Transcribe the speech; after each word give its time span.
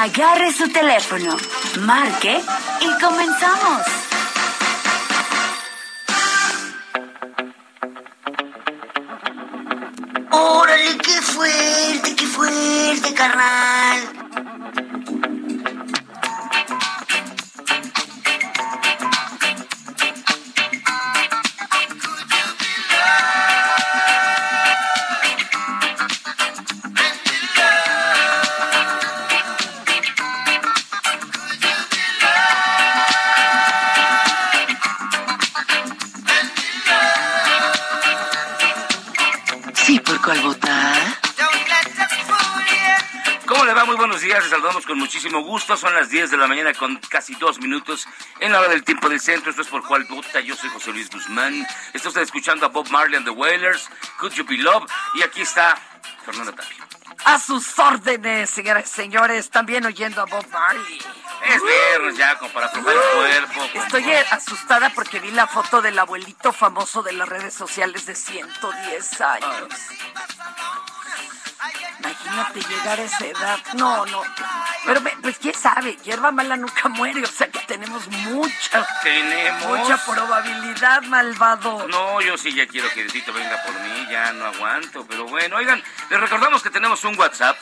Agarre 0.00 0.52
su 0.52 0.68
teléfono, 0.68 1.36
marque 1.80 2.40
y 2.80 3.00
comenzamos. 3.02 3.82
¡Órale, 10.30 10.98
qué 10.98 11.20
fuerte, 11.20 12.14
qué 12.14 12.26
fuerte, 12.26 13.12
carnal! 13.12 14.57
Con 44.88 44.98
muchísimo 44.98 45.40
gusto. 45.42 45.76
Son 45.76 45.94
las 45.94 46.08
10 46.08 46.30
de 46.32 46.36
la 46.38 46.46
mañana 46.48 46.72
con 46.72 46.96
casi 47.08 47.34
dos 47.36 47.60
minutos 47.60 48.08
en 48.40 48.50
la 48.50 48.58
hora 48.60 48.68
del 48.70 48.82
tiempo 48.82 49.08
del 49.08 49.20
centro. 49.20 49.50
Esto 49.50 49.62
es 49.62 49.68
por 49.68 49.86
cual 49.86 50.04
vota. 50.08 50.40
Yo 50.40 50.56
soy 50.56 50.70
José 50.70 50.90
Luis 50.92 51.10
Guzmán. 51.10 51.64
Está 51.92 52.08
usted 52.08 52.22
escuchando 52.22 52.66
a 52.66 52.70
Bob 52.70 52.88
Marley 52.90 53.16
and 53.16 53.24
the 53.26 53.30
Wailers, 53.30 53.88
Could 54.18 54.32
You 54.32 54.44
Be 54.44 54.56
Love. 54.56 54.90
Y 55.14 55.22
aquí 55.22 55.42
está 55.42 55.78
Fernanda 56.24 56.52
Tapia. 56.52 56.86
A 57.24 57.38
sus 57.38 57.78
órdenes, 57.78 58.48
señoras 58.48 58.84
y 58.90 58.94
señores, 58.94 59.50
también 59.50 59.84
oyendo 59.84 60.22
a 60.22 60.24
Bob 60.24 60.46
Marley. 60.50 60.98
Es 61.46 61.62
viernes 61.62 62.16
ya, 62.16 62.36
como 62.38 62.50
para 62.52 62.66
aflojar 62.66 62.94
el 62.94 63.16
cuerpo. 63.46 63.68
como- 63.72 63.84
Estoy 63.84 64.10
asustada 64.30 64.90
porque 64.94 65.20
vi 65.20 65.30
la 65.32 65.46
foto 65.46 65.82
del 65.82 65.98
abuelito 65.98 66.52
famoso 66.52 67.02
de 67.02 67.12
las 67.12 67.28
redes 67.28 67.52
sociales 67.54 68.06
de 68.06 68.14
110 68.14 69.20
años. 69.20 69.68
Imagínate 71.98 72.60
llegar 72.60 73.00
a 73.00 73.02
esa 73.02 73.26
edad. 73.26 73.58
No, 73.74 74.06
no. 74.06 74.22
Pero 74.86 75.02
pues 75.22 75.38
quién 75.38 75.54
sabe, 75.54 75.96
hierba 76.04 76.30
mala 76.30 76.56
nunca 76.56 76.88
muere, 76.88 77.22
o 77.22 77.26
sea 77.26 77.50
que 77.50 77.58
tenemos 77.60 78.06
mucha, 78.08 78.86
Tenemos... 79.02 79.78
mucha 79.80 80.04
probabilidad, 80.04 81.02
malvado. 81.02 81.86
No, 81.88 82.20
yo 82.20 82.38
sí 82.38 82.54
ya 82.54 82.66
quiero 82.66 82.88
que 82.90 83.02
Diosito 83.02 83.32
venga 83.32 83.62
por 83.64 83.74
mí, 83.80 84.06
ya 84.10 84.32
no 84.32 84.46
aguanto. 84.46 85.04
Pero 85.06 85.26
bueno, 85.26 85.56
oigan, 85.56 85.82
les 86.10 86.20
recordamos 86.20 86.62
que 86.62 86.70
tenemos 86.70 87.04
un 87.04 87.18
WhatsApp 87.18 87.56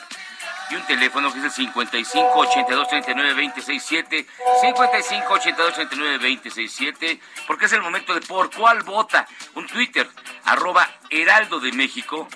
y 0.69 0.75
un 0.75 0.83
teléfono 0.83 1.31
que 1.31 1.39
es 1.39 1.45
el 1.45 1.51
55 1.51 2.31
82 2.33 2.87
39 2.89 3.29
267 3.29 4.27
55 4.61 5.33
82 5.33 5.73
39 5.73 6.17
267 6.17 7.19
porque 7.47 7.65
es 7.65 7.73
el 7.73 7.81
momento 7.81 8.13
de 8.13 8.21
por 8.21 8.53
cuál 8.53 8.83
vota 8.83 9.27
un 9.55 9.65
Twitter 9.67 10.09
arroba 10.43 10.87
Heraldo 11.09 11.59
de 11.59 11.71
México 11.71 12.27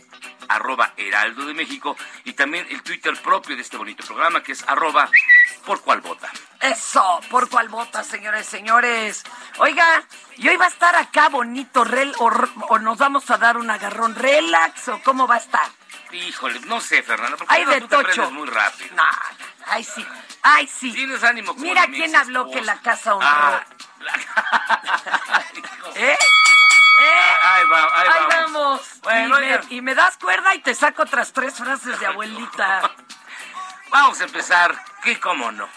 arroba 0.56 0.94
Heraldo 0.98 1.46
de 1.46 1.54
México 1.54 1.96
y 2.24 2.34
también 2.34 2.66
el 2.70 2.82
Twitter 2.84 3.16
propio 3.22 3.56
de 3.56 3.62
este 3.62 3.78
bonito 3.78 4.06
programa 4.06 4.42
que 4.44 4.52
es 4.54 4.64
arroba 4.68 5.10
por 5.66 5.82
cuál 5.82 6.02
vota 6.02 6.30
Eso, 6.60 7.20
por 7.30 7.50
cuál 7.50 7.70
vota, 7.70 8.04
señores, 8.04 8.46
señores. 8.46 9.24
Oiga, 9.60 10.04
¿y 10.38 10.48
hoy 10.50 10.58
va 10.58 10.66
a 10.66 10.70
estar 10.70 10.96
acá 10.96 11.30
bonito, 11.30 11.84
rel, 11.84 12.14
o, 12.20 12.32
o 12.70 12.80
nos 12.80 12.98
vamos 12.98 13.30
a 13.30 13.38
dar 13.38 13.58
un 13.58 13.70
agarrón 13.70 14.16
relax, 14.16 14.88
o 14.90 15.02
cómo 15.04 15.28
va 15.28 15.36
a 15.36 15.40
estar? 15.40 15.70
híjole 16.14 16.60
no 16.62 16.82
sé 16.82 17.02
Fernanda 17.04 17.38
porque 17.38 17.54
Ay, 17.54 17.64
luego 17.64 17.88
de 17.88 17.96
tú 17.96 18.04
tocho. 18.04 18.32
muy 18.32 18.46
rápido 18.50 18.94
No, 18.98 19.04
ay 19.68 19.82
sí, 19.82 20.06
ay 20.42 20.68
sí. 20.68 20.92
tienes 20.92 21.24
ánimo 21.24 21.54
Mira 21.54 21.86
quién 21.88 22.14
habló 22.18 22.52
que 22.52 22.60
la 22.62 22.76
casa 22.82 23.16
honró. 23.16 23.28
Ah, 23.30 23.64
la- 24.00 25.46
¿Eh? 25.96 26.18
Ahí 27.54 27.66
va, 27.68 27.84
ahí 27.94 28.08
Ahí 28.08 28.26
vamos. 28.30 28.54
vamos. 28.54 28.82
Bueno, 29.04 29.42
y, 29.42 29.46
me, 29.46 29.60
y 29.70 29.82
me 29.82 29.96
das 29.96 30.18
cuerda 30.18 30.56
y 30.56 30.60
te 30.60 30.74
saco 30.74 31.04
otras 31.04 31.34
tres 31.34 31.56
frases 31.56 32.00
de 32.00 32.06
abuelita. 32.06 32.82
Vamos 33.90 34.22
a 34.22 34.24
empezar, 34.24 34.74
que 35.04 35.20
cómo 35.20 35.52
no, 35.52 35.68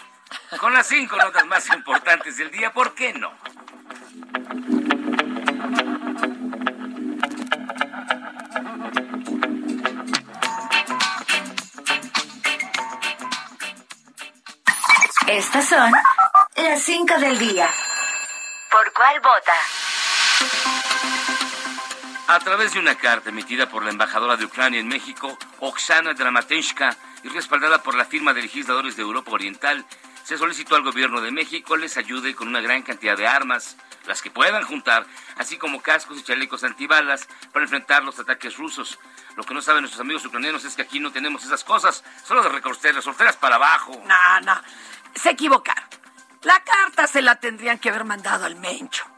con 0.59 0.73
las 0.73 0.87
cinco 0.87 1.17
notas 1.17 1.45
más 1.47 1.67
importantes 1.69 2.37
del 2.37 2.49
día, 2.51 2.71
¿por 2.71 2.93
qué 2.95 3.13
no? 3.13 3.31
Estas 15.27 15.67
son 15.67 15.91
las 16.55 16.81
5 16.81 17.17
del 17.19 17.37
día. 17.39 17.69
¿Por 18.71 18.93
cuál 18.93 19.19
vota? 19.19 19.53
A 22.27 22.39
través 22.39 22.73
de 22.73 22.79
una 22.79 22.95
carta 22.95 23.29
emitida 23.29 23.69
por 23.69 23.83
la 23.83 23.91
embajadora 23.91 24.35
de 24.35 24.45
Ucrania 24.45 24.79
en 24.79 24.87
México, 24.87 25.37
Oksana 25.59 26.15
Dramatenshka, 26.15 26.97
y 27.21 27.29
respaldada 27.29 27.83
por 27.83 27.93
la 27.93 28.05
firma 28.05 28.33
de 28.33 28.41
legisladores 28.41 28.95
de 28.95 29.03
Europa 29.03 29.31
Oriental, 29.31 29.85
se 30.23 30.35
solicitó 30.39 30.75
al 30.75 30.81
gobierno 30.81 31.21
de 31.21 31.29
México 31.29 31.77
les 31.77 31.97
ayude 31.97 32.33
con 32.33 32.47
una 32.47 32.61
gran 32.61 32.81
cantidad 32.81 33.15
de 33.15 33.27
armas, 33.27 33.77
las 34.07 34.23
que 34.23 34.31
puedan 34.31 34.63
juntar, 34.63 35.05
así 35.37 35.57
como 35.57 35.83
cascos 35.83 36.17
y 36.17 36.23
chalecos 36.23 36.63
antibalas 36.63 37.27
para 37.53 37.65
enfrentar 37.65 38.03
los 38.03 38.17
ataques 38.17 38.57
rusos. 38.57 38.97
Lo 39.35 39.43
que 39.43 39.53
no 39.53 39.61
saben 39.61 39.81
nuestros 39.81 40.01
amigos 40.01 40.25
ucranianos 40.25 40.65
es 40.65 40.75
que 40.75 40.81
aquí 40.81 40.99
no 40.99 41.11
tenemos 41.11 41.43
esas 41.43 41.63
cosas, 41.63 42.03
solo 42.23 42.41
de 42.41 42.49
recortar 42.49 42.95
las 42.95 43.03
solteras 43.03 43.37
para 43.37 43.57
abajo. 43.57 44.01
No, 44.03 44.41
no, 44.41 44.61
se 45.13 45.29
equivocaron. 45.29 45.85
La 46.41 46.59
carta 46.63 47.05
se 47.05 47.21
la 47.21 47.39
tendrían 47.39 47.77
que 47.77 47.89
haber 47.89 48.03
mandado 48.03 48.45
al 48.45 48.55
Mencho. 48.55 49.14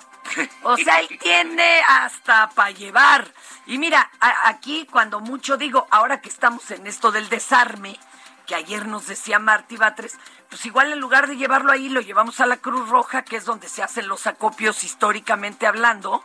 O 0.64 0.78
sea, 0.78 1.00
él 1.00 1.10
tiene 1.20 1.82
hasta 1.88 2.50
para 2.50 2.72
llevar. 2.72 3.28
Y 3.66 3.78
mira, 3.78 4.10
aquí 4.46 4.88
cuando 4.92 5.20
mucho 5.20 5.58
digo, 5.58 5.88
ahora 5.92 6.22
que 6.22 6.30
estamos 6.30 6.72
en 6.72 6.88
esto 6.88 7.12
del 7.12 7.30
desarme, 7.30 8.00
que 8.46 8.56
ayer 8.56 8.88
nos 8.88 9.08
decía 9.08 9.40
Martí 9.40 9.78
Batres, 9.78 10.18
pues 10.50 10.66
igual 10.66 10.94
en 10.94 11.00
lugar 11.00 11.28
de 11.28 11.36
llevarlo 11.36 11.72
ahí, 11.72 11.90
lo 11.90 12.00
llevamos 12.00 12.40
a 12.40 12.46
la 12.46 12.58
Cruz 12.58 12.88
Roja, 12.90 13.24
que 13.24 13.36
es 13.36 13.46
donde 13.46 13.68
se 13.68 13.84
hacen 13.84 14.08
los 14.08 14.26
acopios 14.26 14.84
históricamente 14.84 15.68
hablando. 15.68 16.24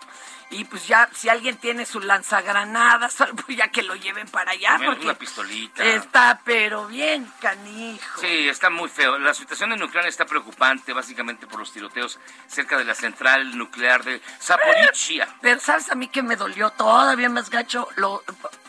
Y 0.53 0.65
pues 0.65 0.87
ya, 0.87 1.09
si 1.15 1.29
alguien 1.31 1.57
tiene 1.57 1.87
su 1.87 1.99
lanzagranadas, 2.01 3.17
pues 3.47 3.57
ya 3.57 3.69
que 3.69 3.83
lo 3.83 3.95
lleven 3.97 4.29
para 4.29 4.53
allá. 4.53 4.79
Menos 4.79 4.95
Porque 4.95 5.07
una 5.07 5.15
pistolita. 5.19 5.83
está, 5.85 6.41
pero 6.45 6.87
bien, 6.87 7.31
canijo. 7.41 8.21
Sí, 8.21 8.49
está 8.49 8.69
muy 8.71 8.89
feo. 8.89 9.19
La 9.19 9.33
situación 9.35 9.73
en 9.73 9.83
Ucrania 9.83 10.09
está 10.09 10.27
preocupante, 10.27 10.93
básicamente 10.93 11.47
por 11.47 11.59
los 11.61 11.73
tiroteos 11.73 12.19
cerca 12.47 12.77
de 12.77 12.85
la 12.85 12.95
central 12.95 13.57
nuclear 13.57 14.05
de 14.05 14.21
Zaporizhia. 14.41 15.29
Pero 15.41 15.59
sabes 15.59 15.91
a 15.91 15.95
mí 15.95 16.09
que 16.09 16.23
me 16.23 16.37
dolió 16.37 16.71
todavía 16.71 17.29
más 17.29 17.49
gacho 17.51 17.89
lo 17.97 18.23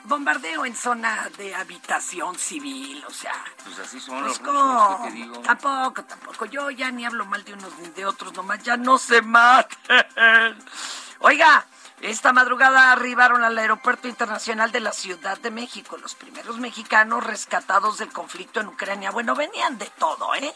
bombardeo 0.05 0.65
en 0.65 0.75
zona 0.75 1.29
de 1.37 1.53
habitación 1.55 2.37
civil, 2.37 3.03
o 3.07 3.11
sea, 3.11 3.33
Pues 3.63 3.79
así 3.79 3.99
son 3.99 4.19
pues 4.21 4.39
los 4.39 4.39
rusos, 4.39 4.53
cómo, 4.53 5.03
¿qué 5.03 5.09
te 5.09 5.15
digo? 5.15 5.39
tampoco, 5.39 6.03
tampoco. 6.03 6.45
Yo 6.45 6.69
ya 6.71 6.91
ni 6.91 7.05
hablo 7.05 7.25
mal 7.25 7.43
de 7.43 7.53
unos 7.53 7.77
ni 7.79 7.89
de 7.89 8.05
otros, 8.05 8.33
nomás 8.33 8.61
ya 8.63 8.77
no 8.77 8.97
se 8.97 9.21
maten. 9.21 9.77
Oiga, 11.19 11.65
esta 12.03 12.33
madrugada 12.33 12.91
arribaron 12.91 13.45
al 13.45 13.57
Aeropuerto 13.57 14.09
Internacional 14.09 14.73
de 14.73 14.81
la 14.81 14.91
Ciudad 14.91 15.37
de 15.37 15.51
México 15.51 15.97
los 15.97 16.15
primeros 16.15 16.59
mexicanos 16.59 17.23
rescatados 17.23 17.97
del 17.97 18.11
conflicto 18.11 18.59
en 18.59 18.67
Ucrania. 18.67 19.11
Bueno, 19.11 19.35
venían 19.35 19.77
de 19.77 19.89
todo, 19.97 20.35
¿eh? 20.35 20.53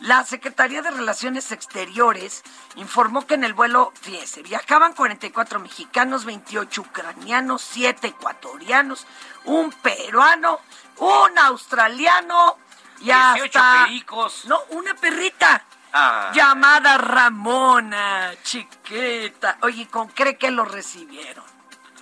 La 0.00 0.24
Secretaría 0.24 0.80
de 0.80 0.90
Relaciones 0.90 1.52
Exteriores 1.52 2.42
informó 2.76 3.26
que 3.26 3.34
en 3.34 3.44
el 3.44 3.52
vuelo, 3.52 3.92
fíjese, 4.00 4.42
viajaban 4.42 4.94
44 4.94 5.60
mexicanos, 5.60 6.24
28 6.24 6.80
ucranianos, 6.80 7.60
7 7.62 8.06
ecuatorianos, 8.06 9.06
un 9.44 9.70
peruano, 9.70 10.58
un 10.96 11.38
australiano 11.38 12.56
y 13.00 13.04
18 13.04 13.44
hasta... 13.44 13.84
pericos. 13.84 14.46
No, 14.46 14.58
una 14.70 14.94
perrita. 14.94 15.64
Ah. 15.92 16.30
Llamada 16.34 16.98
Ramona, 16.98 18.32
chiquita. 18.42 19.58
Oye, 19.62 19.88
¿con 19.88 20.08
cree 20.08 20.36
que 20.36 20.50
lo 20.50 20.64
recibieron? 20.64 21.44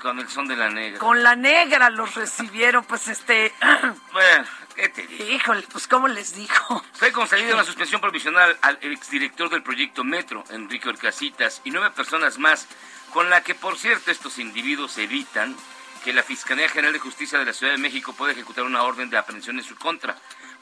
Con 0.00 0.18
el 0.18 0.28
son 0.28 0.46
de 0.46 0.56
la 0.56 0.68
negra. 0.68 0.98
Con 0.98 1.22
la 1.22 1.36
negra 1.36 1.90
los 1.90 2.14
recibieron, 2.14 2.84
pues 2.84 3.08
este... 3.08 3.52
Bueno, 4.12 4.44
¿qué 4.74 4.88
te 4.88 5.06
digo? 5.06 5.24
Híjole, 5.24 5.62
pues 5.72 5.88
¿cómo 5.88 6.08
les 6.08 6.34
dijo? 6.34 6.84
Fue 6.92 7.12
concedida 7.12 7.54
una 7.54 7.64
suspensión 7.64 8.00
provisional 8.00 8.56
al 8.62 8.78
exdirector 8.82 9.48
del 9.48 9.62
proyecto 9.62 10.04
Metro, 10.04 10.44
Enrique 10.50 10.88
Orcasitas, 10.88 11.60
y 11.64 11.70
nueve 11.70 11.90
personas 11.90 12.38
más, 12.38 12.66
con 13.12 13.30
la 13.30 13.42
que, 13.42 13.54
por 13.54 13.78
cierto, 13.78 14.10
estos 14.10 14.38
individuos 14.38 14.98
evitan 14.98 15.56
que 16.04 16.12
la 16.12 16.22
Fiscalía 16.22 16.68
General 16.68 16.92
de 16.92 17.00
Justicia 17.00 17.38
de 17.38 17.46
la 17.46 17.52
Ciudad 17.52 17.72
de 17.72 17.78
México 17.78 18.12
pueda 18.12 18.32
ejecutar 18.32 18.64
una 18.64 18.82
orden 18.84 19.10
de 19.10 19.18
aprehensión 19.18 19.58
en 19.58 19.64
su 19.64 19.74
contra 19.76 20.16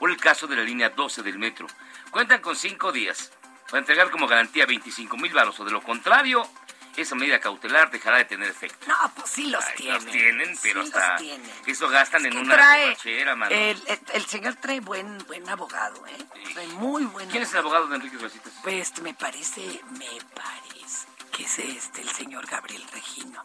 por 0.05 0.11
el 0.11 0.19
caso 0.19 0.47
de 0.47 0.55
la 0.55 0.63
línea 0.63 0.91
12 0.91 1.23
del 1.23 1.39
Metro. 1.39 1.67
Cuentan 2.11 2.43
con 2.43 2.55
cinco 2.55 2.93
días 2.93 3.33
para 3.69 3.79
entregar 3.79 4.11
como 4.11 4.27
garantía 4.27 4.67
25 4.67 5.17
mil 5.17 5.33
baros, 5.33 5.59
o 5.61 5.65
de 5.65 5.71
lo 5.71 5.81
contrario, 5.81 6.47
esa 6.95 7.15
medida 7.15 7.41
cautelar 7.41 7.91
dejará 7.91 8.19
de 8.19 8.27
tener 8.27 8.51
efecto. 8.51 8.87
No, 8.87 8.95
pues 9.17 9.31
sí 9.31 9.47
los 9.47 9.65
Ay, 9.65 9.73
tienen. 9.79 9.95
Los 10.05 10.13
tienen, 10.13 10.59
pero 10.63 10.83
Sí 10.83 10.89
hasta 10.93 11.13
los 11.13 11.21
tienen. 11.23 11.51
eso 11.65 11.89
gastan 11.89 12.27
en 12.27 12.33
Que 12.33 12.39
una 12.39 12.55
borrachera, 12.55 13.35
mano. 13.35 13.55
el, 13.55 13.83
el- 13.87 14.01
el 14.13 14.27
señor 14.27 14.57
trae 14.57 14.81
buen, 14.81 15.17
buen 15.27 15.49
abogado, 15.49 16.07
¿eh? 16.07 16.19
Trae 16.53 16.67
muy 16.69 17.05
buen 17.07 17.31
¿Quién 17.31 17.43
es 17.43 17.53
el 17.53 17.61
abogado 17.61 17.87
de 17.87 17.97
Enrique 17.97 18.17
Orcasitas? 18.17 18.53
Pues 18.63 19.01
me 19.01 19.15
parece, 19.15 19.81
me 19.99 20.19
parece 20.35 21.07
que 21.33 21.45
es 21.45 21.59
este, 21.61 22.03
el 22.03 22.11
señor 22.11 22.47
Gabriel 22.47 22.85
Regino. 22.93 23.43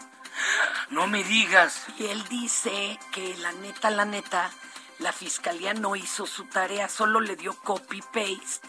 No 0.89 1.07
me 1.07 1.23
digas. 1.23 1.85
Y 1.97 2.07
él 2.07 2.21
dice 2.27 2.99
que 3.13 3.33
la 3.37 3.53
neta, 3.53 3.89
la 3.91 4.03
neta, 4.03 4.51
la 4.99 5.11
fiscalía 5.13 5.73
no 5.73 5.95
hizo 5.95 6.25
su 6.27 6.45
tarea, 6.45 6.87
solo 6.89 7.19
le 7.21 7.35
dio 7.35 7.55
copy-paste 7.63 8.59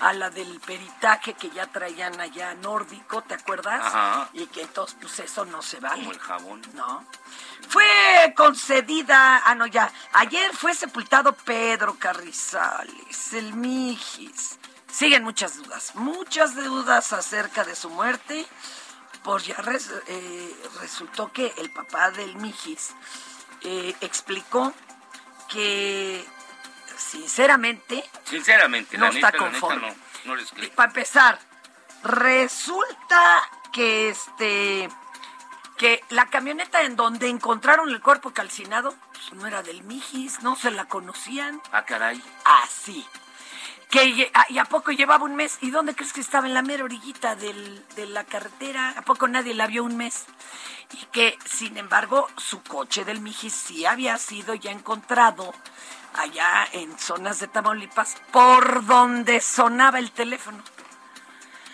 a 0.00 0.12
la 0.12 0.30
del 0.30 0.60
peritaje 0.60 1.34
que 1.34 1.48
ya 1.50 1.66
traían 1.66 2.20
allá 2.20 2.54
nórdico, 2.54 3.22
¿te 3.22 3.34
acuerdas? 3.34 3.80
Ajá. 3.84 4.28
Y 4.32 4.46
que 4.46 4.62
entonces, 4.62 4.96
pues 5.00 5.18
eso 5.20 5.44
no 5.44 5.62
se 5.62 5.78
vale. 5.80 6.00
Como 6.02 6.12
el 6.12 6.18
jabón. 6.18 6.62
No. 6.74 7.06
Fue 7.68 8.34
concedida, 8.36 9.42
ah, 9.44 9.54
no, 9.54 9.66
ya. 9.66 9.92
Ayer 10.12 10.54
fue 10.56 10.74
sepultado 10.74 11.32
Pedro 11.32 11.96
Carrizales, 11.98 13.32
el 13.32 13.54
Mijis. 13.54 14.58
Siguen 14.92 15.24
muchas 15.24 15.56
dudas, 15.56 15.94
muchas 15.94 16.54
dudas 16.54 17.12
acerca 17.12 17.64
de 17.64 17.76
su 17.76 17.90
muerte. 17.90 18.46
Pues 19.22 19.44
ya 19.46 19.56
res- 19.56 19.90
eh, 20.06 20.56
resultó 20.80 21.32
que 21.32 21.52
el 21.58 21.70
papá 21.72 22.10
del 22.12 22.36
Mijis 22.36 22.90
eh, 23.62 23.94
explicó 24.00 24.72
que, 25.48 26.24
sinceramente, 26.96 28.04
Sinceramente, 28.24 28.98
No 28.98 29.06
la 29.06 29.12
está 29.12 29.30
neta, 29.32 29.44
la 29.44 29.50
neta, 29.50 29.60
conforme. 29.60 29.88
no, 29.88 29.94
no 30.24 30.36
les 30.36 30.50
creo. 30.50 30.70
para 30.72 30.88
empezar, 30.88 31.38
resulta 32.02 33.42
que 33.72 34.08
este 34.10 34.88
que 35.78 36.02
la 36.08 36.26
camioneta 36.30 36.82
en 36.82 36.96
donde 36.96 37.28
encontraron 37.28 37.90
el 37.90 38.00
cuerpo 38.00 38.30
calcinado 38.32 38.94
pues, 39.12 39.32
no 39.34 39.46
era 39.46 39.62
del 39.62 39.82
Mijis, 39.84 40.42
no 40.42 40.56
se 40.56 40.70
la 40.70 40.86
conocían. 40.86 41.60
Ah, 41.70 41.84
caray. 41.84 42.22
Así. 42.62 43.06
Que, 43.90 44.30
ah, 44.34 44.46
¿Y 44.48 44.58
a 44.58 44.64
poco 44.64 44.90
llevaba 44.90 45.24
un 45.24 45.36
mes? 45.36 45.58
¿Y 45.60 45.70
dónde 45.70 45.94
crees 45.94 46.12
que 46.12 46.20
estaba? 46.20 46.46
En 46.46 46.54
la 46.54 46.62
mera 46.62 46.84
orillita 46.84 47.36
del- 47.36 47.84
de 47.94 48.06
la 48.06 48.24
carretera. 48.24 48.94
¿A 48.96 49.02
poco 49.02 49.28
nadie 49.28 49.54
la 49.54 49.66
vio 49.68 49.84
un 49.84 49.96
mes? 49.96 50.24
Y 50.92 51.04
que, 51.12 51.38
sin 51.44 51.76
embargo, 51.78 52.28
su 52.36 52.62
coche 52.62 53.04
del 53.04 53.20
Mijis 53.20 53.52
sí 53.54 53.86
había 53.86 54.18
sido 54.18 54.54
ya 54.54 54.70
encontrado 54.72 55.54
allá 56.14 56.66
en 56.72 56.98
zonas 56.98 57.38
de 57.40 57.46
Tamaulipas 57.48 58.16
por 58.32 58.84
donde 58.86 59.40
sonaba 59.40 59.98
el 59.98 60.10
teléfono. 60.10 60.62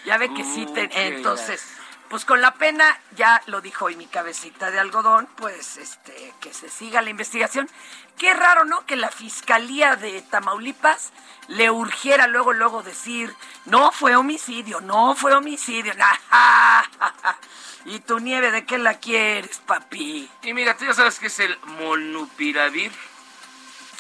Ya 0.05 0.19
ve 0.19 0.33
que 0.35 0.45
sí, 0.45 0.67
te- 0.67 0.91
entonces, 1.07 1.65
pues 2.13 2.27
con 2.27 2.43
la 2.43 2.53
pena, 2.53 2.85
ya 3.17 3.41
lo 3.47 3.63
dijo 3.63 3.87
hoy 3.87 3.97
mi 3.97 4.05
cabecita 4.05 4.71
de 4.71 4.79
algodón, 4.79 5.27
pues 5.35 5.79
este, 5.79 6.35
que 6.43 6.53
se 6.53 6.69
siga 6.69 7.01
la 7.01 7.09
investigación. 7.09 7.71
Qué 8.19 8.35
raro, 8.35 8.67
¿no? 8.67 8.85
Que 8.85 8.97
la 8.97 9.09
fiscalía 9.09 9.97
de 9.97 10.21
Tamaulipas 10.21 11.11
le 11.49 11.71
urgiera 11.71 12.27
luego, 12.27 12.53
luego 12.53 12.83
decir, 12.83 13.35
no 13.65 13.93
fue 13.93 14.15
homicidio, 14.15 14.83
no 14.83 15.15
fue 15.15 15.33
homicidio. 15.35 15.95
y 17.87 18.01
tu 18.01 18.19
nieve, 18.19 18.51
¿de 18.51 18.67
qué 18.67 18.77
la 18.77 18.99
quieres, 18.99 19.63
papi? 19.65 20.29
Y 20.43 20.53
mira, 20.53 20.77
tú 20.77 20.85
ya 20.85 20.93
sabes 20.93 21.19
que 21.19 21.29
es 21.29 21.39
el 21.41 21.59
monupiravir. 21.65 22.93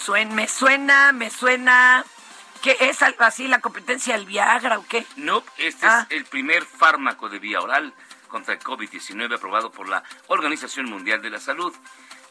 Suen- 0.05 0.32
me 0.32 0.49
suena, 0.49 1.12
me 1.12 1.31
suena. 1.31 2.05
¿Qué 2.62 2.76
es 2.81 3.03
algo 3.03 3.25
así, 3.25 3.49
la 3.49 3.61
competencia 3.61 4.14
del 4.17 4.26
Viagra 4.26 4.79
o 4.79 4.87
qué? 4.87 5.05
No, 5.17 5.43
este 5.59 5.85
Ah. 5.87 6.06
es 6.09 6.17
el 6.17 6.25
primer 6.25 6.64
fármaco 6.64 7.29
de 7.29 7.38
vía 7.38 7.61
oral 7.61 7.93
contra 8.29 8.55
el 8.55 8.61
COVID-19 8.61 9.35
aprobado 9.35 9.70
por 9.73 9.88
la 9.88 10.03
Organización 10.29 10.87
Mundial 10.87 11.20
de 11.23 11.31
la 11.31 11.41
Salud, 11.41 11.75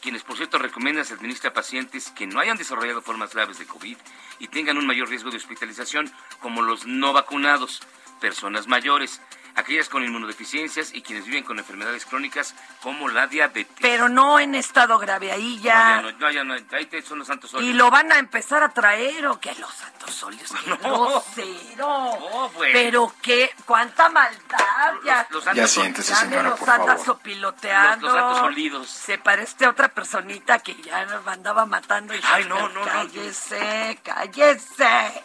quienes 0.00 0.22
por 0.24 0.36
cierto 0.36 0.58
recomiendan 0.58 1.04
se 1.04 1.14
administra 1.14 1.50
a 1.50 1.52
pacientes 1.52 2.10
que 2.10 2.26
no 2.26 2.40
hayan 2.40 2.56
desarrollado 2.56 3.02
formas 3.02 3.34
graves 3.34 3.58
de 3.58 3.66
COVID 3.66 3.96
y 4.38 4.48
tengan 4.48 4.78
un 4.78 4.86
mayor 4.86 5.08
riesgo 5.08 5.30
de 5.30 5.36
hospitalización, 5.36 6.10
como 6.40 6.62
los 6.62 6.86
no 6.86 7.12
vacunados, 7.12 7.82
personas 8.20 8.66
mayores, 8.66 9.20
aquellas 9.54 9.88
con 9.88 10.02
inmunodeficiencias 10.04 10.94
y 10.94 11.02
quienes 11.02 11.26
viven 11.26 11.44
con 11.44 11.58
enfermedades 11.58 12.04
crónicas 12.06 12.54
como 12.82 13.08
la 13.08 13.26
diabetes. 13.26 13.76
Pero 13.80 14.08
no 14.08 14.38
en 14.38 14.54
estado 14.54 14.98
grave, 14.98 15.32
ahí 15.32 15.56
No, 15.58 15.62
ya. 15.62 15.72
ya 15.72 16.02
no, 16.02 16.12
no, 16.12 16.30
ya 16.30 16.44
no, 16.44 16.54
ahí 16.72 16.86
te- 16.86 17.02
son 17.02 17.18
los 17.18 17.28
santos 17.28 17.52
Y 17.54 17.56
óleos. 17.56 17.76
lo 17.76 17.90
van 17.90 18.10
a 18.12 18.18
empezar 18.18 18.62
a 18.62 18.70
traer 18.70 19.26
o 19.26 19.38
qué 19.40 19.54
los 19.56 19.72
santos 19.74 20.22
óleos, 20.22 20.50
qué 20.52 20.70
No. 20.70 20.76
grosero. 20.78 21.76
No, 21.76 22.48
bueno. 22.50 22.72
Pero 22.72 23.14
qué, 23.22 23.50
cuánta 23.66 24.08
maldad. 24.08 24.94
Ya, 25.04 25.26
Los, 25.30 25.44
los 25.44 25.54
Ya 25.54 25.66
santos 25.66 25.70
siéntese, 25.70 26.10
ya 26.12 26.16
señora, 26.20 26.42
los 26.50 26.58
por 26.58 26.70
anda 26.70 26.86
favor. 26.96 27.04
sopiloteando. 27.04 28.06
Los- 28.06 28.16
los 28.16 28.24
santos 28.24 28.42
olidos. 28.46 28.88
Se 28.88 29.18
parece 29.18 29.64
a 29.64 29.70
otra 29.70 29.88
personita 29.88 30.58
que 30.60 30.74
ya 30.82 31.04
nos 31.06 31.26
andaba 31.26 31.66
matando. 31.66 32.14
Y 32.14 32.20
Ay, 32.24 32.44
no, 32.46 32.68
no, 32.68 32.80
no. 32.80 32.84
Cállese, 32.84 33.98
cállese. 34.02 35.24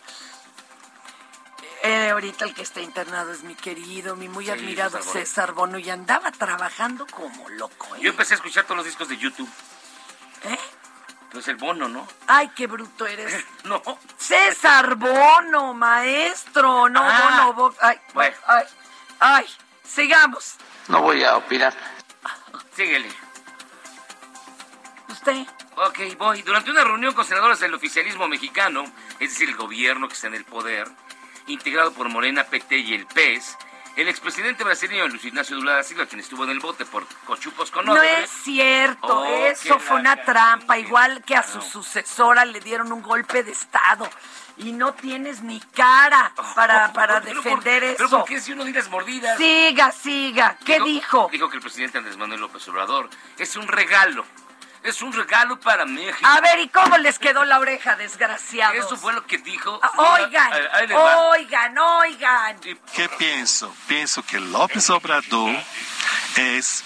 Eh, 1.83 2.09
ahorita 2.09 2.45
el 2.45 2.53
que 2.53 2.63
está 2.63 2.81
internado 2.81 3.31
es 3.31 3.43
mi 3.43 3.55
querido, 3.55 4.15
mi 4.15 4.27
muy 4.29 4.45
Sí, 4.45 4.51
admirado 4.51 4.97
César 4.97 5.03
Bono. 5.05 5.13
César 5.13 5.51
Bono 5.53 5.77
y 5.79 5.89
andaba 5.89 6.31
trabajando 6.31 7.05
como 7.07 7.47
loco. 7.49 7.95
¿eh? 7.95 7.99
Yo 8.01 8.09
empecé 8.09 8.33
a 8.33 8.37
escuchar 8.37 8.63
todos 8.65 8.77
los 8.77 8.85
discos 8.85 9.07
de 9.09 9.17
YouTube. 9.17 9.49
¿Eh? 10.43 10.57
Pues 11.31 11.47
el 11.49 11.57
bono, 11.57 11.87
¿no? 11.89 12.07
Ay, 12.27 12.49
qué 12.55 12.67
bruto 12.67 13.05
eres. 13.05 13.43
No. 13.65 13.81
César 14.17 14.95
Bono, 14.95 15.73
maestro. 15.73 16.89
No, 16.89 17.01
Ah. 17.03 17.29
Bono, 17.47 17.53
Bo- 17.53 17.75
ay, 17.81 17.99
Bueno. 18.13 18.35
ay, 18.47 18.65
ay, 19.19 19.45
sigamos. 19.83 20.55
No 20.87 21.01
voy 21.01 21.23
a 21.23 21.35
opinar. 21.37 21.73
Síguele. 22.75 23.09
Usted. 25.09 25.45
Ok, 25.75 25.99
voy. 26.17 26.41
Durante 26.41 26.71
una 26.71 26.83
reunión 26.83 27.13
con 27.13 27.25
senadores 27.25 27.59
del 27.59 27.73
oficialismo 27.73 28.27
mexicano, 28.27 28.83
es 29.19 29.31
decir, 29.31 29.49
el 29.49 29.55
gobierno 29.55 30.07
que 30.07 30.13
está 30.13 30.27
en 30.27 30.35
el 30.35 30.45
poder, 30.45 30.87
integrado 31.47 31.91
por 31.93 32.09
Morena, 32.09 32.43
PT 32.45 32.77
y 32.77 32.93
el 32.93 33.05
PES, 33.07 33.57
El 33.95 34.07
expresidente 34.09 34.63
brasileño 34.63 35.07
Luis 35.07 35.25
Ignacio 35.25 35.55
Lula 35.55 35.73
da 35.77 35.83
Silva, 35.83 36.05
quien 36.05 36.19
estuvo 36.19 36.43
en 36.43 36.51
el 36.51 36.59
bote 36.59 36.85
por 36.85 37.07
cochupos 37.25 37.71
con 37.71 37.83
No 37.85 37.99
es 37.99 38.29
cierto, 38.29 39.07
Oh, 39.21 39.25
eso 39.25 39.79
fue 39.79 39.99
una 39.99 40.15
trampa, 40.23 40.77
igual 40.77 41.23
que 41.23 41.35
a 41.35 41.41
su 41.41 41.59
sucesora 41.63 42.45
le 42.45 42.59
dieron 42.59 42.91
un 42.91 43.01
golpe 43.01 43.41
de 43.43 43.51
Estado. 43.51 44.07
Y 44.57 44.71
no 44.71 44.93
tienes 44.93 45.41
ni 45.41 45.59
cara 45.59 46.31
para, 46.55 46.93
para 46.93 47.21
Pero 47.21 47.41
por- 47.41 47.43
defender 47.43 47.95
Pero 47.97 48.07
eso. 48.07 48.17
¿por 48.19 48.27
qué 48.27 48.39
si 48.39 48.51
uno 48.53 48.65
las 48.65 48.87
mordidas? 48.89 49.37
Siga, 49.37 49.91
siga. 49.91 50.57
¿Qué 50.63 50.79
dijo? 50.79 51.29
Dijo 51.31 51.49
que 51.49 51.57
el 51.57 51.61
presidente 51.63 51.97
Andrés 51.97 52.17
Manuel 52.17 52.41
López 52.41 52.67
Obrador 52.67 53.09
es 53.39 53.55
un 53.55 53.67
regalo. 53.67 54.25
Es 54.87 55.01
un 55.01 55.11
regalo 55.11 55.59
para 55.59 55.85
México. 55.85 56.25
A 56.25 56.39
ver, 56.39 56.59
¿y 56.59 56.69
cómo 56.69 56.97
les 56.97 57.19
quedó 57.19 57.43
la 57.43 57.59
oreja, 57.59 57.97
desgraciados? 57.97 58.85
Eso 58.85 58.95
fue 58.95 59.11
lo 59.11 59.25
que 59.27 59.37
dijo. 59.37 59.77
Ah, 59.83 59.91
Oigan, 60.13 60.49
oigan, 60.95 61.77
oigan. 61.77 62.59
¿Qué 62.95 63.09
pienso? 63.17 63.75
Pienso 63.87 64.23
que 64.23 64.39
López 64.39 64.89
Obrador 64.89 65.53
es, 66.37 66.85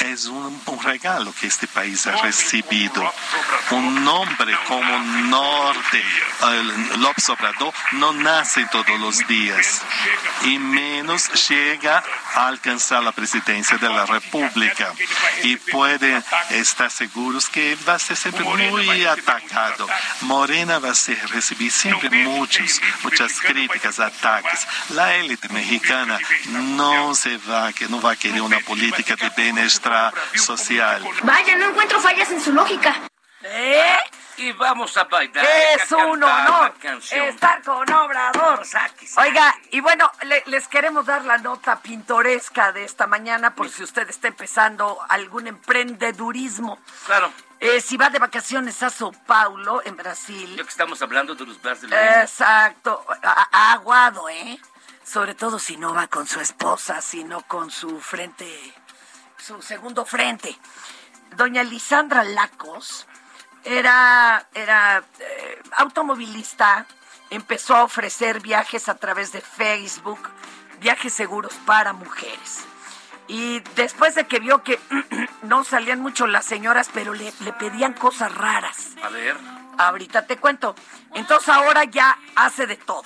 es 0.00 0.26
un, 0.26 0.62
un 0.66 0.82
regalo 0.82 1.32
que 1.40 1.46
este 1.46 1.66
país 1.66 2.06
ha 2.06 2.16
recibido. 2.22 3.12
Un 3.70 4.04
nombre 4.04 4.56
como 4.66 4.98
Norte, 5.28 5.98
eh, 5.98 6.62
López 6.98 7.28
Obrador, 7.30 7.72
no 7.92 8.12
nace 8.12 8.64
todos 8.66 8.98
los 9.00 9.26
días 9.26 9.82
y 10.44 10.58
menos 10.58 11.28
llega 11.48 12.02
a 12.34 12.46
alcanzar 12.48 13.02
la 13.02 13.12
presidencia 13.12 13.76
de 13.78 13.88
la 13.88 14.06
República 14.06 14.92
y 15.42 15.56
pueden 15.56 16.24
estar 16.50 16.90
seguros 16.90 17.48
que 17.48 17.76
va 17.88 17.94
a 17.94 17.98
ser 17.98 18.16
siempre 18.16 18.44
muy 18.44 19.04
atacado. 19.04 19.86
Morena 20.22 20.78
va 20.78 20.90
a 20.90 20.94
ser, 20.94 21.18
recibir 21.30 21.72
siempre 21.72 22.10
muchos, 22.10 22.80
muchas 23.02 23.32
críticas, 23.40 23.98
ataques. 23.98 24.66
La 24.90 25.14
élite 25.16 25.48
mexicana 25.48 26.18
no 26.48 27.14
se 27.14 27.36
va, 27.38 27.72
que 27.72 27.88
no 27.88 28.00
va 28.00 28.12
a 28.12 28.16
querer 28.16 28.42
una 28.42 28.60
política 28.60 29.16
de 29.16 29.30
bienestar 29.30 29.87
social. 30.34 31.02
Vaya, 31.22 31.56
no 31.56 31.70
encuentro 31.70 32.00
fallas 32.00 32.30
en 32.30 32.40
su 32.40 32.52
lógica. 32.52 32.94
¿Eh? 33.42 33.96
Y 34.36 34.52
vamos 34.52 34.96
a 34.96 35.04
bailar. 35.04 35.44
Es 35.74 35.90
a 35.92 35.96
un 35.96 36.22
honor 36.22 36.72
estar 37.10 37.62
con 37.62 37.92
Obrador. 37.92 38.64
Sáquese. 38.64 39.20
Oiga, 39.20 39.54
y 39.72 39.80
bueno, 39.80 40.10
le- 40.22 40.44
les 40.46 40.68
queremos 40.68 41.06
dar 41.06 41.24
la 41.24 41.38
nota 41.38 41.80
pintoresca 41.80 42.70
de 42.72 42.84
esta 42.84 43.06
mañana 43.08 43.54
por 43.56 43.68
si 43.68 43.82
usted 43.82 44.08
está 44.08 44.28
empezando 44.28 44.98
algún 45.08 45.46
emprendedurismo. 45.48 46.78
Claro, 47.06 47.32
Eh, 47.60 47.80
si 47.80 47.96
va 47.96 48.08
de 48.08 48.20
vacaciones 48.20 48.80
a 48.84 48.90
Sao 48.90 49.10
Paulo, 49.26 49.82
en 49.84 49.96
Brasil. 49.96 50.54
ya 50.56 50.62
que 50.62 50.68
estamos 50.68 51.02
hablando 51.02 51.34
de 51.34 51.44
los 51.44 51.60
brasileños. 51.60 52.22
Exacto. 52.22 53.04
A- 53.24 53.72
aguado, 53.72 54.28
¿eh? 54.28 54.60
Sobre 55.04 55.34
todo 55.34 55.58
si 55.58 55.76
no 55.76 55.92
va 55.92 56.06
con 56.06 56.28
su 56.28 56.38
esposa, 56.40 57.00
sino 57.00 57.42
con 57.42 57.72
su 57.72 58.00
frente, 58.00 58.46
su 59.48 59.62
segundo 59.62 60.04
frente. 60.04 60.54
Doña 61.36 61.62
Lisandra 61.62 62.22
Lacos 62.22 63.06
era, 63.64 64.46
era 64.52 65.02
eh, 65.20 65.62
automovilista, 65.72 66.86
empezó 67.30 67.74
a 67.74 67.84
ofrecer 67.84 68.40
viajes 68.40 68.90
a 68.90 68.96
través 68.96 69.32
de 69.32 69.40
Facebook, 69.40 70.20
viajes 70.80 71.14
seguros 71.14 71.54
para 71.64 71.94
mujeres. 71.94 72.66
Y 73.26 73.60
después 73.74 74.14
de 74.14 74.26
que 74.26 74.38
vio 74.38 74.62
que 74.62 74.78
no 75.42 75.64
salían 75.64 76.00
mucho 76.00 76.26
las 76.26 76.44
señoras, 76.44 76.90
pero 76.92 77.14
le, 77.14 77.32
le 77.40 77.52
pedían 77.54 77.94
cosas 77.94 78.34
raras. 78.34 78.96
A 79.02 79.08
ver. 79.08 79.34
Ahorita 79.78 80.26
te 80.26 80.36
cuento. 80.36 80.74
Entonces 81.14 81.48
ahora 81.48 81.84
ya 81.84 82.18
hace 82.36 82.66
de 82.66 82.76
todo. 82.76 83.04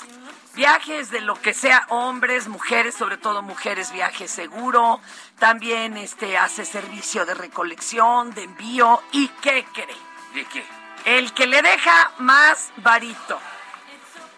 Viajes 0.54 1.10
de 1.10 1.22
lo 1.22 1.34
que 1.40 1.54
sea, 1.54 1.86
hombres, 1.88 2.46
mujeres, 2.48 2.94
sobre 2.94 3.16
todo 3.16 3.40
mujeres, 3.40 3.90
viaje 3.90 4.28
seguro. 4.28 5.00
También 5.38 5.96
este 5.96 6.36
hace 6.36 6.66
servicio 6.66 7.24
de 7.24 7.32
recolección, 7.32 8.34
de 8.34 8.42
envío. 8.42 9.02
¿Y 9.12 9.28
qué 9.40 9.64
cree? 9.72 9.96
¿De 10.34 10.44
qué? 10.44 10.64
El 11.06 11.32
que 11.32 11.46
le 11.46 11.62
deja 11.62 12.12
más 12.18 12.70
varito. 12.76 13.40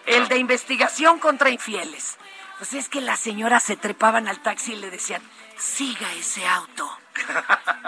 El 0.07 0.29
de 0.29 0.39
investigación 0.39 1.19
contra 1.19 1.51
infieles. 1.51 2.17
Pues 2.59 2.75
es 2.75 2.89
que 2.89 3.01
las 3.01 3.19
señoras 3.19 3.65
se 3.65 3.77
trepaban 3.77 4.29
al 4.29 4.41
taxi 4.41 4.75
y 4.75 4.77
le 4.77 4.91
decían, 4.91 5.23
siga 5.59 6.13
ese 6.13 6.47
auto. 6.47 6.89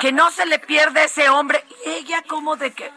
Que 0.01 0.11
no 0.11 0.31
se 0.33 0.47
le 0.47 0.59
pierda 0.59 1.05
ese 1.05 1.29
hombre. 1.29 1.65
Y 1.85 1.91
ella 1.91 2.23
como 2.27 2.57
de 2.57 2.73
que 2.73 2.91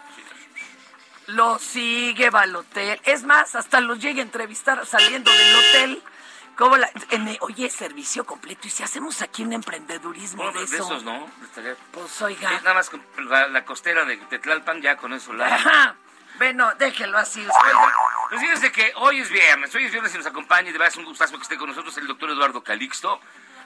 lo 1.30 1.60
sigue, 1.60 2.30
va 2.30 2.42
al 2.42 2.56
hotel. 2.56 3.00
Es 3.06 3.24
más, 3.24 3.56
hasta 3.56 3.80
los 3.82 4.00
llega 4.00 4.20
a 4.20 4.24
entrevistar 4.24 4.86
saliendo 4.86 5.32
del 5.32 5.56
hotel. 5.56 6.04
La, 6.78 6.90
en- 7.12 7.38
oye, 7.40 7.70
servicio 7.70 8.26
completo. 8.26 8.68
¿Y 8.68 8.70
si 8.70 8.84
hacemos 8.84 9.22
aquí 9.22 9.44
un 9.44 9.54
emprendedurismo 9.54 10.44
Bueno, 10.44 10.60
de 10.60 10.66
de 10.66 10.76
eso? 10.76 10.86
esos 10.88 11.04
no. 11.06 11.26
estaría- 11.42 11.76
Pues 11.94 12.22
oiga. 12.22 12.52
Eh, 12.54 12.60
Nada 12.64 12.74
más 12.74 12.90
con 12.90 13.02
la, 13.30 13.48
la 13.48 13.64
costera 13.64 14.04
de 14.04 14.18
Tetlalpan, 14.18 14.82
ya 14.82 14.98
con 14.98 15.14
eso 15.14 15.32
la. 15.32 15.56
Ajá. 15.56 15.96
Bueno, 16.38 16.74
déjelo 16.76 17.18
así 17.18 17.40
usted. 17.40 17.72
Pues 18.30 18.42
fíjense 18.42 18.72
que 18.74 18.92
hoy 18.98 19.22
es 19.22 19.30
viernes, 19.30 19.74
hoy 19.74 19.86
es 19.86 19.92
viernes 19.92 20.14
y 20.14 20.18
nos 20.18 20.28
acompaña 20.28 20.70
y 20.70 20.74
de 20.74 20.78
verdad 20.78 20.90
es 20.94 20.98
un 20.98 21.06
gustazo 21.06 21.38
que 21.38 21.44
esté 21.44 21.58
con 21.58 21.70
nosotros 21.70 21.98
el 21.98 22.08
doctor 22.08 22.30
Eduardo 22.30 22.62
Calixto, 22.62 23.20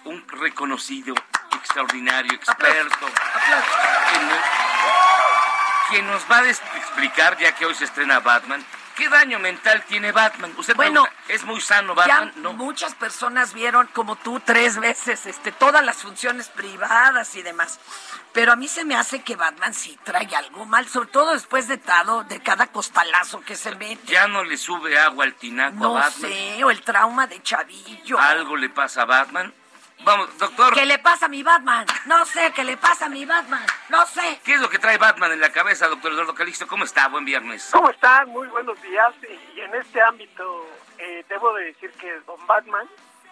un 0.05 0.27
reconocido, 0.27 1.15
extraordinario, 1.51 2.34
experto, 2.34 3.08
quien 4.12 4.27
nos, 4.27 4.38
quien 5.94 6.08
nos 6.08 6.24
va 6.30 6.40
a 6.40 6.50
explicar, 6.50 7.38
ya 7.38 7.54
que 7.54 7.68
hoy 7.68 7.76
se 7.76 7.84
estrena 7.86 8.20
Batman, 8.20 8.66
qué 8.96 9.10
daño 9.10 9.38
mental 9.38 9.84
tiene 9.88 10.12
Batman. 10.12 10.52
Usted 10.58 10.76
Bueno, 10.76 11.04
pregunta, 11.04 11.24
¿es 11.32 11.44
muy 11.44 11.62
sano 11.62 11.94
Ya 11.96 12.08
Batman? 12.08 12.34
No. 12.38 12.54
muchas 12.54 12.96
personas 12.96 13.54
vieron 13.54 13.86
como 13.94 14.16
tú 14.16 14.40
tres 14.40 14.80
veces 14.80 15.28
este 15.28 15.52
todas 15.52 15.86
las 15.86 15.98
funciones 15.98 16.50
privadas 16.50 17.36
y 17.36 17.44
demás. 17.44 17.80
Pero 18.34 18.54
a 18.54 18.56
mí 18.56 18.68
se 18.68 18.86
me 18.86 18.96
hace 18.96 19.22
que 19.22 19.36
Batman 19.36 19.76
sí 19.76 20.00
trae 20.04 20.28
algo 20.36 20.66
mal, 20.66 20.88
sobre 20.90 21.10
todo 21.10 21.34
después 21.34 21.68
de 21.68 21.78
todo, 21.78 22.24
de 22.24 22.40
cada 22.40 22.66
costalazo 22.66 23.42
que 23.42 23.56
se 23.56 23.76
mete. 23.76 24.12
Ya 24.12 24.28
no 24.28 24.44
le 24.44 24.58
sube 24.58 24.98
agua 24.98 25.26
al 25.26 25.36
tinaco 25.36 25.76
No 25.76 25.96
a 25.96 26.02
Batman. 26.10 26.32
sé, 26.32 26.64
o 26.64 26.72
el 26.72 26.82
trauma 26.82 27.28
de 27.28 27.40
Chavillo. 27.44 28.18
Algo 28.20 28.58
le 28.58 28.70
pasa 28.70 29.04
a 29.04 29.06
Batman. 29.06 29.54
Vamos, 30.02 30.38
doctor. 30.38 30.74
¿Qué 30.74 30.86
le 30.86 31.00
pasa 31.00 31.28
a 31.28 31.30
mi 31.30 31.44
Batman? 31.44 31.86
No 32.06 32.26
sé, 32.26 32.52
¿qué 32.54 32.64
le 32.64 32.76
pasa 32.78 33.06
a 33.06 33.10
mi 33.10 33.26
Batman? 33.26 33.66
No 33.90 34.06
sé. 34.06 34.40
¿Qué 34.44 34.56
es 34.56 34.60
lo 34.62 34.70
que 34.70 34.78
trae 34.80 34.98
Batman 34.98 35.32
en 35.32 35.40
la 35.40 35.52
cabeza, 35.52 35.88
doctor 35.88 36.12
Eduardo 36.12 36.36
Calixto? 36.36 36.68
¿Cómo 36.68 36.84
está? 36.84 37.08
Buen 37.08 37.24
viernes. 37.26 37.70
¿Cómo 37.72 37.90
están? 37.90 38.28
Muy 38.30 38.48
buenos 38.50 38.82
días. 38.82 39.14
Y 39.56 39.62
en 39.62 39.74
este 39.76 40.02
ámbito 40.02 40.68
eh, 40.98 41.26
debo 41.30 41.54
de 41.54 41.66
decir 41.66 41.92
que 41.94 42.20
Don 42.22 42.46
Batman, 42.48 42.88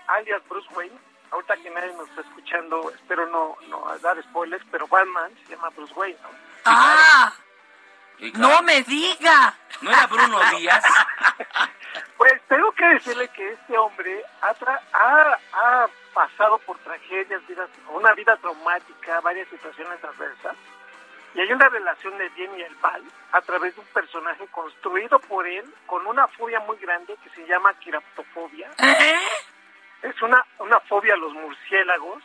alias 0.07 0.41
Bruce 0.47 0.67
Wayne, 0.73 0.97
ahorita 1.31 1.57
que 1.57 1.69
nadie 1.71 1.93
nos 1.93 2.07
está 2.09 2.21
escuchando, 2.21 2.89
espero 2.95 3.25
no, 3.27 3.57
no 3.67 3.97
dar 3.99 4.21
spoilers, 4.23 4.63
pero 4.71 4.87
Batman 4.87 5.31
se 5.45 5.55
llama 5.55 5.69
Bruce 5.75 5.93
Wayne, 5.93 6.17
¿no? 6.23 6.29
Ah, 6.65 7.33
claro, 8.17 8.37
no 8.37 8.61
me 8.61 8.81
diga. 8.83 9.53
¿No 9.81 9.91
era 9.91 10.07
Bruno 10.07 10.39
Díaz? 10.57 10.83
Pues 12.17 12.33
tengo 12.47 12.71
que 12.73 12.85
decirle 12.85 13.27
que 13.29 13.53
este 13.53 13.77
hombre 13.77 14.23
ha, 14.41 14.53
tra- 14.55 14.81
ha, 14.93 15.37
ha 15.53 15.87
pasado 16.13 16.57
por 16.59 16.77
tragedias, 16.79 17.45
vidas, 17.47 17.69
una 17.89 18.13
vida 18.13 18.35
traumática, 18.37 19.21
varias 19.21 19.47
situaciones 19.49 20.03
adversas, 20.03 20.55
y 21.33 21.39
hay 21.39 21.51
una 21.53 21.69
relación 21.69 22.17
de 22.17 22.27
bien 22.29 22.51
y 22.57 22.61
el 22.61 22.75
mal 22.77 23.01
a 23.31 23.41
través 23.41 23.73
de 23.75 23.81
un 23.81 23.87
personaje 23.87 24.45
construido 24.47 25.19
por 25.19 25.47
él 25.47 25.65
con 25.85 26.05
una 26.05 26.27
fobia 26.27 26.59
muy 26.61 26.77
grande 26.77 27.15
que 27.23 27.29
se 27.29 27.47
llama 27.47 27.73
quiraptofobia. 27.79 28.69
¿Eh? 28.77 29.15
Es 30.01 30.21
una, 30.21 30.45
una 30.59 30.79
fobia 30.81 31.13
a 31.13 31.17
los 31.17 31.33
murciélagos, 31.33 32.23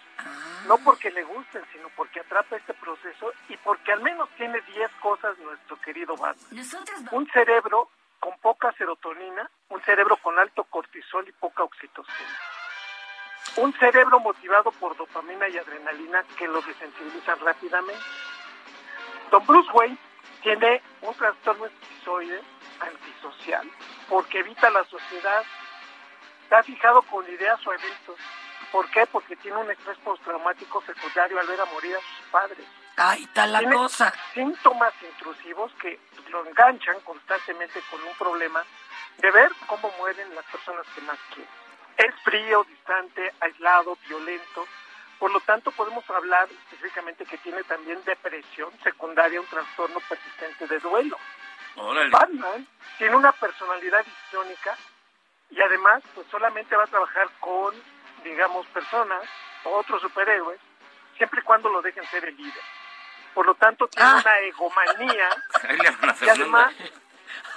no 0.66 0.78
porque 0.78 1.11
le 1.11 1.23
gusten, 1.23 1.62
sino 1.73 1.88
porque 1.90 2.21
atrapa 2.21 2.57
este 2.57 2.75
proceso 2.75 3.33
y 3.49 3.57
porque 3.59 3.93
al 3.93 4.00
menos 4.00 4.28
tiene 4.37 4.61
10 4.62 4.90
cosas 5.00 5.38
nuestro 5.38 5.81
querido 5.81 6.16
Batman. 6.16 6.64
Un 7.12 7.26
cerebro 7.28 7.90
con 8.19 8.37
poca 8.38 8.73
serotonina, 8.73 9.49
un 9.69 9.81
cerebro 9.83 10.16
con 10.16 10.38
alto 10.38 10.64
cortisol 10.64 11.28
y 11.28 11.33
poca 11.33 11.62
oxitocina. 11.62 12.38
Un 13.56 13.72
cerebro 13.78 14.20
motivado 14.20 14.70
por 14.72 14.96
dopamina 14.96 15.48
y 15.48 15.56
adrenalina 15.56 16.24
que 16.36 16.46
lo 16.46 16.60
desensibilizan 16.60 17.38
rápidamente. 17.40 18.04
Don 19.30 19.46
Bruce 19.46 19.70
Wayne 19.72 19.98
tiene 20.42 20.82
un 21.02 21.14
trastorno 21.14 21.66
esquizoide 21.66 22.40
antisocial 22.80 23.70
porque 24.08 24.40
evita 24.40 24.70
la 24.70 24.84
sociedad, 24.84 25.42
está 26.42 26.62
fijado 26.62 27.02
con 27.02 27.26
ideas 27.28 27.58
o 27.66 27.72
eventos. 27.72 28.16
¿Por 28.70 28.88
qué? 28.90 29.06
Porque 29.06 29.36
tiene 29.36 29.56
un 29.56 29.70
estrés 29.70 29.96
postraumático 29.98 30.82
secundario 30.82 31.38
al 31.40 31.46
ver 31.46 31.60
a 31.60 31.64
morir 31.66 31.96
a 31.96 32.00
sus 32.00 32.26
padres. 32.30 32.66
Ahí 32.96 33.24
está 33.24 33.46
la 33.46 33.60
Tiene 33.60 33.76
cosa. 33.76 34.12
Síntomas 34.34 34.92
intrusivos 35.02 35.72
que 35.80 35.98
lo 36.30 36.46
enganchan 36.46 37.00
constantemente 37.00 37.80
con 37.90 38.02
un 38.02 38.14
problema 38.16 38.64
de 39.18 39.30
ver 39.30 39.50
cómo 39.66 39.90
mueren 39.98 40.34
las 40.34 40.44
personas 40.46 40.86
que 40.94 41.00
más 41.02 41.18
quieren. 41.34 41.65
Es 41.96 42.14
frío, 42.22 42.64
distante, 42.64 43.32
aislado, 43.40 43.96
violento. 44.08 44.66
Por 45.18 45.30
lo 45.32 45.40
tanto, 45.40 45.70
podemos 45.72 46.08
hablar 46.10 46.46
específicamente 46.50 47.24
que 47.24 47.38
tiene 47.38 47.62
también 47.64 48.02
depresión 48.04 48.70
secundaria, 48.82 49.40
un 49.40 49.46
trastorno 49.46 49.98
persistente 50.08 50.66
de 50.66 50.78
duelo. 50.80 51.16
Órale. 51.76 52.10
Batman 52.10 52.66
tiene 52.98 53.16
una 53.16 53.32
personalidad 53.32 54.04
histriónica 54.06 54.76
y 55.50 55.60
además 55.60 56.02
pues 56.14 56.26
solamente 56.30 56.74
va 56.76 56.84
a 56.84 56.88
trabajar 56.88 57.28
con 57.40 57.74
digamos, 58.24 58.66
personas 58.68 59.22
o 59.64 59.70
otros 59.70 60.02
superhéroes, 60.02 60.58
siempre 61.16 61.40
y 61.40 61.44
cuando 61.44 61.68
lo 61.68 61.80
dejen 61.80 62.04
ser 62.06 62.24
el 62.24 62.36
líder. 62.36 62.62
Por 63.34 63.46
lo 63.46 63.54
tanto, 63.54 63.86
tiene 63.86 64.08
Ah. 64.08 64.20
una 64.20 64.38
egomanía 64.40 65.28
y 66.20 66.28
además 66.28 66.74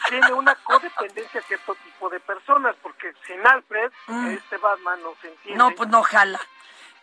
tiene 0.09 0.33
una 0.33 0.55
codependencia 0.55 1.39
a 1.39 1.43
cierto 1.43 1.75
tipo 1.75 2.09
de 2.09 2.19
personas, 2.19 2.75
porque 2.81 3.13
sin 3.25 3.45
Alfred, 3.45 3.91
Mm. 4.07 4.27
este 4.31 4.57
Batman 4.57 5.01
no 5.03 5.13
se 5.21 5.27
entiende. 5.29 5.57
No, 5.57 5.71
pues 5.75 5.89
no 5.89 6.03
jala. 6.03 6.39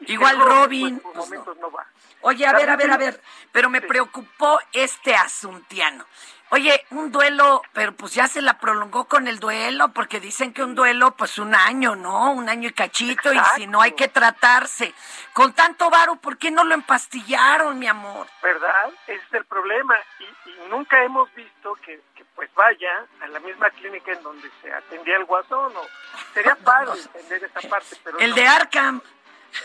Y 0.01 0.13
Igual 0.13 0.37
sin 0.37 0.45
Robin. 0.45 1.01
pues, 1.01 1.41
por 1.41 1.57
no. 1.57 1.71
va. 1.71 1.87
Oye, 2.21 2.47
a 2.47 2.53
ver, 2.53 2.69
a 2.69 2.77
ver, 2.77 2.91
a 2.91 2.97
ver, 2.99 3.23
pero 3.53 3.71
me 3.71 3.81
Sí. 3.81 3.87
preocupó 3.87 4.61
este 4.73 5.15
asuntiano. 5.15 6.05
Oye, 6.51 6.87
un 6.91 7.11
duelo, 7.11 7.63
pero 7.73 7.93
pues 7.93 8.15
ya 8.15 8.29
se 8.29 8.41
la 8.41 8.59
prolongó 8.59 9.07
con 9.07 9.27
el 9.27 9.41
duelo, 9.41 9.89
porque 9.89 10.21
dicen 10.21 10.53
que 10.53 10.63
un 10.63 10.77
duelo, 10.77 11.17
pues 11.17 11.39
un 11.39 11.55
año, 11.55 11.97
¿no? 11.97 12.31
Un 12.31 12.49
año 12.49 12.69
y 12.69 12.73
cachito, 12.73 13.33
y 13.33 13.39
si 13.57 13.67
no 13.67 13.83
hay 13.83 13.93
que 13.93 14.09
tratarse. 14.09 14.95
Con 15.33 15.53
tanto 15.55 15.91
varo, 15.91 16.17
¿por 16.17 16.39
qué 16.39 16.51
no 16.53 16.63
lo 16.65 16.75
empastillaron, 16.75 17.79
mi 17.79 17.89
amor? 17.89 18.27
¿verdad? 18.43 18.91
Ese 19.07 19.23
es 19.27 19.35
el 19.35 19.45
problema. 19.45 19.97
Y, 20.21 20.51
y 20.51 20.69
nunca 20.71 21.03
hemos 21.03 21.33
visto 21.35 21.75
que, 21.85 22.01
que, 22.15 22.25
pues 22.37 22.49
vaya 22.55 23.05
a 23.21 23.27
la 23.29 23.41
misma 23.41 23.71
clínica 23.71 24.13
en 24.13 24.23
donde 24.23 24.49
se 24.63 24.73
atendía 24.73 25.17
el 25.17 25.25
guasón. 25.25 25.77
O 25.77 25.87
sería 26.33 26.55
padre 26.65 26.93
entender 27.01 27.45
esa 27.45 27.69
parte, 27.69 27.97
pero 28.05 28.19
El 28.19 28.31
no, 28.31 28.37
de 28.37 28.47
Arkham. 28.47 29.03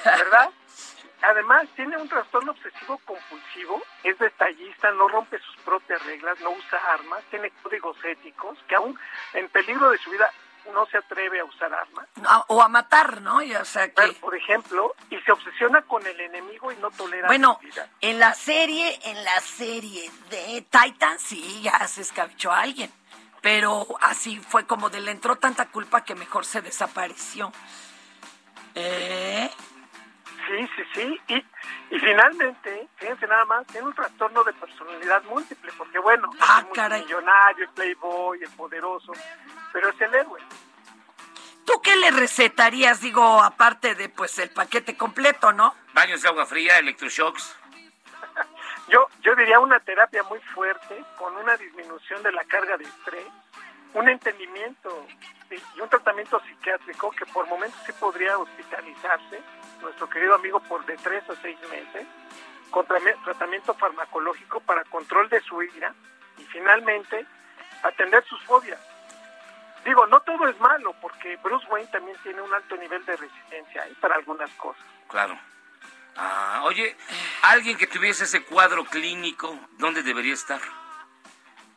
¿verdad? 0.04 0.50
Además, 1.22 1.68
tiene 1.76 1.98
un 1.98 2.10
trastorno 2.10 2.52
obsesivo 2.52 3.00
compulsivo, 3.06 3.82
es 4.04 4.18
detallista, 4.18 4.92
no 4.92 5.08
rompe 5.08 5.40
sus 5.40 5.56
propias 5.58 6.04
reglas, 6.06 6.40
no 6.42 6.52
usa 6.52 6.80
armas, 6.94 7.24
tiene 7.30 7.52
códigos 7.62 7.98
éticos, 8.04 8.58
que 8.68 8.76
aún 8.76 8.98
en 9.34 9.48
peligro 9.50 9.92
de 9.92 9.98
su 10.00 10.10
vida 10.10 10.32
no 10.74 10.86
se 10.88 10.98
atreve 10.98 11.40
a 11.40 11.46
usar 11.46 11.74
armas. 11.74 12.08
O 12.48 12.62
a 12.62 12.68
matar, 12.68 13.22
¿no? 13.22 13.42
Y, 13.42 13.54
o 13.56 13.66
sea 13.66 13.92
que... 13.92 14.14
Por 14.14 14.36
ejemplo, 14.36 14.96
y 15.10 15.20
se 15.20 15.32
obsesiona 15.32 15.82
con 15.84 16.06
el 16.06 16.20
enemigo 16.20 16.72
y 16.72 16.76
no 16.78 16.92
tolera 16.92 17.28
Bueno, 17.28 17.60
en 18.00 18.20
la 18.20 18.34
serie, 18.34 19.00
en 19.04 19.24
la 19.24 19.40
serie 19.42 20.10
de 20.30 20.66
Titan, 20.70 21.20
sí, 21.20 21.62
ya 21.62 21.88
se 21.88 22.02
escabechó 22.02 22.52
a 22.52 22.62
alguien. 22.62 22.92
Pero 23.42 23.88
así 24.02 24.40
fue 24.40 24.68
como 24.68 24.90
de 24.92 25.02
le 25.02 25.12
entró 25.12 25.36
tanta 25.38 25.70
culpa 25.70 26.04
que 26.04 26.14
mejor 26.14 26.46
se 26.46 26.62
desapareció. 26.62 27.52
¿Eh? 28.76 29.50
Sí, 30.48 30.70
sí, 30.76 30.84
sí. 30.94 31.22
Y, 31.28 31.96
y 31.96 32.00
finalmente, 32.00 32.88
fíjense 32.98 33.28
nada 33.28 33.46
más, 33.46 33.66
tiene 33.68 33.88
un 33.88 33.94
trastorno 33.94 34.44
de 34.44 34.54
personalidad 34.54 35.24
múltiple, 35.24 35.72
porque 35.78 36.00
bueno, 36.00 36.30
Ah, 36.40 36.64
es 36.68 36.74
caray. 36.76 37.00
el 37.02 37.06
millonario, 37.06 37.66
el 37.66 37.70
playboy, 37.72 38.44
el 38.44 38.50
poderoso, 38.52 39.14
pero 39.72 39.90
es 39.90 40.02
el 40.02 40.14
héroe. 40.16 40.42
¿Tú 41.66 41.80
qué 41.82 41.96
le 41.96 42.12
recetarías, 42.12 43.02
digo, 43.02 43.42
aparte 43.42 43.96
de 43.96 44.10
pues 44.10 44.38
el 44.40 44.50
paquete 44.50 44.98
completo, 44.98 45.52
no? 45.54 45.76
Baños 45.94 46.22
de 46.22 46.28
agua 46.30 46.46
fría, 46.46 46.80
electroshocks. 46.80 47.56
Yo, 48.88 49.08
yo 49.22 49.36
diría 49.36 49.60
una 49.60 49.80
terapia 49.80 50.24
muy 50.24 50.40
fuerte, 50.40 51.02
con 51.18 51.38
una 51.38 51.56
disminución 51.56 52.22
de 52.24 52.32
la 52.34 52.44
carga 52.44 52.76
de 52.78 52.84
estrés, 52.84 53.26
un 53.94 54.10
entendimiento 54.10 55.06
y 55.10 55.22
y 55.54 55.82
un 55.82 55.90
tratamiento 55.90 56.40
psiquiátrico 56.46 57.12
que 57.12 57.26
por 57.26 57.46
momentos 57.48 57.78
sí 57.86 57.92
podría 58.00 58.38
hospitalizarse, 58.38 59.42
nuestro 59.82 60.10
querido 60.10 60.36
amigo, 60.36 60.60
por 60.62 60.86
de 60.86 60.98
tres 60.98 61.24
a 61.30 61.36
seis 61.42 61.58
meses, 61.70 62.08
con 62.70 62.86
tratamiento 62.86 63.74
farmacológico 63.74 64.60
para 64.62 64.84
control 64.86 65.30
de 65.30 65.42
su 65.42 65.62
ira 65.62 65.94
y 66.38 66.44
finalmente 66.46 67.26
atender 67.84 68.24
sus 68.26 68.42
fobias. 68.44 68.80
Digo, 69.84 70.06
no 70.08 70.22
todo 70.22 70.48
es 70.48 70.60
malo, 70.60 70.94
porque 71.02 71.38
Bruce 71.38 71.66
Wayne 71.68 71.90
también 71.92 72.18
tiene 72.24 72.42
un 72.42 72.54
alto 72.54 72.78
nivel 72.78 73.04
de 73.06 73.18
resistencia 73.18 73.88
¿eh? 73.88 73.94
para 74.00 74.16
algunas 74.16 74.50
cosas. 74.52 74.84
Claro. 75.08 75.38
Ah, 76.16 76.62
oye, 76.66 76.96
alguien 77.42 77.78
que 77.78 77.88
tuviese 77.88 78.26
ese 78.26 78.44
cuadro 78.44 78.84
clínico, 78.86 79.58
¿dónde 79.78 80.04
debería 80.04 80.34
estar? 80.34 80.62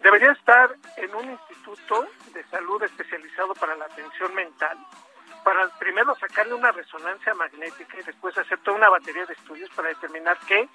Debería 0.01 0.33
estar 0.33 0.77
en 0.99 1.15
un 1.15 1.31
instituto 1.31 2.07
de 2.35 2.45
salud 2.45 2.83
especializado 2.83 3.55
para 3.55 3.75
la 3.77 3.87
atención 3.87 4.35
mental, 4.35 4.77
para 5.45 5.69
primero 5.79 6.15
sacarle 6.17 6.55
una 6.55 6.73
resonancia 6.73 7.35
magnética 7.35 7.99
y 8.01 8.03
después 8.03 8.37
hacer 8.37 8.59
toda 8.61 8.79
una 8.79 8.89
batería 8.89 9.27
de 9.27 9.35
estudios 9.35 9.71
para 9.71 9.89
determinar 9.89 10.39
que 10.41 10.69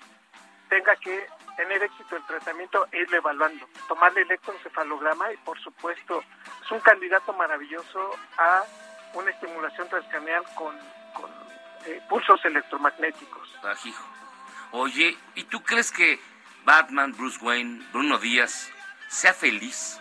tenga 0.69 0.95
que 0.97 1.27
tener 1.57 1.83
éxito 1.83 2.15
el 2.15 2.25
tratamiento 2.25 2.88
e 2.91 3.01
irle 3.01 3.17
evaluando. 3.17 3.67
Tomarle 3.88 4.21
electroencefalograma 4.21 5.33
y 5.33 5.38
por 5.38 5.59
supuesto 5.59 6.23
es 6.63 6.71
un 6.71 6.79
candidato 6.79 7.33
maravilloso 7.33 8.11
a 8.38 8.63
una 9.15 9.31
estimulación 9.31 9.89
transcranial 9.89 10.43
con, 10.55 10.77
con 11.13 11.31
eh, 11.85 12.01
pulsos 12.07 12.43
electromagnéticos. 12.45 13.57
Ajijo. 13.63 14.05
Oye, 14.71 15.17
¿y 15.33 15.43
tú 15.45 15.63
crees 15.63 15.91
que 15.91 16.19
Batman, 16.63 17.13
Bruce 17.17 17.39
Wayne, 17.43 17.83
Bruno 17.91 18.19
Díaz, 18.19 18.71
sea 19.07 19.33
feliz? 19.33 19.99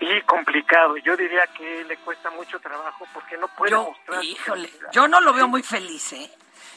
Y 0.00 0.20
complicado, 0.22 0.96
yo 0.98 1.16
diría 1.16 1.46
que 1.48 1.84
le 1.84 1.96
cuesta 1.98 2.30
mucho 2.30 2.60
trabajo 2.60 3.06
porque 3.14 3.36
no 3.38 3.48
puede 3.48 3.70
Yo, 3.70 3.84
mostrar... 3.84 4.22
híjole, 4.22 4.70
yo 4.92 5.08
no 5.08 5.20
lo 5.20 5.32
veo 5.32 5.48
muy 5.48 5.62
feliz, 5.62 6.12
¿eh? 6.12 6.30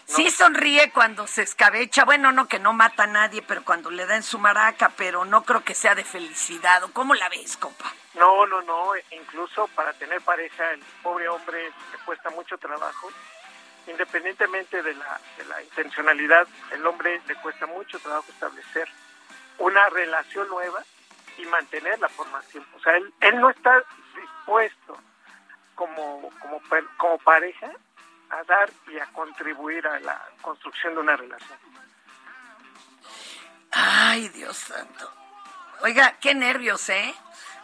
Sí 0.06 0.32
sonríe 0.32 0.92
cuando 0.92 1.28
se 1.28 1.44
escabecha, 1.44 2.04
bueno, 2.04 2.32
no 2.32 2.48
que 2.48 2.58
no 2.58 2.74
mata 2.74 3.04
a 3.04 3.08
nadie, 3.08 3.44
pero 3.44 3.64
cuando 3.64 3.92
le 3.92 4.08
da 4.08 4.16
en 4.16 4.24
su 4.24 4.40
maraca, 4.40 4.92
pero 4.98 5.24
no 5.24 5.44
creo 5.44 5.64
que 5.64 5.76
sea 5.76 5.94
de 5.94 6.04
felicidad. 6.04 6.84
¿O 6.84 6.92
¿Cómo 6.92 7.14
la 7.14 7.30
ves, 7.30 7.58
compa? 7.58 7.94
No, 8.16 8.48
no, 8.48 8.62
no, 8.64 8.94
incluso 9.12 9.68
para 9.76 9.94
tener 9.94 10.20
pareja 10.22 10.72
el 10.72 10.82
pobre 11.04 11.30
hombre 11.30 11.64
le 11.66 11.98
cuesta 12.06 12.32
mucho 12.32 12.58
trabajo. 12.58 13.12
Independientemente 13.86 14.82
de 14.82 14.96
la, 14.96 15.20
de 15.38 15.46
la 15.46 15.62
intencionalidad, 15.62 16.48
el 16.72 16.86
hombre 16.88 17.22
le 17.28 17.36
cuesta 17.36 17.68
mucho 17.68 18.00
trabajo 18.00 18.26
establecer 18.32 18.90
una 19.60 19.90
relación 19.90 20.48
nueva 20.48 20.84
y 21.40 21.46
mantenerla 21.46 22.08
por 22.10 22.28
más 22.30 22.46
tiempo. 22.48 22.78
O 22.78 22.82
sea, 22.82 22.96
él, 22.98 23.14
él 23.22 23.40
no 23.40 23.50
está 23.50 23.82
dispuesto 24.16 24.98
como, 25.76 26.30
como, 26.42 26.62
como 26.98 27.18
pareja 27.20 27.72
a 28.30 28.44
dar 28.44 28.70
y 28.92 29.00
a 29.00 29.06
contribuir 29.08 29.88
a 29.88 30.00
la 30.02 30.22
construcción 30.42 30.94
de 30.94 31.00
una 31.00 31.16
relación. 31.16 31.58
Ay, 33.72 34.30
Dios 34.30 34.58
santo. 34.58 35.12
Oiga, 35.82 36.18
qué 36.20 36.36
nervios, 36.36 36.90
¿eh? 36.90 37.14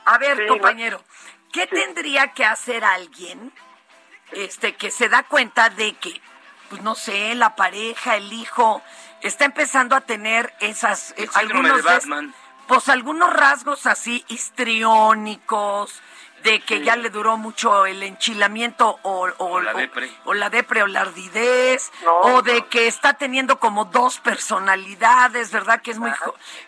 A 0.06 0.18
ver, 0.18 0.38
Sí, 0.38 0.44
¿no? 0.44 0.54
compañero, 0.54 1.04
¿qué 1.52 1.68
tendría 1.68 2.32
que 2.34 2.46
hacer 2.46 2.84
alguien 2.86 3.52
este 4.32 4.76
que 4.76 4.92
se 4.92 5.10
da 5.10 5.24
cuenta 5.24 5.70
de 5.70 5.94
que, 5.96 6.22
pues 6.70 6.82
no 6.82 6.96
sé, 6.96 7.36
la 7.36 7.56
pareja, 7.56 8.16
el 8.16 8.32
hijo, 8.32 8.82
está 9.22 9.46
empezando 9.46 9.96
a 9.96 10.02
tener 10.02 10.54
esas 10.60 11.12
eh, 11.12 11.16
El 11.24 11.30
síndrome 11.30 11.70
algunos 11.70 11.78
de 11.78 11.82
de- 11.92 11.96
Batman. 11.98 12.36
Pues 12.68 12.90
algunos 12.90 13.32
rasgos 13.34 13.86
así 13.86 14.24
histriónicos, 14.28 16.02
de 16.44 16.60
que 16.60 16.84
ya 16.84 16.96
le 16.96 17.10
duró 17.10 17.38
mucho 17.38 17.88
el 17.88 18.04
enchilamiento 18.04 19.00
o, 19.02 19.28
o- 19.38 19.46
O 19.46 19.62
la 19.62 19.74
depre. 19.74 20.12
o 20.26 20.34
la 20.36 20.52
depre 20.52 20.84
o 20.84 20.88
la 20.88 21.02
ardidez, 21.02 21.92
No, 22.04 22.14
o 22.36 22.42
de 22.44 22.60
no. 22.62 22.70
que 22.70 22.86
está 22.88 23.14
teniendo 23.16 23.60
como 23.60 23.86
dos 23.86 24.20
personalidades, 24.20 25.50
¿verdad? 25.52 25.82
Que 25.82 25.90
es 25.92 25.98
muy 25.98 26.12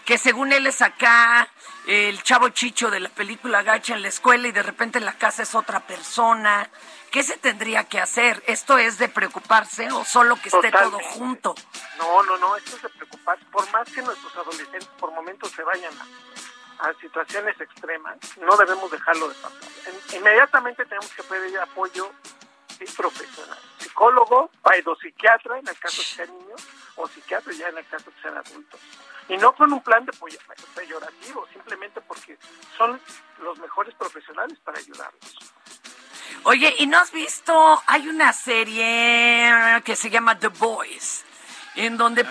que 0.05 0.17
según 0.17 0.51
él 0.51 0.65
es 0.65 0.81
acá 0.81 1.47
el 1.85 2.21
chavo 2.23 2.49
chicho 2.49 2.89
de 2.89 2.99
la 3.01 3.09
película 3.09 3.61
Gacha 3.61 3.93
en 3.93 4.01
la 4.01 4.07
escuela 4.07 4.47
y 4.47 4.51
de 4.51 4.63
repente 4.63 4.97
en 4.97 5.05
la 5.05 5.13
casa 5.13 5.43
es 5.43 5.53
otra 5.53 5.79
persona. 5.81 6.67
¿Qué 7.11 7.23
se 7.23 7.37
tendría 7.37 7.85
que 7.85 7.99
hacer? 7.99 8.43
¿Esto 8.47 8.77
es 8.77 8.97
de 8.97 9.07
preocuparse 9.09 9.89
o 9.91 10.03
solo 10.03 10.35
que 10.41 10.49
esté 10.49 10.71
todo 10.71 10.99
junto? 10.99 11.55
No, 11.97 12.21
no, 12.23 12.37
no, 12.37 12.55
esto 12.57 12.75
es 12.75 12.81
de 12.83 12.89
preocupar. 12.89 13.39
Por 13.51 13.69
más 13.71 13.89
que 13.89 14.01
nuestros 14.01 14.35
adolescentes 14.35 14.87
por 14.99 15.11
momentos 15.11 15.51
se 15.51 15.63
vayan 15.63 15.93
a, 15.99 16.89
a 16.89 16.93
situaciones 16.95 17.59
extremas, 17.59 18.17
no 18.37 18.55
debemos 18.57 18.91
dejarlo 18.91 19.29
de 19.29 19.35
pasar. 19.35 19.57
En- 20.11 20.17
inmediatamente 20.17 20.85
tenemos 20.85 21.09
que 21.13 21.23
pedir 21.23 21.57
apoyo 21.59 22.11
sí, 22.77 22.85
profesional. 22.95 23.59
Psicólogo, 23.79 24.51
psiquiatra 24.95 25.57
en 25.59 25.67
el 25.67 25.79
caso 25.79 25.97
que 26.01 26.07
sean 26.07 26.37
niños, 26.37 26.61
o 26.97 27.07
psiquiatra 27.07 27.53
ya 27.53 27.69
en 27.69 27.77
el 27.79 27.87
caso 27.87 28.05
que 28.11 28.21
sean 28.21 28.37
adultos. 28.37 28.79
Y 29.29 29.37
no 29.37 29.53
con 29.55 29.71
un 29.73 29.81
plan 29.81 30.05
de 30.05 30.11
peyorativo, 30.75 31.47
simplemente 31.51 31.99
porque 32.01 32.37
son 32.77 33.01
los 33.39 33.57
mejores 33.59 33.93
profesionales 33.95 34.57
para 34.63 34.77
ayudarlos. 34.77 35.37
Oye, 36.43 36.73
¿y 36.79 36.87
no 36.87 36.97
has 36.97 37.11
visto? 37.11 37.81
Hay 37.87 38.07
una 38.07 38.33
serie 38.33 39.81
que 39.83 39.95
se 39.95 40.09
llama 40.09 40.37
The 40.39 40.47
Boys, 40.49 41.23
en 41.75 41.97
donde 41.97 42.25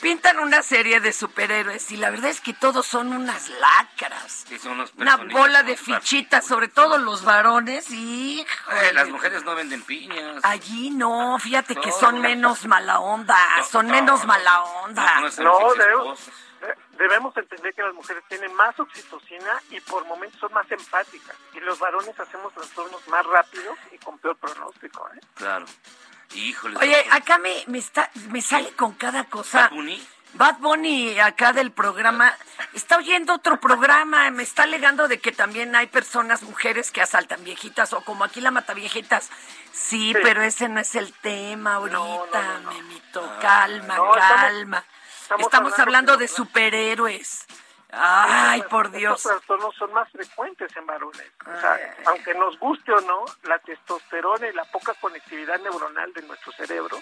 pintan 0.00 0.38
una 0.38 0.62
serie 0.62 1.00
de 1.00 1.12
superhéroes 1.12 1.90
y 1.90 1.96
la 1.96 2.10
verdad 2.10 2.30
es 2.30 2.40
que 2.40 2.52
todos 2.52 2.86
son 2.86 3.12
unas 3.12 3.48
lacras. 3.48 4.44
Sí, 4.48 4.56
son 4.58 4.72
unos 4.72 4.92
Una 4.96 5.16
bola 5.16 5.62
¿no? 5.62 5.68
de 5.68 5.76
fichitas, 5.76 6.46
sobre 6.46 6.68
todo 6.68 6.98
los 6.98 7.24
varones, 7.24 7.90
y 7.90 8.40
Eh, 8.40 8.92
las 8.94 9.08
mujeres 9.08 9.42
no 9.44 9.56
venden 9.56 9.82
piñas. 9.82 10.36
allí 10.44 10.90
no, 10.90 11.36
fíjate 11.40 11.74
que 11.74 11.88
No. 11.90 11.98
son 11.98 12.20
menos 12.20 12.64
mala 12.66 13.00
onda, 13.00 13.36
son 13.68 13.86
menos 13.88 14.24
mala 14.24 14.62
onda. 14.62 15.20
No, 15.20 15.28
No, 15.42 15.72
pinches 15.74 16.30
debemos, 16.98 17.36
entender 17.36 17.74
que 17.74 17.82
las 17.82 17.94
mujeres 17.94 18.24
tienen 18.28 18.52
más 18.54 18.78
oxitocina 18.78 19.60
y 19.70 19.80
por 19.80 20.04
momentos 20.06 20.38
son 20.40 20.52
más 20.52 20.70
empáticas. 20.70 21.36
Y 21.54 21.60
los 21.60 21.78
varones 21.78 22.18
hacemos 22.18 22.52
trastornos 22.52 23.06
más 23.08 23.24
rápidos 23.26 23.78
y 23.92 23.98
con 23.98 24.18
peor 24.18 24.36
pronóstico. 24.36 25.08
¿eh? 25.14 25.20
Claro. 25.34 25.66
Híjole. 26.34 26.76
Oye, 26.78 27.06
acá 27.10 27.38
me, 27.38 27.64
me, 27.68 27.78
está, 27.78 28.10
me 28.28 28.42
sale 28.42 28.72
con 28.72 28.92
cada 28.94 29.24
cosa. 29.24 29.70
Bad 30.34 30.58
Bunny 30.58 31.18
acá 31.20 31.54
del 31.54 31.72
programa 31.72 32.34
está 32.74 32.98
oyendo 32.98 33.32
otro 33.32 33.58
programa, 33.60 34.30
me 34.30 34.42
está 34.42 34.64
alegando 34.64 35.08
de 35.08 35.20
que 35.20 35.32
también 35.32 35.74
hay 35.74 35.86
personas, 35.86 36.42
mujeres 36.42 36.90
que 36.90 37.00
asaltan 37.00 37.42
viejitas 37.44 37.94
o 37.94 38.02
como 38.02 38.24
aquí 38.24 38.42
la 38.42 38.50
mata 38.50 38.74
viejitas. 38.74 39.30
Sí, 39.72 40.14
pero 40.22 40.42
ese 40.42 40.68
no 40.68 40.80
es 40.80 40.94
el 40.96 41.12
tema 41.14 41.76
ahorita, 41.76 42.60
Memito. 42.66 43.38
Calma, 43.40 43.96
calma. 44.14 44.78
Estamos, 44.78 44.97
hablando, 45.78 46.16
de 46.16 46.28
superhéroes. 46.28 47.46
Ay, 47.90 48.62
por 48.62 48.90
Dios. 48.90 49.16
Estos 49.16 49.32
trastornos 49.32 49.74
son 49.76 49.92
más 49.94 50.10
frecuentes 50.10 50.76
en 50.76 50.86
varones. 50.86 51.26
O 51.40 51.60
sea, 51.60 51.96
aunque 52.06 52.34
nos 52.34 52.58
guste 52.58 52.92
o 52.92 53.00
no, 53.00 53.24
la 53.44 53.58
testosterona 53.60 54.46
y 54.46 54.52
la 54.52 54.64
poca 54.64 54.92
conectividad 55.00 55.58
neuronal 55.60 56.12
de 56.12 56.22
nuestro 56.22 56.52
cerebro 56.52 56.98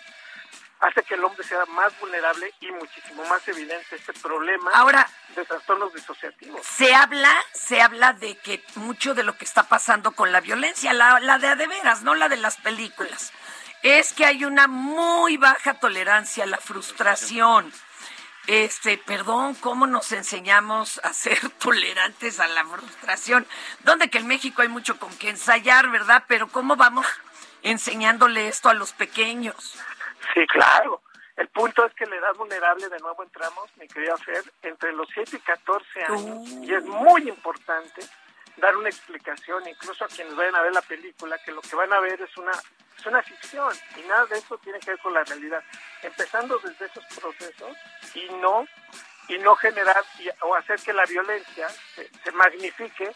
hace 0.80 1.02
que 1.02 1.14
el 1.14 1.24
hombre 1.24 1.42
sea 1.44 1.64
más 1.66 1.98
vulnerable 2.00 2.52
y 2.60 2.70
muchísimo 2.72 3.24
más 3.24 3.46
evidente 3.48 3.96
este 3.96 4.12
problema 4.12 4.70
Ahora, 4.74 5.08
de 5.34 5.44
trastornos 5.44 5.92
disociativos. 5.92 6.64
Se 6.66 6.94
habla, 6.94 7.32
se 7.52 7.80
habla 7.80 8.12
de 8.12 8.36
que 8.36 8.62
mucho 8.74 9.14
de 9.14 9.22
lo 9.22 9.36
que 9.36 9.44
está 9.44 9.64
pasando 9.64 10.12
con 10.12 10.32
la 10.32 10.40
violencia, 10.40 10.92
la, 10.92 11.20
la 11.20 11.38
de 11.38 11.48
a 11.48 11.56
de 11.56 11.66
veras, 11.66 12.02
no 12.02 12.14
la 12.14 12.28
de 12.28 12.36
las 12.36 12.58
películas, 12.58 13.32
es 13.82 14.12
que 14.12 14.26
hay 14.26 14.44
una 14.44 14.66
muy 14.66 15.36
baja 15.36 15.74
tolerancia 15.74 16.44
a 16.44 16.46
la 16.46 16.58
frustración. 16.58 17.72
Este, 18.46 18.96
perdón, 18.98 19.54
¿cómo 19.56 19.86
nos 19.86 20.12
enseñamos 20.12 21.00
a 21.02 21.12
ser 21.12 21.38
tolerantes 21.58 22.38
a 22.40 22.46
la 22.46 22.64
frustración? 22.64 23.46
Donde 23.80 24.08
que 24.08 24.18
en 24.18 24.26
México 24.26 24.62
hay 24.62 24.68
mucho 24.68 24.98
con 24.98 25.16
que 25.18 25.30
ensayar, 25.30 25.90
¿verdad? 25.90 26.24
Pero 26.28 26.48
¿cómo 26.48 26.76
vamos 26.76 27.06
enseñándole 27.62 28.48
esto 28.48 28.68
a 28.68 28.74
los 28.74 28.92
pequeños? 28.92 29.78
Sí, 30.34 30.46
claro. 30.46 31.02
El 31.36 31.48
punto 31.48 31.84
es 31.84 31.92
que 31.94 32.06
la 32.06 32.16
edad 32.16 32.34
vulnerable, 32.34 32.88
de 32.88 32.98
nuevo 33.00 33.22
entramos, 33.22 33.68
mi 33.76 33.86
querida 33.88 34.16
Fer, 34.16 34.42
entre 34.62 34.92
los 34.92 35.06
7 35.12 35.36
y 35.36 35.40
14 35.40 36.04
años, 36.04 36.48
y 36.62 36.72
es 36.72 36.84
muy 36.84 37.28
importante 37.28 38.02
dar 38.56 38.74
una 38.76 38.88
explicación, 38.88 39.68
incluso 39.68 40.04
a 40.04 40.08
quienes 40.08 40.34
vayan 40.34 40.54
a 40.54 40.62
ver 40.62 40.72
la 40.72 40.80
película, 40.80 41.36
que 41.44 41.52
lo 41.52 41.60
que 41.60 41.76
van 41.76 41.92
a 41.92 42.00
ver 42.00 42.20
es 42.22 42.34
una, 42.38 42.52
es 42.98 43.06
una 43.06 43.22
ficción, 43.22 43.72
y 43.96 44.00
nada 44.08 44.26
de 44.26 44.38
eso 44.38 44.58
tiene 44.58 44.80
que 44.80 44.90
ver 44.90 44.98
con 45.00 45.14
la 45.14 45.24
realidad. 45.24 45.62
Empezando 46.02 46.58
desde 46.58 46.86
esos 46.86 47.04
procesos 47.06 47.76
y 48.14 48.26
no 48.40 48.66
y 49.28 49.38
no 49.38 49.56
generar 49.56 50.04
o 50.42 50.54
hacer 50.54 50.78
que 50.80 50.92
la 50.92 51.04
violencia 51.04 51.68
se, 51.68 52.08
se, 52.22 52.30
magnifique 52.30 53.10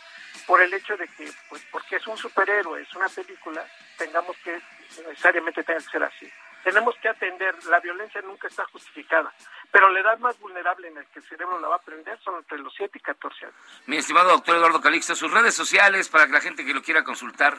por 0.45 0.61
el 0.61 0.75
hecho 0.75 0.97
de 0.97 1.07
que, 1.07 1.31
pues 1.49 1.63
porque 1.71 1.97
es 1.97 2.07
un 2.09 2.17
superhéroe, 2.17 2.83
es 2.83 2.93
una 2.97 3.09
película, 3.09 3.65
tengamos 3.97 4.37
que 4.39 4.61
necesariamente 5.07 5.63
tenga 5.63 5.79
que 5.79 5.91
ser 5.91 6.03
así 6.03 6.33
tenemos 6.63 6.95
que 7.01 7.09
atender, 7.09 7.55
la 7.67 7.81
violencia 7.81 8.21
nunca 8.23 8.49
está 8.49 8.65
justificada, 8.67 9.33
pero 9.71 9.91
la 9.91 10.01
edad 10.01 10.19
más 10.19 10.39
vulnerable 10.39 10.89
en 10.89 10.95
la 10.95 11.05
que 11.05 11.21
el 11.21 11.25
cerebro 11.29 11.59
la 11.59 11.69
va 11.69 11.75
a 11.77 11.79
aprender 11.79 12.19
son 12.23 12.37
entre 12.37 12.59
los 12.59 12.73
7 12.75 12.99
y 12.99 13.01
14 13.01 13.47
años. 13.47 13.57
Mi 13.87 13.97
estimado 13.97 14.31
doctor 14.31 14.57
Eduardo 14.57 14.81
Calixto, 14.81 15.15
sus 15.15 15.31
redes 15.31 15.55
sociales 15.55 16.09
para 16.09 16.27
que 16.27 16.33
la 16.33 16.41
gente 16.41 16.65
que 16.65 16.75
lo 16.75 16.83
quiera 16.83 17.05
consultar. 17.05 17.59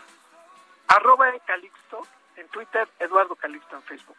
Arroba 0.95 1.29
en 1.29 1.39
Calixto, 1.39 2.05
en 2.35 2.47
Twitter, 2.49 2.87
Eduardo 2.99 3.35
Calixto 3.35 3.75
en 3.75 3.83
Facebook. 3.83 4.17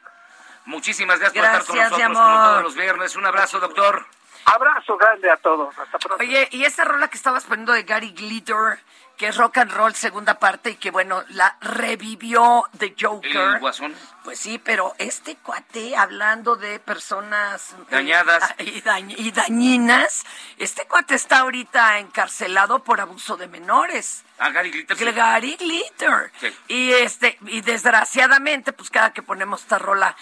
Muchísimas 0.65 1.19
gracias, 1.19 1.45
por 1.45 1.45
estar 1.45 1.67
con 1.67 1.77
nosotros 1.77 2.19
como 2.19 2.45
todos 2.45 2.63
los 2.63 2.75
viernes. 2.75 3.17
Un 3.17 3.27
abrazo, 3.27 3.61
doctor. 3.61 4.07
Abrazo 4.45 4.97
grande 4.97 5.31
a 5.31 5.37
todos. 5.37 5.77
Hasta 5.79 5.99
pronto. 5.99 6.23
Oye, 6.23 6.49
y 6.51 6.65
esa 6.65 6.85
rola 6.85 7.09
que 7.09 7.17
estabas 7.17 7.45
poniendo 7.45 7.73
de 7.73 7.83
Gary 7.83 8.11
Glitter, 8.13 8.79
que 9.23 9.29
es 9.29 9.37
rock 9.37 9.59
and 9.59 9.71
roll 9.71 9.95
segunda 9.95 10.41
parte 10.41 10.71
y 10.71 10.75
que 10.75 10.91
bueno, 10.91 11.23
la 11.29 11.57
revivió 11.61 12.65
The 12.77 12.97
Joker. 13.01 13.31
¿El 13.31 13.61
guasón? 13.61 13.95
Pues 14.25 14.41
sí, 14.41 14.59
pero 14.59 14.97
este 14.99 15.37
cuate 15.37 15.97
hablando 15.97 16.57
de 16.57 16.81
personas 16.81 17.71
eh, 17.71 17.85
dañadas 17.89 18.53
y, 18.59 19.31
dañinas, 19.31 20.25
este 20.59 20.87
cuate 20.87 21.15
está 21.15 21.39
ahorita 21.39 22.01
encarcelado 22.01 22.83
por 22.83 23.01
abuso 23.01 23.37
de 23.37 23.47
menores. 23.47 24.25
Ah, 24.41 24.51
Gary 24.51 24.73
Glitter. 24.73 25.15
Gary 25.15 25.55
Glitter. 25.55 26.33
Y 26.67 26.91
este 26.91 27.39
y 27.47 27.61
desgraciadamente 27.61 28.73
pues 28.73 28.91
cada 28.91 29.13
que 29.13 29.23
ponemos 29.23 29.61
esta 29.61 29.79
rola 29.79 30.17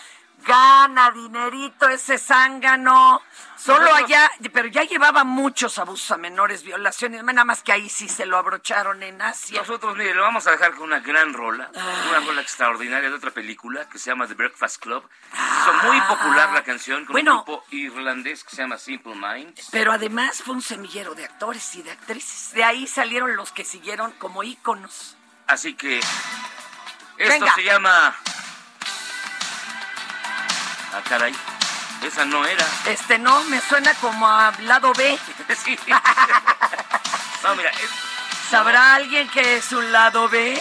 gana 0.46 1.10
dinerito 1.10 1.88
ese 1.88 2.18
zángano. 2.18 3.22
Solo 3.56 3.94
allá, 3.94 4.30
pero 4.54 4.68
ya 4.68 4.84
llevaba 4.84 5.22
muchos 5.22 5.78
abusos 5.78 6.10
a 6.12 6.16
menores, 6.16 6.62
violaciones, 6.62 7.22
nada 7.22 7.44
más 7.44 7.62
que 7.62 7.72
ahí 7.72 7.90
sí 7.90 8.08
se 8.08 8.24
lo 8.24 8.38
abrocharon 8.38 9.02
en 9.02 9.20
Asia. 9.20 9.60
Nosotros, 9.60 9.94
mire, 9.98 10.14
lo 10.14 10.22
vamos 10.22 10.46
a 10.46 10.52
dejar 10.52 10.72
con 10.72 10.84
una 10.84 11.00
gran 11.00 11.34
rola, 11.34 11.70
una 11.74 12.20
rola 12.20 12.40
extraordinaria 12.40 13.10
de 13.10 13.14
otra 13.14 13.32
película 13.32 13.86
que 13.86 13.98
se 13.98 14.10
llama 14.10 14.26
The 14.26 14.32
Breakfast 14.32 14.80
Club. 14.82 15.06
Hizo 15.34 15.72
muy 15.86 15.98
ah. 15.98 16.08
popular 16.08 16.52
la 16.54 16.64
canción 16.64 17.04
con 17.04 17.16
un 17.16 17.22
grupo 17.22 17.62
irlandés 17.70 18.44
que 18.44 18.56
se 18.56 18.62
llama 18.62 18.78
Simple 18.78 19.14
Minds. 19.14 19.68
Pero 19.70 19.92
además 19.92 20.42
fue 20.42 20.54
un 20.54 20.62
semillero 20.62 21.14
de 21.14 21.26
actores 21.26 21.74
y 21.74 21.82
de 21.82 21.90
actrices. 21.90 22.54
De 22.54 22.64
ahí 22.64 22.86
salieron 22.86 23.36
los 23.36 23.52
que 23.52 23.66
siguieron 23.66 24.12
como 24.12 24.42
íconos. 24.42 25.16
Así 25.46 25.74
que 25.74 26.00
esto 27.18 27.46
se 27.56 27.62
llama 27.62 28.16
Ah, 30.92 31.02
caray. 31.08 31.32
Esa 32.02 32.24
no 32.24 32.44
era. 32.44 32.66
Este 32.86 33.18
no, 33.18 33.44
me 33.44 33.60
suena 33.60 33.94
como 33.94 34.26
a 34.26 34.52
lado 34.62 34.92
B. 34.94 35.18
sí. 35.64 35.78
no, 37.44 37.56
mira. 37.56 37.70
¿Sabrá 38.50 38.94
alguien 38.94 39.28
que 39.28 39.56
es 39.56 39.72
un 39.72 39.92
lado 39.92 40.28
B? 40.28 40.60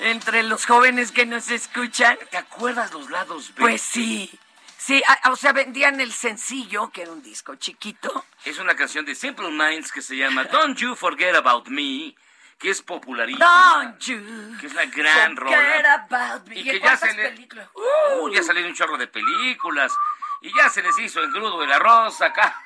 Entre 0.00 0.42
los 0.44 0.66
jóvenes 0.66 1.10
que 1.10 1.26
nos 1.26 1.50
escuchan. 1.50 2.16
¿Te 2.30 2.36
acuerdas 2.36 2.92
los 2.92 3.10
lados 3.10 3.48
B? 3.54 3.62
Pues 3.62 3.82
sí. 3.82 4.30
Sí, 4.76 5.02
o 5.28 5.36
sea, 5.36 5.52
vendían 5.52 6.00
el 6.00 6.12
sencillo, 6.12 6.90
que 6.90 7.02
era 7.02 7.10
un 7.10 7.22
disco 7.22 7.56
chiquito. 7.56 8.24
Es 8.44 8.58
una 8.58 8.76
canción 8.76 9.04
de 9.04 9.16
Simple 9.16 9.50
Minds 9.50 9.90
que 9.90 10.00
se 10.00 10.16
llama 10.16 10.44
Don't 10.44 10.78
You 10.78 10.94
Forget 10.94 11.34
About 11.34 11.66
Me 11.68 12.14
que 12.58 12.70
es 12.70 12.82
popularísima. 12.82 13.44
Don't 13.44 14.00
you 14.00 14.56
que 14.60 14.66
es 14.66 14.72
una 14.72 14.86
gran 14.86 15.36
rola. 15.36 16.42
Y 16.50 16.64
que 16.64 16.80
ya 16.80 16.96
se 16.96 17.14
le? 17.14 17.48
Uh, 17.74 18.28
ya 18.30 18.42
salió 18.42 18.66
un 18.66 18.74
chorro 18.74 18.96
de 18.96 19.06
películas. 19.06 19.92
Y 20.40 20.54
ya 20.54 20.68
se 20.68 20.82
les 20.82 20.98
hizo 20.98 21.20
el 21.20 21.30
grudo 21.30 21.62
el 21.62 21.72
arroz 21.72 22.20
acá. 22.20 22.62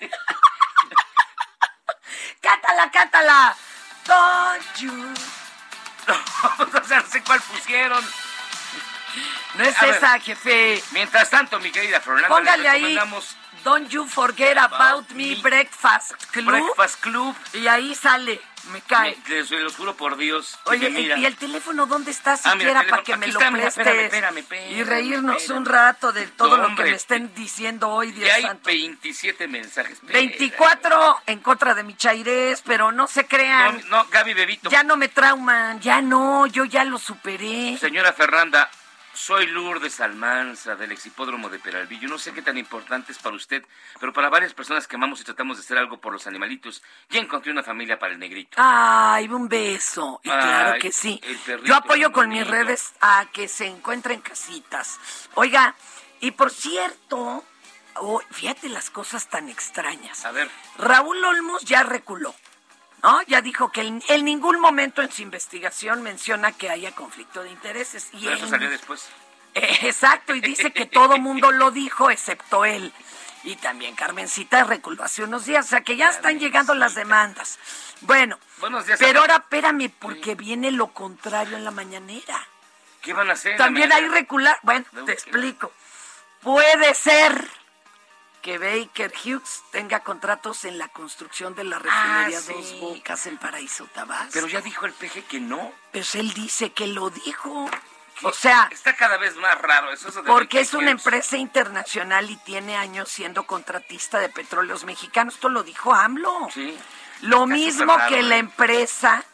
cátala, 2.40 2.90
cátala. 2.90 3.56
Don't 4.06 4.76
you. 4.78 5.14
No, 6.88 7.02
sé 7.08 7.20
cuál 7.24 7.40
pusieron. 7.40 8.04
No 9.54 9.64
es 9.64 9.82
esa, 9.82 10.20
jefe. 10.20 10.80
Mientras 10.92 11.28
tanto, 11.30 11.58
mi 11.58 11.72
querida 11.72 12.00
Fernanda, 12.00 12.28
Póngale 12.28 12.68
ahí. 12.68 12.98
Don't 13.66 13.90
you 13.90 14.06
forget 14.06 14.56
about, 14.58 15.12
me, 15.16 15.34
Breakfast 15.42 16.14
Club. 16.30 16.46
Breakfast 16.46 17.00
Club. 17.00 17.34
Y 17.52 17.66
ahí 17.66 17.96
sale. 17.96 18.40
Me 18.70 18.80
cae. 18.80 19.16
Me, 19.28 19.42
lo 19.58 19.72
juro 19.72 19.96
por 19.96 20.16
Dios. 20.16 20.56
Oye, 20.66 20.88
¿y 20.88 21.24
el 21.24 21.34
teléfono 21.34 21.86
dónde 21.86 22.12
está 22.12 22.34
ah, 22.34 22.36
siquiera 22.36 22.84
para 22.88 23.02
que 23.02 23.16
me 23.16 23.26
lo 23.26 23.40
prestes? 23.40 24.12
y 24.70 24.84
reírnos 24.84 25.50
un 25.50 25.64
rato 25.64 26.12
de 26.12 26.28
todo 26.28 26.58
lo 26.58 26.76
que 26.76 26.84
me 26.84 26.92
estén 26.92 27.34
diciendo 27.34 27.88
hoy, 27.88 28.12
Dios 28.12 28.30
hay 28.30 28.46
27 28.64 29.48
mensajes. 29.48 29.98
24 30.02 31.22
en 31.26 31.40
contra 31.40 31.74
de 31.74 31.82
mi 31.82 31.96
chairés, 31.96 32.62
pero 32.64 32.92
no 32.92 33.08
se 33.08 33.26
crean. 33.26 33.82
No, 33.88 34.04
no, 34.04 34.08
Gaby 34.10 34.34
Bebito. 34.34 34.70
Ya 34.70 34.84
no 34.84 34.96
me 34.96 35.08
trauman, 35.08 35.80
ya 35.80 36.00
no, 36.00 36.46
yo 36.46 36.64
ya 36.66 36.84
lo 36.84 37.00
superé. 37.00 37.76
Señora 37.78 38.12
Fernanda, 38.12 38.70
soy 39.16 39.46
Lourdes 39.46 40.00
Almanza 40.00 40.76
del 40.76 40.92
exhipódromo 40.92 41.48
de 41.48 41.58
Peralvillo. 41.58 42.08
No 42.08 42.18
sé 42.18 42.32
qué 42.32 42.42
tan 42.42 42.58
importante 42.58 43.12
es 43.12 43.18
para 43.18 43.34
usted, 43.34 43.64
pero 43.98 44.12
para 44.12 44.28
varias 44.28 44.54
personas 44.54 44.86
que 44.86 44.96
amamos 44.96 45.20
y 45.20 45.24
tratamos 45.24 45.56
de 45.56 45.62
hacer 45.62 45.78
algo 45.78 45.98
por 45.98 46.12
los 46.12 46.26
animalitos, 46.26 46.82
ya 47.08 47.20
encontré 47.20 47.50
una 47.50 47.62
familia 47.62 47.98
para 47.98 48.12
el 48.12 48.18
negrito. 48.18 48.56
Ay, 48.56 49.26
un 49.28 49.48
beso. 49.48 50.20
Y 50.22 50.28
claro 50.28 50.78
que 50.78 50.92
sí. 50.92 51.20
Yo 51.64 51.74
apoyo 51.74 52.12
con 52.12 52.28
mis 52.28 52.46
redes 52.46 52.92
a 53.00 53.26
que 53.32 53.48
se 53.48 53.66
encuentren 53.66 54.20
casitas. 54.20 55.00
Oiga, 55.34 55.74
y 56.20 56.32
por 56.32 56.50
cierto, 56.50 57.44
oh, 57.96 58.20
fíjate 58.30 58.68
las 58.68 58.90
cosas 58.90 59.28
tan 59.28 59.48
extrañas. 59.48 60.24
A 60.24 60.32
ver. 60.32 60.50
Raúl 60.78 61.24
Olmos 61.24 61.62
ya 61.62 61.82
reculó. 61.82 62.34
¿No? 63.02 63.22
Ya 63.22 63.40
dijo 63.40 63.70
que 63.70 63.82
en, 63.82 64.24
ningún 64.24 64.60
momento 64.60 65.02
en 65.02 65.10
su 65.10 65.22
investigación 65.22 66.02
menciona 66.02 66.52
que 66.52 66.70
haya 66.70 66.92
conflicto 66.92 67.42
de 67.42 67.50
intereses. 67.50 68.08
Y 68.12 68.28
eso 68.28 68.46
salió 68.46 68.70
después. 68.70 69.08
Eh, 69.58 69.78
exacto, 69.84 70.34
y 70.34 70.42
dice 70.42 70.70
que 70.70 70.84
todo 70.84 71.16
mundo 71.16 71.50
lo 71.50 71.70
dijo 71.70 72.10
excepto 72.10 72.66
él. 72.66 72.92
Y 73.42 73.56
también 73.56 73.94
Carmencita 73.94 74.64
reculó 74.64 75.02
hace 75.02 75.22
unos 75.22 75.46
días, 75.46 75.64
o 75.64 75.68
sea 75.70 75.80
que 75.80 75.96
ya 75.96 76.10
están 76.10 76.38
llegando 76.38 76.74
las 76.74 76.94
demandas. 76.94 77.58
Bueno, 78.02 78.38
pero 78.98 79.20
ahora 79.20 79.36
espérame, 79.36 79.90
porque 79.98 80.34
viene 80.34 80.70
lo 80.72 80.88
contrario 80.88 81.56
en 81.56 81.64
la 81.64 81.70
mañanera. 81.70 82.46
¿Qué 83.00 83.14
van 83.14 83.30
a 83.30 83.32
hacer? 83.32 83.56
También 83.56 83.92
hay 83.92 84.06
recular. 84.08 84.58
Bueno, 84.62 84.84
te 85.06 85.12
explico. 85.12 85.72
Puede 86.42 86.92
ser 86.94 87.48
que 88.46 88.58
Baker 88.58 89.12
Hughes 89.24 89.64
tenga 89.72 90.04
contratos 90.04 90.64
en 90.66 90.78
la 90.78 90.86
construcción 90.86 91.56
de 91.56 91.64
la 91.64 91.80
refinería 91.80 92.38
Ah, 92.38 92.40
sí. 92.40 92.52
Dos 92.52 92.80
Bocas 92.80 93.26
en 93.26 93.38
Paraíso 93.38 93.88
Tabasco. 93.92 94.30
Pero 94.34 94.46
ya 94.46 94.60
dijo 94.60 94.86
el 94.86 94.92
peje 94.92 95.24
que 95.24 95.40
no. 95.40 95.72
Pues 95.92 96.14
él 96.14 96.32
dice 96.32 96.70
que 96.70 96.86
lo 96.86 97.10
dijo. 97.10 97.68
O 98.22 98.32
sea, 98.32 98.68
Está 98.70 98.94
cada 98.94 99.16
vez 99.16 99.34
más 99.34 99.60
raro 99.60 99.90
eso. 99.90 100.10
eso 100.10 100.22
de 100.22 100.30
porque 100.30 100.60
es 100.60 100.74
una 100.74 100.92
empresa 100.92 101.36
internacional 101.36 102.30
y 102.30 102.36
tiene 102.36 102.76
años 102.76 103.08
siendo 103.08 103.48
contratista 103.48 104.20
de 104.20 104.28
petróleos 104.28 104.84
mexicanos. 104.84 105.34
Esto 105.34 105.48
lo 105.48 105.64
dijo 105.64 105.92
AMLO. 105.92 106.48
Sí. 106.54 106.78
Lo 107.22 107.48
mismo 107.48 107.96
que 108.08 108.20
¿eh? 108.20 108.22
la 108.22 108.36
empresa 108.36 109.24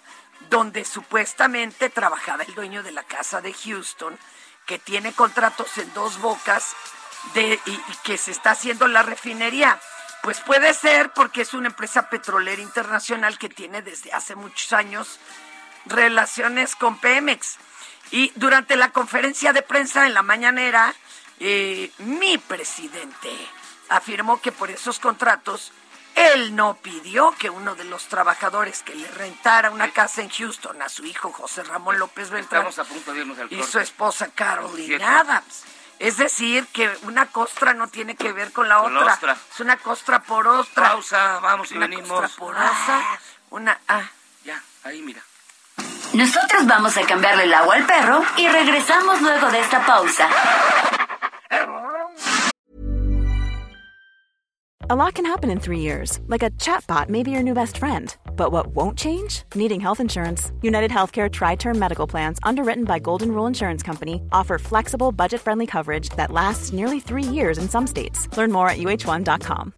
donde 0.49 0.87
supuestamente 0.87 1.91
trabajaba 1.91 2.45
el 2.45 2.55
dueño 2.55 2.83
de 2.83 2.93
la 2.93 3.03
casa 3.03 3.43
de 3.43 3.53
Houston, 3.53 4.19
que 4.65 4.79
tiene 4.79 5.13
contratos 5.13 5.77
en 5.77 5.93
dos 5.93 6.19
bocas 6.19 6.75
de, 7.35 7.61
y, 7.67 7.71
y 7.71 7.97
que 8.05 8.17
se 8.17 8.31
está 8.31 8.53
haciendo 8.53 8.89
la 8.89 9.03
refinería. 9.03 9.81
Pues 10.23 10.41
puede 10.41 10.73
ser 10.75 11.11
porque 11.13 11.43
es 11.43 11.53
una 11.53 11.69
empresa 11.69 12.09
petrolera 12.09 12.63
internacional 12.63 13.39
que 13.39 13.49
tiene 13.49 13.83
desde 13.83 14.13
hace 14.13 14.37
muchos 14.37 14.73
años 14.73 15.19
relaciones 15.87 16.77
con 16.77 16.99
Pemex. 16.99 17.57
Y 18.13 18.33
durante 18.37 18.77
la 18.77 18.91
conferencia 18.91 19.53
de 19.53 19.63
prensa 19.63 20.07
en 20.07 20.15
la 20.15 20.23
mañanera, 20.23 20.95
eh, 21.41 21.91
mi 21.99 22.39
presidente 22.39 23.31
afirmó 23.89 24.41
que 24.41 24.53
por 24.53 24.71
esos 24.71 24.99
contratos 24.99 25.73
él 26.15 26.55
no 26.55 26.77
pidió 26.77 27.35
que 27.39 27.49
uno 27.49 27.75
de 27.75 27.85
los 27.85 28.07
trabajadores 28.07 28.83
que 28.83 28.95
le 28.95 29.11
rentara 29.13 29.71
una 29.71 29.91
casa 29.93 30.21
en 30.21 30.29
Houston 30.29 30.81
a 30.83 30.89
su 30.89 31.05
hijo 31.07 31.33
José 31.33 31.63
Ramón 31.65 31.99
López 31.99 32.31
Beltrán 32.31 32.67
y 33.51 33.63
su 33.63 33.81
esposa 33.81 34.31
Cierto. 34.87 35.07
Adams. 35.07 35.65
Es 35.99 36.17
decir, 36.17 36.67
que 36.73 36.91
una 37.03 37.27
costra 37.27 37.75
no 37.75 37.87
tiene 37.89 38.17
que 38.17 38.33
ver 38.33 38.53
con 38.53 38.69
la 38.69 38.79
Con 38.81 38.93
la 38.95 39.01
otra. 39.01 39.13
ostra. 39.15 39.37
Es 39.55 39.61
una 39.61 39.77
costra 39.77 40.21
por 40.23 40.47
otra. 40.49 40.91
Pausa, 40.91 41.39
vamos 41.41 41.71
y 41.71 41.77
una 41.77 41.87
venimos. 41.87 42.09
costra 42.21 42.37
porosa, 42.39 43.03
una... 43.51 43.79
Ah. 43.89 44.03
Ya, 44.45 44.61
ahí 44.85 45.01
mira. 45.03 45.23
Nosotros 46.13 46.67
vamos 46.67 46.97
a 46.97 47.03
cambiarle 47.07 47.45
el 47.45 47.55
agua 47.55 47.77
al 47.77 47.87
perro 47.87 48.23
y 48.37 48.49
regresamos 48.49 49.21
luego 49.23 49.49
de 49.51 49.61
esta 49.61 49.87
pausa. 49.87 50.29
A 54.93 54.95
lot 55.05 55.15
can 55.15 55.25
happen 55.25 55.49
in 55.49 55.59
three 55.59 55.79
years, 55.79 56.21
like 56.27 56.43
a 56.43 56.51
chatbot 56.59 57.09
may 57.09 57.23
be 57.23 57.31
your 57.31 57.43
new 57.43 57.55
best 57.55 57.79
friend. 57.79 58.15
But 58.37 58.53
what 58.53 58.75
won't 58.77 58.99
change? 58.99 59.45
Needing 59.55 59.81
health 59.81 60.01
insurance. 60.01 60.53
United 60.61 60.91
Healthcare 60.91 61.31
Tri 61.31 61.57
Term 61.57 61.79
Medical 61.79 62.07
Plans, 62.07 62.39
underwritten 62.43 62.85
by 62.85 62.99
Golden 62.99 63.33
Rule 63.33 63.47
Insurance 63.47 63.83
Company, 63.83 64.21
offer 64.33 64.59
flexible, 64.59 65.11
budget 65.11 65.41
friendly 65.41 65.67
coverage 65.67 66.11
that 66.17 66.31
lasts 66.31 66.75
nearly 66.75 67.01
three 67.01 67.23
years 67.25 67.57
in 67.57 67.71
some 67.71 67.87
states. 67.87 68.29
Learn 68.37 68.53
more 68.53 68.69
at 68.69 68.77
uh1.com. 68.77 69.73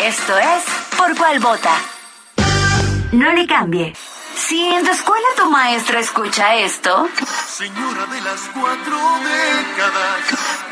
Esto 0.00 0.32
es 0.32 0.64
Por 0.96 1.14
cuál 1.14 1.40
vota. 1.40 1.76
No 3.12 3.34
le 3.34 3.46
cambie. 3.46 3.92
Si 4.34 4.58
en 4.58 4.82
tu 4.82 4.90
escuela 4.92 5.26
tu 5.36 5.50
maestra 5.50 6.00
escucha 6.00 6.56
esto, 6.56 7.06
Señora 7.46 8.06
de 8.06 8.20
las 8.22 8.48
cuatro 8.54 8.96
décadas. 9.20 10.71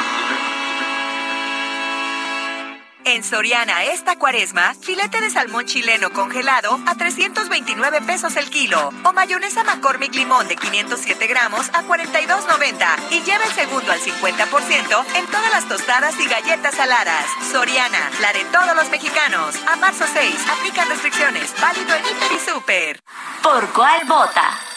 En 3.03 3.23
Soriana 3.23 3.83
esta 3.85 4.17
cuaresma, 4.17 4.75
filete 4.75 5.19
de 5.21 5.31
salmón 5.31 5.65
chileno 5.65 6.11
congelado 6.11 6.79
a 6.85 6.95
329 6.95 8.01
pesos 8.01 8.35
el 8.35 8.49
kilo 8.49 8.91
o 9.03 9.13
mayonesa 9.13 9.63
McCormick 9.63 10.13
limón 10.13 10.47
de 10.47 10.55
507 10.55 11.25
gramos 11.27 11.69
a 11.69 11.83
42.90 11.83 13.11
y 13.11 13.21
lleva 13.23 13.43
el 13.43 13.51
segundo 13.53 13.91
al 13.91 13.99
50% 13.99 15.05
en 15.15 15.25
todas 15.27 15.51
las 15.51 15.67
tostadas 15.67 16.19
y 16.19 16.27
galletas 16.27 16.75
saladas. 16.75 17.25
Soriana, 17.51 18.11
la 18.21 18.33
de 18.33 18.45
todos 18.45 18.75
los 18.75 18.89
mexicanos. 18.91 19.55
A 19.67 19.77
marzo 19.77 20.05
6, 20.11 20.35
aplican 20.59 20.87
restricciones. 20.89 21.53
Válido 21.59 21.95
en 21.95 22.05
Hiper 22.05 22.31
y 22.35 22.39
Super. 22.39 22.99
¿Por 23.41 23.67
cuál 23.73 24.05
vota? 24.05 24.70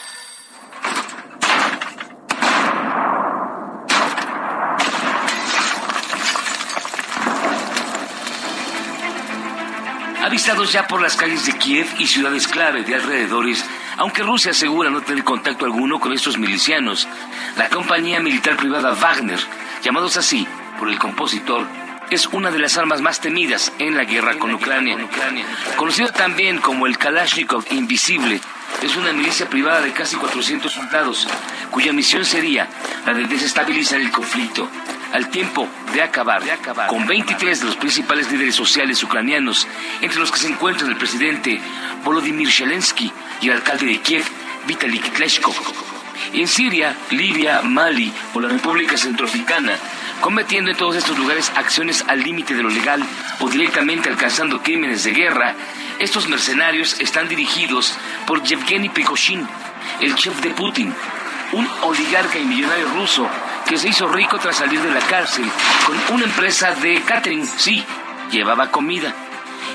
Avistados 10.25 10.73
ya 10.73 10.87
por 10.87 11.03
las 11.03 11.17
calles 11.17 11.45
de 11.45 11.53
Kiev 11.53 11.87
y 11.99 12.07
ciudades 12.07 12.49
clave 12.49 12.83
de 12.83 12.95
alrededores, 12.95 13.63
aunque 13.99 14.23
Rusia 14.23 14.53
asegura 14.53 14.89
no 14.89 15.03
tener 15.03 15.23
contacto 15.23 15.67
alguno 15.67 16.01
con 16.01 16.15
estos 16.15 16.39
milicianos, 16.39 17.07
la 17.59 17.69
compañía 17.69 18.21
militar 18.21 18.57
privada 18.57 18.95
Wagner, 18.95 19.39
llamados 19.83 20.17
así 20.17 20.49
por 20.79 20.89
el 20.89 20.99
compositor, 20.99 21.67
es 22.09 22.27
una 22.29 22.51
de 22.51 22.59
las 22.59 22.79
armas 22.79 23.03
más 23.03 23.21
temidas 23.21 23.71
en 23.79 23.99
la 23.99 24.05
guerra 24.05 24.39
con 24.39 24.55
Ucrania. 24.55 24.97
Conocido 25.77 26.09
también 26.09 26.59
como 26.59 26.87
el 26.87 26.97
Kalashnikov 26.97 27.67
Invisible, 27.73 28.41
es 28.83 28.97
una 28.97 29.13
milicia 29.13 29.51
privada 29.51 29.83
de 29.83 29.93
casi 29.93 30.17
400 30.17 30.73
soldados, 30.73 31.29
cuya 31.71 31.93
misión 31.93 32.25
sería 32.25 32.67
la 33.05 33.13
de 33.13 33.27
desestabilizar 33.27 34.01
el 34.01 34.11
conflicto, 34.11 34.71
al 35.15 35.31
tiempo 35.31 35.69
de 35.93 36.03
acabar, 36.03 36.43
con 36.89 37.07
23 37.07 37.61
de 37.61 37.67
los 37.67 37.77
principales 37.77 38.33
líderes 38.33 38.57
sociales 38.57 39.01
ucranianos, 39.05 39.69
entre 40.01 40.19
los 40.19 40.33
que 40.33 40.41
se 40.41 40.49
encuentran 40.49 40.91
el 40.91 40.97
presidente 40.97 41.61
Volodymyr 42.03 42.51
Zelensky 42.51 43.13
y 43.41 43.49
el 43.49 43.55
alcalde 43.55 43.87
de 43.87 44.01
Kiev, 44.01 44.25
Vitaly 44.67 44.99
Klitschko. 44.99 45.55
En 46.33 46.49
Siria, 46.49 46.97
Libia, 47.11 47.63
Mali 47.63 48.13
o 48.35 48.41
la 48.41 48.49
República 48.49 48.97
Centroafricana, 48.97 49.75
cometiendo 50.21 50.73
en 50.73 50.77
todos 50.77 50.97
estos 50.97 51.17
lugares 51.17 51.53
acciones 51.55 52.05
al 52.09 52.21
límite 52.21 52.55
de 52.55 52.65
lo 52.65 52.69
legal 52.69 53.01
o 53.39 53.49
directamente 53.49 54.09
alcanzando 54.09 54.63
crímenes 54.63 55.05
de 55.05 55.13
guerra, 55.13 55.55
estos 56.01 56.29
mercenarios 56.29 57.01
están 57.01 57.29
dirigidos 57.29 57.97
por 58.27 58.43
Yevgeny 58.43 58.89
Prigozhin, 58.89 59.47
el 60.01 60.17
chef 60.17 60.41
de 60.41 60.51
Putin, 60.51 60.93
un 61.53 61.69
oligarca 61.83 62.37
y 62.37 62.45
millonario 62.45 62.89
ruso 62.89 63.31
que 63.67 63.79
se 63.79 63.89
hizo 63.89 64.09
rico 64.09 64.39
tras 64.39 64.57
salir 64.57 64.81
de 64.81 64.91
la 64.91 65.01
cárcel 65.01 65.45
con 65.87 66.17
una 66.17 66.25
empresa 66.25 66.75
de 66.75 67.01
catering, 67.03 67.47
sí, 67.47 67.85
llevaba 68.31 68.71
comida, 68.71 69.15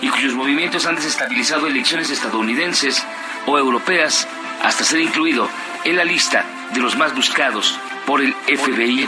y 0.01 0.09
cuyos 0.09 0.33
movimientos 0.33 0.85
han 0.85 0.95
desestabilizado 0.95 1.67
elecciones 1.67 2.09
estadounidenses 2.09 3.05
o 3.45 3.57
europeas 3.57 4.27
hasta 4.63 4.83
ser 4.83 5.01
incluido 5.01 5.49
en 5.83 5.95
la 5.95 6.03
lista 6.03 6.45
de 6.73 6.81
los 6.81 6.97
más 6.97 7.15
buscados 7.15 7.79
por 8.05 8.21
el 8.21 8.33
FBI, 8.33 9.07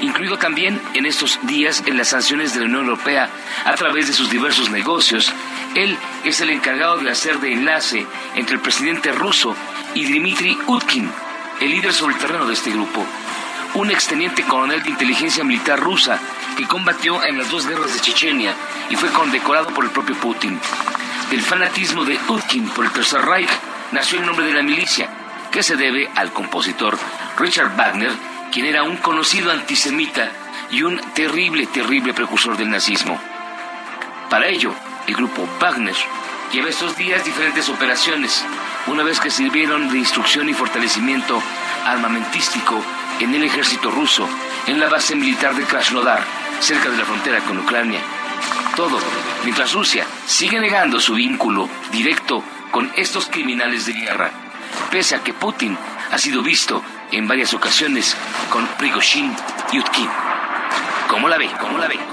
incluido 0.00 0.38
también 0.38 0.80
en 0.94 1.06
estos 1.06 1.38
días 1.42 1.82
en 1.86 1.96
las 1.96 2.08
sanciones 2.08 2.54
de 2.54 2.60
la 2.60 2.66
Unión 2.66 2.84
Europea 2.84 3.28
a 3.64 3.74
través 3.74 4.06
de 4.06 4.12
sus 4.12 4.30
diversos 4.30 4.70
negocios. 4.70 5.32
Él 5.74 5.96
es 6.24 6.40
el 6.40 6.50
encargado 6.50 6.98
de 6.98 7.10
hacer 7.10 7.40
de 7.40 7.52
enlace 7.52 8.06
entre 8.34 8.56
el 8.56 8.60
presidente 8.60 9.12
ruso 9.12 9.56
y 9.94 10.04
Dmitry 10.04 10.56
Utkin, 10.66 11.10
el 11.60 11.70
líder 11.70 11.92
sobre 11.92 12.14
el 12.14 12.20
terreno 12.20 12.46
de 12.46 12.54
este 12.54 12.70
grupo, 12.70 13.04
un 13.76 13.90
exteniente 13.90 14.42
coronel 14.42 14.82
de 14.82 14.88
inteligencia 14.88 15.44
militar 15.44 15.78
rusa 15.78 16.18
que 16.56 16.66
combatió 16.66 17.22
en 17.22 17.36
las 17.36 17.50
dos 17.50 17.66
guerras 17.66 17.92
de 17.92 18.00
Chechenia 18.00 18.54
y 18.88 18.96
fue 18.96 19.10
condecorado 19.10 19.68
por 19.68 19.84
el 19.84 19.90
propio 19.90 20.16
Putin. 20.16 20.58
Del 21.30 21.42
fanatismo 21.42 22.04
de 22.04 22.18
Utkin 22.28 22.70
por 22.70 22.86
el 22.86 22.92
Tercer 22.92 23.20
Reich 23.20 23.50
nació 23.92 24.18
el 24.18 24.26
nombre 24.26 24.46
de 24.46 24.54
la 24.54 24.62
milicia, 24.62 25.10
que 25.50 25.62
se 25.62 25.76
debe 25.76 26.08
al 26.14 26.32
compositor 26.32 26.98
Richard 27.38 27.76
Wagner, 27.76 28.12
quien 28.50 28.64
era 28.64 28.82
un 28.82 28.96
conocido 28.96 29.52
antisemita 29.52 30.30
y 30.70 30.82
un 30.82 30.98
terrible, 31.14 31.66
terrible 31.66 32.14
precursor 32.14 32.56
del 32.56 32.70
nazismo. 32.70 33.20
Para 34.30 34.46
ello, 34.46 34.74
el 35.06 35.14
grupo 35.14 35.46
Wagner 35.60 35.96
lleva 36.50 36.70
estos 36.70 36.96
días 36.96 37.24
diferentes 37.24 37.68
operaciones, 37.68 38.42
una 38.86 39.02
vez 39.02 39.20
que 39.20 39.30
sirvieron 39.30 39.90
de 39.90 39.98
instrucción 39.98 40.48
y 40.48 40.54
fortalecimiento 40.54 41.42
armamentístico 41.84 42.82
en 43.20 43.34
el 43.34 43.44
ejército 43.44 43.90
ruso, 43.90 44.28
en 44.66 44.80
la 44.80 44.88
base 44.88 45.16
militar 45.16 45.54
de 45.54 45.64
Krasnodar, 45.64 46.22
cerca 46.60 46.90
de 46.90 46.96
la 46.96 47.04
frontera 47.04 47.40
con 47.40 47.58
Ucrania. 47.58 48.00
Todo 48.74 48.98
mientras 49.44 49.72
Rusia 49.72 50.06
sigue 50.26 50.60
negando 50.60 51.00
su 51.00 51.14
vínculo 51.14 51.68
directo 51.92 52.42
con 52.70 52.90
estos 52.96 53.26
criminales 53.26 53.86
de 53.86 53.94
guerra, 53.94 54.30
pese 54.90 55.14
a 55.14 55.22
que 55.22 55.32
Putin 55.32 55.78
ha 56.10 56.18
sido 56.18 56.42
visto 56.42 56.82
en 57.12 57.26
varias 57.26 57.54
ocasiones 57.54 58.16
con 58.50 58.66
Prigozhin 58.78 59.34
y 59.72 59.78
Utkin. 59.78 60.08
¿Cómo 61.08 61.28
la 61.28 61.38
ve? 61.38 61.50
¿Cómo 61.60 61.78
la 61.78 61.88
ve? 61.88 62.05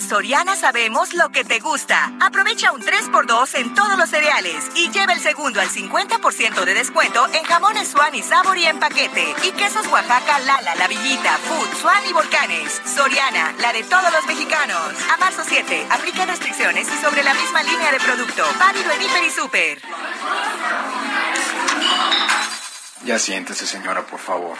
Soriana 0.00 0.56
sabemos 0.56 1.14
lo 1.14 1.30
que 1.30 1.44
te 1.44 1.60
gusta. 1.60 2.12
Aprovecha 2.20 2.72
un 2.72 2.82
3x2 2.82 3.58
en 3.58 3.74
todos 3.74 3.96
los 3.98 4.08
cereales 4.08 4.70
y 4.74 4.90
lleva 4.90 5.12
el 5.12 5.20
segundo 5.20 5.60
al 5.60 5.68
50% 5.68 6.64
de 6.64 6.74
descuento 6.74 7.26
en 7.32 7.44
jamones 7.44 7.88
Swan 7.88 8.14
y 8.14 8.22
Sabor 8.22 8.58
y 8.58 8.64
en 8.64 8.78
paquete. 8.78 9.34
Y 9.44 9.52
quesos 9.52 9.86
Oaxaca, 9.88 10.38
Lala, 10.40 10.74
La 10.76 10.88
Villita, 10.88 11.38
Food, 11.38 11.80
Swan 11.80 12.02
y 12.08 12.12
Volcanes. 12.12 12.80
Soriana, 12.84 13.54
la 13.60 13.72
de 13.72 13.82
todos 13.84 14.12
los 14.12 14.26
mexicanos. 14.26 14.80
A 15.12 15.16
marzo 15.18 15.42
7, 15.46 15.86
aplica 15.90 16.26
restricciones 16.26 16.88
y 16.88 16.96
sobre 17.02 17.22
la 17.22 17.34
misma 17.34 17.62
línea 17.62 17.92
de 17.92 18.00
producto. 18.00 18.44
Válido 18.58 18.90
en 18.92 19.02
Hiper 19.02 19.24
y 19.24 19.30
Super. 19.30 19.82
Ya 23.04 23.18
siéntese, 23.18 23.66
señora, 23.66 24.06
por 24.06 24.18
favor. 24.18 24.58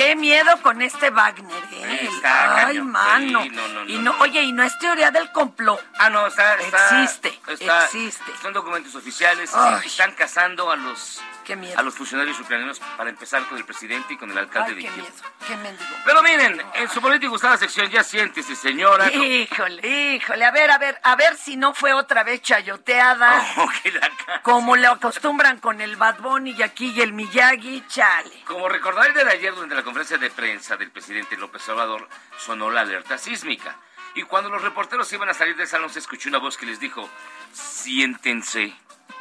Qué 0.00 0.16
miedo 0.16 0.50
con 0.62 0.80
este 0.80 1.10
Wagner, 1.10 1.62
¿eh? 1.72 2.08
Está 2.10 2.56
Ay, 2.56 2.64
cañón. 2.76 2.90
mano. 2.90 3.42
Sí, 3.42 3.50
no, 3.50 3.68
no, 3.68 3.84
y 3.84 3.98
no, 3.98 4.14
oye, 4.20 4.40
y 4.42 4.52
no 4.52 4.62
es 4.62 4.78
teoría 4.78 5.10
del 5.10 5.30
complot. 5.30 5.78
Ah, 5.98 6.08
no, 6.08 6.26
está, 6.26 6.54
está- 6.54 7.02
Existe, 7.02 7.38
está- 7.48 7.84
existe. 7.84 8.24
Son 8.40 8.54
documentos 8.54 8.94
oficiales. 8.94 9.50
Ay. 9.54 9.82
Están 9.86 10.12
cazando 10.12 10.70
a 10.70 10.76
los 10.76 11.20
Qué 11.50 11.56
miedo. 11.56 11.78
a 11.78 11.82
los 11.82 11.94
funcionarios 11.94 12.38
ucranianos 12.38 12.78
para 12.96 13.10
empezar 13.10 13.44
con 13.48 13.58
el 13.58 13.64
presidente 13.64 14.14
y 14.14 14.16
con 14.16 14.30
el 14.30 14.38
alcalde 14.38 14.70
Ay, 14.70 14.74
de 14.76 14.82
qué 14.82 14.88
Kiev. 14.88 15.02
miedo. 15.02 15.16
Qué 15.48 15.56
mendigo. 15.56 15.90
Pero 16.04 16.22
miren, 16.22 16.62
en 16.74 16.88
su 16.88 17.00
política 17.00 17.28
gustada 17.28 17.56
sección 17.56 17.90
ya 17.90 18.04
siéntese, 18.04 18.54
señora. 18.54 19.10
Híjole, 19.10 20.14
híjole, 20.14 20.44
a 20.44 20.50
ver, 20.52 20.70
a 20.70 20.78
ver, 20.78 21.00
a 21.02 21.16
ver 21.16 21.36
si 21.36 21.56
no 21.56 21.74
fue 21.74 21.92
otra 21.92 22.22
vez 22.22 22.40
chayoteada. 22.42 23.44
Que 23.82 23.90
la 23.92 24.10
Como 24.42 24.76
le 24.76 24.86
acostumbran 24.86 25.58
con 25.58 25.80
el 25.80 25.96
Bad 25.96 26.20
Bunny 26.20 26.52
y 26.52 26.62
aquí 26.62 26.92
y 26.94 27.00
el 27.00 27.12
Miyagi, 27.12 27.84
chale. 27.88 28.42
Como 28.46 28.68
recordará 28.68 29.06
el 29.08 29.14
de 29.14 29.22
ayer 29.32 29.54
durante 29.54 29.74
la 29.74 29.82
conferencia 29.82 30.18
de 30.18 30.30
prensa 30.30 30.76
del 30.76 30.90
presidente 30.90 31.36
López 31.36 31.68
Obrador, 31.68 32.08
sonó 32.38 32.70
la 32.70 32.82
alerta 32.82 33.18
sísmica. 33.18 33.76
Y 34.14 34.22
cuando 34.22 34.50
los 34.50 34.62
reporteros 34.62 35.12
iban 35.12 35.28
a 35.28 35.34
salir 35.34 35.56
del 35.56 35.66
salón 35.68 35.90
se 35.90 36.00
escuchó 36.00 36.28
una 36.28 36.38
voz 36.38 36.56
que 36.56 36.66
les 36.66 36.78
dijo, 36.80 37.08
siéntense. 37.52 38.74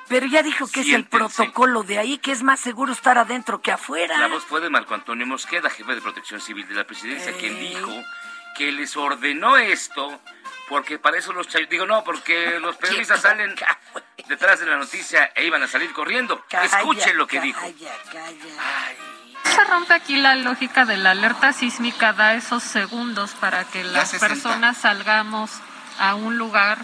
Pero 0.10 0.26
ya 0.26 0.42
dijo 0.44 0.68
que 0.68 0.82
es 0.82 0.90
el 0.90 1.06
protocolo 1.06 1.84
de 1.84 2.00
ahí, 2.00 2.18
que 2.18 2.32
es 2.32 2.42
más 2.44 2.60
seguro 2.60 2.92
estar 2.92 3.18
adentro 3.18 3.62
que 3.62 3.72
afuera. 3.72 4.18
La 4.18 4.28
voz 4.28 4.44
fue 4.44 4.60
de 4.60 4.70
Marco 4.70 4.94
Antonio 4.96 5.26
Mosqueda, 5.28 5.70
jefe 5.70 5.96
de 5.96 6.02
protección 6.02 6.42
civil 6.42 6.68
de 6.68 6.74
la 6.76 6.84
presidencia, 6.86 7.32
quien 7.38 7.56
Ey. 7.56 7.70
dijo 7.76 7.92
que 8.58 8.72
les 8.72 8.98
ordenó 8.98 9.56
esto 9.58 10.20
porque 10.68 11.00
para 11.00 11.18
eso 11.18 11.32
los 11.34 11.48
chay- 11.48 11.68
digo 11.70 11.86
no, 11.86 12.04
porque 12.04 12.60
los 12.62 12.76
periodistas 12.78 13.22
salen 13.22 13.56
detrás 14.28 14.60
de 14.60 14.66
la 14.66 14.78
noticia 14.78 15.32
e 15.36 15.46
iban 15.46 15.62
a 15.64 15.68
salir 15.68 15.94
corriendo. 15.94 16.44
Escuchen 16.64 17.16
lo 17.18 17.28
que 17.28 17.40
dijo. 17.40 17.62
Se 19.44 19.64
rompe 19.66 19.94
aquí 19.94 20.16
la 20.18 20.36
lógica 20.36 20.86
de 20.86 20.98
la 20.98 21.12
alerta 21.12 21.54
sísmica, 21.54 22.14
da 22.14 22.34
esos 22.36 22.62
segundos 22.64 23.32
para 23.32 23.64
que 23.66 23.84
las 23.84 24.10
60. 24.12 24.28
personas 24.28 24.78
salgamos 24.78 25.52
a 25.98 26.16
un 26.16 26.38
lugar, 26.38 26.78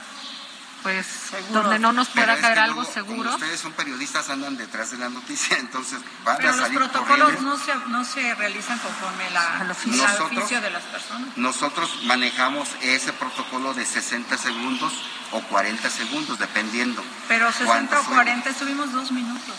pues, 0.86 1.08
donde 1.50 1.80
no 1.80 1.92
nos 1.94 2.10
pueda 2.10 2.36
es 2.36 2.42
caer 2.42 2.54
que 2.54 2.60
algo 2.60 2.82
luego, 2.84 2.94
seguro. 2.94 3.24
Como 3.32 3.36
ustedes 3.44 3.60
son 3.60 3.74
periodistas, 3.74 4.30
andan 4.30 4.56
detrás 4.56 4.92
de 4.92 4.98
la 4.98 5.10
noticia, 5.10 5.58
entonces 5.60 5.98
van 6.24 6.38
Pero 6.38 6.50
a 6.50 6.52
los 6.52 6.62
salir 6.62 6.78
protocolos 6.78 7.26
corriendo. 7.26 7.50
no 7.50 7.58
se, 7.58 7.76
no 7.90 8.06
se 8.06 8.36
realizan 8.36 8.78
conforme 8.78 9.28
la, 9.32 9.62
al 9.62 9.68
Nosotros- 9.68 10.32
oficio 10.38 10.62
de 10.62 10.70
las 10.70 10.84
personas. 10.84 11.36
Nosotros 11.38 11.90
manejamos 12.04 12.70
ese 12.84 13.14
protocolo 13.14 13.74
de 13.74 13.84
60 13.84 14.38
segundos 14.38 14.94
o 15.32 15.42
40 15.42 15.90
segundos, 15.90 16.38
dependiendo. 16.38 17.04
Pero 17.28 17.48
60 17.52 17.66
cuánto 17.66 18.00
o 18.00 18.04
fue. 18.04 18.14
40 18.14 18.50
estuvimos 18.52 18.92
dos 18.94 19.12
minutos. 19.12 19.56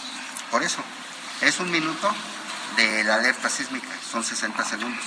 Por 0.53 0.63
eso, 0.63 0.81
es 1.41 1.59
un 1.59 1.73
minuto 1.73 2.15
de 2.77 3.03
la 3.03 3.17
alerta 3.17 3.49
sísmica, 3.49 3.89
son 4.13 4.23
60 4.23 4.65
segundos. 4.65 5.05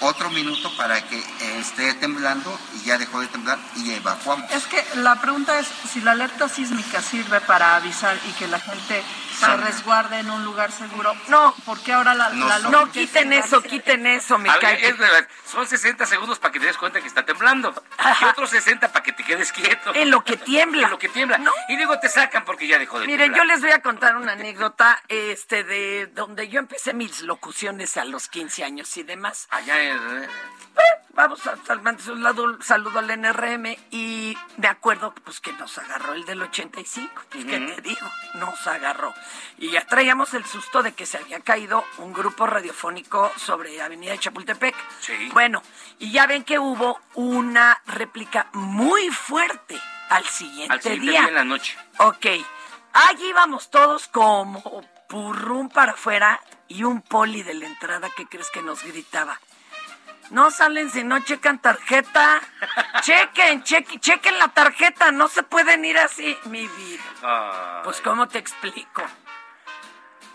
Otro 0.00 0.30
minuto 0.30 0.70
para 0.76 1.00
que 1.02 1.18
eh, 1.18 1.58
esté 1.58 1.94
temblando 1.94 2.56
y 2.76 2.86
ya 2.86 2.98
dejó 2.98 3.20
de 3.20 3.26
temblar 3.26 3.58
y 3.76 3.90
evacuamos. 3.92 4.50
Es 4.52 4.66
que 4.66 4.84
la 4.96 5.20
pregunta 5.20 5.58
es 5.58 5.66
si 5.92 6.00
la 6.00 6.12
alerta 6.12 6.48
sísmica 6.48 7.02
sirve 7.02 7.40
para 7.40 7.76
avisar 7.76 8.16
y 8.28 8.32
que 8.32 8.46
la 8.46 8.60
gente 8.60 9.02
se 9.38 9.56
resguarde 9.56 10.18
en 10.18 10.30
un 10.30 10.44
lugar 10.44 10.72
seguro. 10.72 11.14
No, 11.28 11.54
porque 11.64 11.92
ahora 11.92 12.14
la, 12.14 12.28
la 12.30 12.58
No, 12.60 12.70
lógica 12.70 12.92
quiten 12.92 13.32
es 13.32 13.46
eso, 13.46 13.62
quiten 13.62 14.06
eso, 14.06 14.38
me 14.38 14.48
A 14.48 14.52
ver, 14.54 14.60
cae. 14.60 14.88
es 14.88 14.98
verdad, 14.98 15.28
son 15.46 15.66
60 15.66 16.04
segundos 16.06 16.38
para 16.38 16.52
que 16.52 16.60
te 16.60 16.66
des 16.66 16.76
cuenta 16.76 17.00
que 17.00 17.06
está 17.08 17.24
temblando. 17.24 17.74
Y 18.20 18.24
otros 18.24 18.50
60 18.50 18.90
para 18.92 19.02
que 19.02 19.12
te 19.12 19.24
quedes 19.24 19.52
quieto. 19.52 19.94
En 19.94 20.10
lo 20.10 20.22
que 20.24 20.36
tiembla. 20.36 20.84
En 20.86 20.90
lo 20.90 20.98
que 20.98 21.08
tiembla. 21.08 21.40
Y 21.68 21.76
digo, 21.76 21.98
te 22.00 22.08
sacan 22.08 22.44
porque 22.44 22.66
ya 22.66 22.78
dejó 22.78 22.98
de 23.00 23.06
Mire, 23.06 23.24
temblar. 23.24 23.46
yo 23.46 23.52
les 23.52 23.60
voy 23.62 23.70
a 23.72 23.82
contar 23.82 24.16
una 24.16 24.32
anécdota 24.32 25.02
este 25.08 25.64
de 25.64 26.06
donde 26.14 26.48
yo 26.48 26.58
empecé 26.58 26.94
mis 26.94 27.20
locuciones 27.22 27.96
a 27.96 28.04
los 28.04 28.28
15 28.28 28.64
años 28.64 28.96
y 28.96 29.02
demás. 29.02 29.46
Allá 29.50 29.80
en... 29.82 30.28
Vamos 31.14 31.44
a 31.48 31.56
al- 31.68 31.82
mandes 31.82 32.06
un 32.06 32.22
lado- 32.22 32.62
saludo 32.62 33.00
al 33.00 33.10
NRM 33.10 33.76
y 33.90 34.36
me 34.56 34.68
acuerdo 34.68 35.12
pues 35.24 35.40
que 35.40 35.52
nos 35.54 35.76
agarró 35.78 36.12
el 36.12 36.24
del 36.24 36.40
85, 36.42 37.22
pues, 37.28 37.44
¿qué 37.44 37.56
Ujú. 37.56 37.74
te 37.74 37.80
digo? 37.80 38.06
Nos 38.34 38.64
agarró. 38.68 39.12
Y 39.56 39.70
ya 39.72 39.84
traíamos 39.84 40.32
el 40.34 40.44
susto 40.44 40.80
de 40.84 40.92
que 40.92 41.06
se 41.06 41.18
había 41.18 41.40
caído 41.40 41.84
un 41.98 42.12
grupo 42.12 42.46
radiofónico 42.46 43.32
sobre 43.36 43.82
Avenida 43.82 44.12
de 44.12 44.20
Chapultepec. 44.20 44.76
Sí. 45.00 45.28
Bueno, 45.32 45.60
y 45.98 46.12
ya 46.12 46.26
ven 46.28 46.44
que 46.44 46.60
hubo 46.60 47.00
una 47.14 47.82
réplica 47.86 48.46
muy 48.52 49.10
fuerte 49.10 49.76
al 50.10 50.24
siguiente, 50.24 50.72
Al 50.72 50.80
siguiente 50.82 51.10
día. 51.10 51.20
día 51.22 51.28
en 51.30 51.34
la 51.34 51.44
noche. 51.44 51.76
Ok, 51.98 52.26
allí 52.92 53.28
íbamos 53.28 53.70
todos 53.72 54.06
como 54.06 54.62
purrún 55.08 55.68
para 55.68 55.92
afuera 55.92 56.40
y 56.68 56.84
un 56.84 57.02
poli 57.02 57.42
de 57.42 57.54
la 57.54 57.66
entrada 57.66 58.08
que 58.16 58.26
crees 58.28 58.50
que 58.50 58.62
nos 58.62 58.84
gritaba. 58.84 59.40
No 60.30 60.50
salen 60.50 60.90
si 60.90 61.04
no 61.04 61.20
checan 61.20 61.58
tarjeta. 61.58 62.40
chequen, 63.00 63.62
chequen, 63.62 64.00
chequen 64.00 64.38
la 64.38 64.48
tarjeta. 64.48 65.10
No 65.10 65.28
se 65.28 65.42
pueden 65.42 65.84
ir 65.84 65.98
así, 65.98 66.36
mi 66.44 66.66
vida. 66.66 67.02
Ay. 67.22 67.80
Pues, 67.84 68.00
¿cómo 68.00 68.28
te 68.28 68.38
explico? 68.38 69.02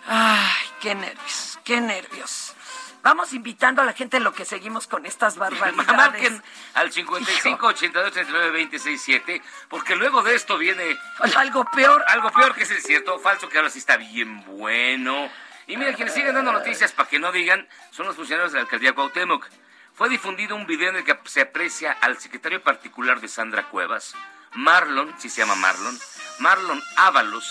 Ay, 0.08 0.68
qué 0.82 0.96
nervios, 0.96 1.60
qué 1.64 1.80
nervios. 1.80 2.56
Vamos 3.04 3.34
invitando 3.34 3.82
a 3.82 3.86
la 3.86 3.92
gente 3.92 4.16
en 4.18 4.24
lo 4.24 4.34
que 4.34 4.46
seguimos 4.46 4.88
con 4.88 5.06
estas 5.06 5.38
barbaridades. 5.38 5.88
Marquen 5.96 6.42
al 6.74 6.92
55 6.92 7.68
82 7.68 8.12
39 8.14 8.52
26 8.52 9.02
7, 9.02 9.42
porque 9.68 9.96
luego 9.96 10.24
de 10.24 10.36
esto 10.36 10.58
viene 10.58 10.98
algo 11.36 11.66
peor. 11.66 12.04
Algo 12.08 12.32
peor 12.32 12.56
que 12.56 12.64
es 12.64 12.72
el 12.72 12.82
cierto 12.82 13.16
o 13.16 13.20
falso, 13.20 13.50
que 13.50 13.58
ahora 13.58 13.70
sí 13.70 13.80
está 13.80 13.98
bien 13.98 14.46
bueno. 14.46 15.30
Y 15.68 15.76
mira, 15.76 15.94
quienes 15.94 16.14
siguen 16.14 16.34
dando 16.34 16.54
noticias 16.54 16.94
para 16.94 17.10
que 17.10 17.20
no 17.20 17.32
digan 17.34 17.68
son 17.92 18.06
los 18.06 18.16
funcionarios 18.16 18.54
de 18.54 18.60
la 18.60 18.64
alcaldía 18.64 18.94
Cuauhtémoc. 18.94 19.48
Fue 19.96 20.10
difundido 20.10 20.56
un 20.56 20.66
video 20.66 20.90
en 20.90 20.96
el 20.96 21.04
que 21.04 21.16
se 21.26 21.42
aprecia 21.42 21.96
al 22.02 22.18
secretario 22.18 22.64
particular 22.64 23.22
de 23.22 23.28
Sandra 23.28 23.70
Cuevas, 23.70 24.16
Marlon, 24.54 25.14
si 25.20 25.30
se 25.30 25.42
llama 25.42 25.56
Marlon, 25.56 25.96
Marlon 26.40 26.82
Ábalos, 26.98 27.46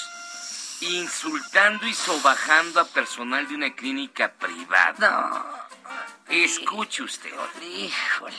insultando 0.81 1.87
y 1.87 1.95
sobajando 1.95 2.81
a 2.81 2.85
personal 2.85 3.47
de 3.47 3.55
una 3.55 3.73
clínica 3.75 4.33
privada. 4.33 5.69
Escuche 6.29 7.05
usted. 7.05 7.31
Híjole. 7.63 8.35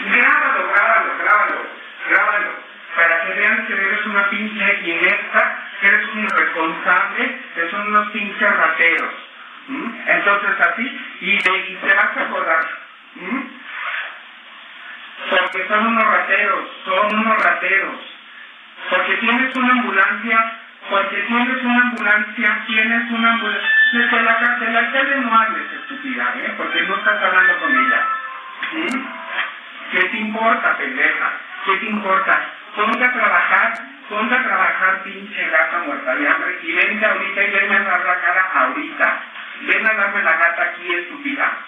Grábalo, 0.00 0.68
grábalo, 0.72 1.18
grábalo, 1.18 1.60
grábalo. 2.08 2.50
Para 2.96 3.24
que 3.24 3.34
vean 3.38 3.66
que 3.66 3.72
eres 3.72 4.06
una 4.06 4.30
pinche 4.30 4.80
inepta, 4.84 5.70
que 5.80 5.86
eres 5.86 6.08
un 6.08 6.24
irresponsable, 6.24 7.52
que 7.54 7.70
son 7.70 7.86
unos 7.86 8.10
pinches 8.10 8.56
rateros. 8.56 9.23
¿M? 9.68 10.02
Entonces 10.06 10.60
así, 10.60 11.00
y, 11.20 11.38
te- 11.38 11.70
y 11.70 11.74
te 11.76 11.94
vas 11.94 12.16
a 12.16 12.20
acordar. 12.22 12.64
¿m? 13.20 13.42
Porque 15.30 15.66
son 15.68 15.86
unos 15.86 16.04
rateros, 16.06 16.70
son 16.84 17.14
unos 17.18 17.42
rateros. 17.42 18.00
Porque 18.90 19.14
tienes 19.16 19.56
una 19.56 19.70
ambulancia, 19.72 20.52
porque 20.90 21.16
tienes 21.22 21.62
una 21.64 21.80
ambulancia, 21.82 22.58
tienes 22.66 23.10
una 23.10 23.32
ambulancia. 23.32 23.70
Desde 23.92 24.22
la 24.22 24.38
cárcel, 24.38 24.76
alcalde 24.76 25.16
no 25.20 25.34
hables, 25.38 25.72
estúpida, 25.72 26.34
¿eh? 26.36 26.54
Porque 26.56 26.82
no 26.82 26.96
estás 26.96 27.22
hablando 27.22 27.58
con 27.60 27.70
ella. 27.76 28.06
¿m? 28.72 29.04
¿Qué 29.92 30.00
te 30.08 30.16
importa, 30.18 30.76
pendeja? 30.76 31.30
¿Qué 31.64 31.76
te 31.76 31.86
importa? 31.86 32.40
Ponte 32.74 33.04
a 33.04 33.12
trabajar, 33.12 33.74
ponte 34.08 34.34
a 34.34 34.42
trabajar, 34.42 35.02
pinche 35.04 35.48
gata 35.48 35.78
muerta 35.86 36.14
de 36.16 36.28
hambre, 36.28 36.58
y 36.62 36.72
vente 36.72 37.06
ahorita 37.06 37.44
y 37.44 37.50
venme 37.52 37.76
a 37.76 37.80
dar 37.84 38.04
la 38.04 38.20
cara 38.20 38.50
ahorita. 38.54 39.18
Ven 39.62 39.86
a 39.86 39.94
darme 39.94 40.22
la 40.22 40.36
gata 40.36 40.62
aquí, 40.62 40.94
estúpida. 40.94 41.58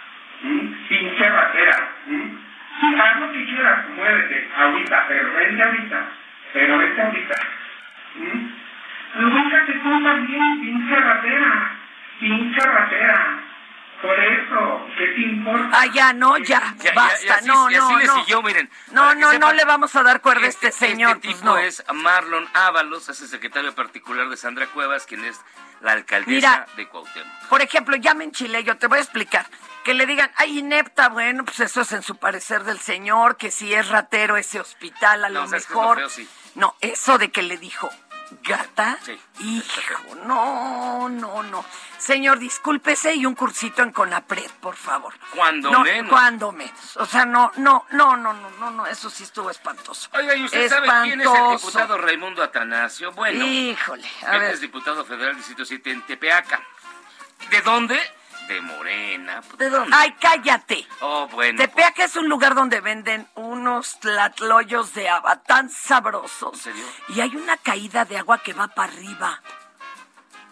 ¿Mm? 0.42 0.88
Pinche 0.88 1.28
ratera. 1.28 1.88
¿Mm? 2.06 3.00
Haz 3.00 3.20
lo 3.20 3.32
que 3.32 3.44
quieras, 3.46 3.88
muévete, 3.96 4.48
ahorita, 4.56 5.04
pero 5.08 5.32
vente 5.32 5.62
ahorita. 5.62 6.04
Pero 6.52 6.78
vente 6.78 7.02
ahorita. 7.02 7.34
¿Mm? 8.16 9.30
Búscate 9.30 9.72
tú 9.72 10.02
también, 10.04 10.60
pinche 10.60 10.96
ratera. 10.96 11.70
Pinche 12.20 12.60
ratera. 12.60 13.38
Por 14.02 14.18
eso, 14.24 14.86
¿qué 14.98 15.06
te 15.14 15.20
importa? 15.22 15.70
Ah, 15.80 15.86
ya, 15.86 16.12
no, 16.12 16.36
ya, 16.38 16.44
Ya, 16.44 16.74
ya, 16.84 16.92
basta, 16.94 17.24
y 17.24 17.28
así- 17.28 17.46
no, 17.48 17.70
y 17.70 17.74
así 17.76 17.92
no, 17.92 17.98
le 17.98 18.04
no. 18.06 18.14
siguió, 18.20 18.42
miren. 18.42 18.70
No, 18.92 19.14
no, 19.14 19.32
no 19.38 19.52
le 19.52 19.64
vamos 19.64 19.96
a 19.96 20.02
dar 20.02 20.20
cuerda 20.20 20.44
a 20.46 20.48
este 20.48 20.70
señor, 20.70 21.16
Este 21.16 21.28
pues 21.28 21.36
tipo 21.38 21.46
no. 21.50 21.58
es 21.58 21.82
Marlon 21.92 22.46
Ábalos, 22.54 23.08
es 23.08 23.20
el 23.22 23.28
secretario 23.28 23.74
particular 23.74 24.28
de 24.28 24.36
Sandra 24.36 24.66
Cuevas, 24.66 25.06
quien 25.06 25.24
es 25.24 25.40
la 25.80 25.92
alcaldesa 25.92 26.30
Mira. 26.50 26.66
de 26.76 26.88
Cuauhtémoc. 26.88 27.48
Por 27.48 27.62
ejemplo, 27.62 27.96
ya 27.96 28.14
me 28.14 28.24
enchilé, 28.24 28.62
yo 28.64 28.76
te 28.76 28.86
voy 28.86 28.98
a 28.98 29.02
explicar. 29.02 29.46
Que 29.82 29.94
le 29.94 30.04
digan, 30.06 30.30
ay, 30.36 30.58
inepta, 30.58 31.08
bueno, 31.08 31.44
pues 31.44 31.60
eso 31.60 31.80
es 31.80 31.92
en 31.92 32.02
su 32.02 32.16
parecer 32.16 32.64
del 32.64 32.78
señor, 32.78 33.36
que 33.36 33.50
si 33.50 33.72
es 33.72 33.88
ratero 33.88 34.36
ese 34.36 34.60
hospital, 34.60 35.24
a 35.24 35.28
No, 35.30 35.40
lo 35.42 35.46
¿sabes 35.48 35.66
qué 35.66 35.72
es 35.72 35.74
lo 35.74 35.80
mejor. 35.80 35.96
feo? 35.98 36.08
Sí. 36.10 36.28
No, 36.54 36.74
eso 36.80 37.18
de 37.18 37.30
que 37.30 37.42
le 37.42 37.56
dijo, 37.58 37.88
gata, 38.42 38.98
Sí. 39.04 39.18
hijo, 39.40 40.14
no, 40.26 41.08
no, 41.08 41.42
no. 41.44 41.64
Señor, 41.98 42.38
discúlpese 42.38 43.14
y 43.14 43.24
un 43.26 43.34
cursito 43.34 43.82
en 43.82 43.92
Conapred, 43.92 44.50
por 44.60 44.76
favor. 44.76 45.14
Cuando 45.34 45.70
no, 45.70 45.80
menos. 45.80 46.10
Cuando 46.10 46.52
menos. 46.52 46.96
O 46.96 47.06
sea, 47.06 47.24
no, 47.24 47.50
no, 47.56 47.86
no, 47.90 48.16
no, 48.16 48.32
no, 48.32 48.50
no, 48.58 48.70
no, 48.70 48.86
eso 48.86 49.08
sí 49.10 49.22
estuvo 49.24 49.50
espantoso. 49.50 50.08
Oiga, 50.12 50.34
¿y 50.36 50.44
usted 50.44 50.68
sabe 50.68 50.88
quién 51.04 51.20
es 51.20 51.26
el 51.26 51.32
Espantoso. 51.32 51.66
diputado 51.66 51.98
Raimundo 51.98 52.42
Atanasio? 52.42 53.12
Bueno, 53.12 53.44
Híjole, 53.44 54.08
a 54.26 54.34
él 54.34 54.40
ver. 54.40 54.50
es 54.54 54.60
diputado 54.60 55.04
federal 55.04 55.36
Distrito 55.36 55.64
7 55.64 55.90
en 55.90 56.02
Tepeaca. 56.02 56.60
¿De 57.50 57.60
dónde? 57.62 57.98
De 58.48 58.60
Morena. 58.60 59.42
¿De 59.58 59.68
dónde? 59.70 59.94
Ay, 59.96 60.14
cállate. 60.20 60.86
Oh, 61.00 61.26
bueno. 61.28 61.58
Tepeaca 61.58 62.04
es 62.04 62.16
un 62.16 62.28
lugar 62.28 62.54
donde 62.54 62.80
venden 62.80 63.28
unos 63.34 63.98
tlatloyos 64.00 64.94
de 64.94 65.08
haba 65.08 65.42
tan 65.42 65.68
sabrosos. 65.68 66.54
¿En 66.54 66.60
serio? 66.74 66.84
Y 67.08 67.20
hay 67.20 67.34
una 67.34 67.56
caída 67.56 68.04
de 68.04 68.18
agua 68.18 68.38
que 68.38 68.52
va 68.52 68.68
para 68.68 68.92
arriba. 68.92 69.42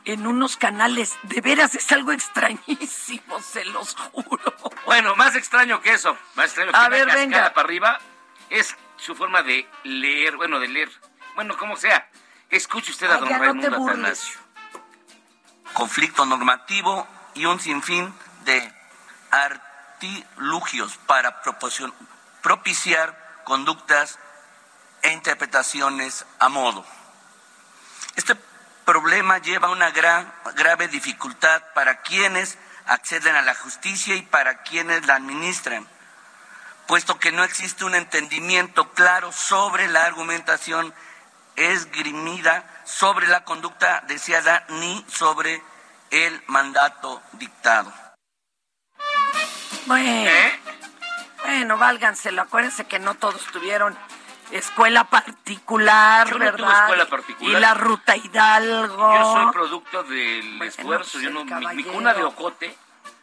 En 0.05 0.27
unos 0.27 0.57
canales. 0.57 1.17
De 1.23 1.41
veras, 1.41 1.75
es 1.75 1.91
algo 1.93 2.13
extrañísimo, 2.13 3.41
se 3.41 3.65
los 3.67 3.95
juro. 3.97 4.55
Bueno, 4.85 5.15
más 5.17 5.35
extraño 5.37 5.81
que 5.81 5.93
eso, 5.95 6.17
más 6.35 6.47
extraño 6.47 6.73
que 6.73 6.77
A 6.77 6.81
una 6.81 6.89
ver, 6.91 7.07
venga. 7.07 7.55
para 7.55 7.67
arriba, 7.67 7.99
es 8.51 8.77
su 8.97 9.15
forma 9.15 9.43
de 9.43 9.67
leer, 9.85 10.37
bueno, 10.37 10.59
de 10.61 10.69
leer. 10.69 10.91
Bueno, 11.37 11.57
como 11.57 11.77
sea, 11.77 12.07
escuche 12.51 12.91
usted 12.91 13.09
a 13.11 13.15
Ay, 13.15 13.21
don 13.21 13.29
no 13.31 13.39
Raimundo 13.39 13.71
burles. 13.79 13.95
Atanasio. 13.99 14.39
conflicto 15.73 16.27
normativo 16.27 17.07
y 17.35 17.47
un 17.47 17.61
sinfín 17.61 18.15
de 18.45 18.73
artilugios 19.31 20.97
para 21.07 21.43
propiciar 22.43 23.43
conductas 23.45 24.19
e 25.03 25.13
interpretaciones 25.13 26.25
a 26.39 26.49
modo. 26.49 26.85
Este 28.17 28.37
problema 28.85 29.39
lleva 29.39 29.71
una 29.71 29.91
gran, 29.91 30.33
grave 30.57 30.89
dificultad 30.89 31.63
para 31.75 32.03
quienes 32.03 32.59
acceden 32.87 33.35
a 33.35 33.43
la 33.43 33.55
justicia 33.55 34.15
y 34.15 34.23
para 34.23 34.63
quienes 34.63 35.07
la 35.07 35.17
administran, 35.17 35.87
puesto 36.87 37.19
que 37.19 37.33
no 37.33 37.45
existe 37.45 37.85
un 37.85 37.95
entendimiento 37.95 38.93
claro 38.93 39.33
sobre 39.33 39.89
la 39.89 40.05
argumentación 40.05 40.95
esgrimida, 41.57 42.65
sobre 42.85 43.27
la 43.27 43.45
conducta 43.45 44.03
deseada 44.07 44.65
ni 44.69 45.05
sobre 45.09 45.63
el 46.15 46.41
mandato 46.47 47.21
dictado. 47.33 47.93
Bueno, 49.87 50.31
¿Eh? 50.31 50.61
bueno, 51.45 51.77
válganselo. 51.77 52.43
Acuérdense 52.43 52.85
que 52.87 52.99
no 52.99 53.15
todos 53.15 53.45
tuvieron 53.53 53.97
escuela 54.51 55.05
particular, 55.05 56.29
Yo 56.29 56.39
no 56.39 56.45
¿verdad? 56.45 56.57
tuve 56.59 56.73
escuela 56.81 57.07
particular. 57.07 57.57
Y 57.57 57.61
la 57.61 57.75
ruta 57.75 58.17
Hidalgo. 58.17 59.15
Yo 59.15 59.33
soy 59.33 59.53
producto 59.53 60.03
del 60.05 60.63
esfuerzo, 60.63 61.21
yo 61.21 61.31
no, 61.31 61.45
mi- 61.45 61.85
cuna 61.85 62.15
de 62.15 62.23
ocote 62.23 62.77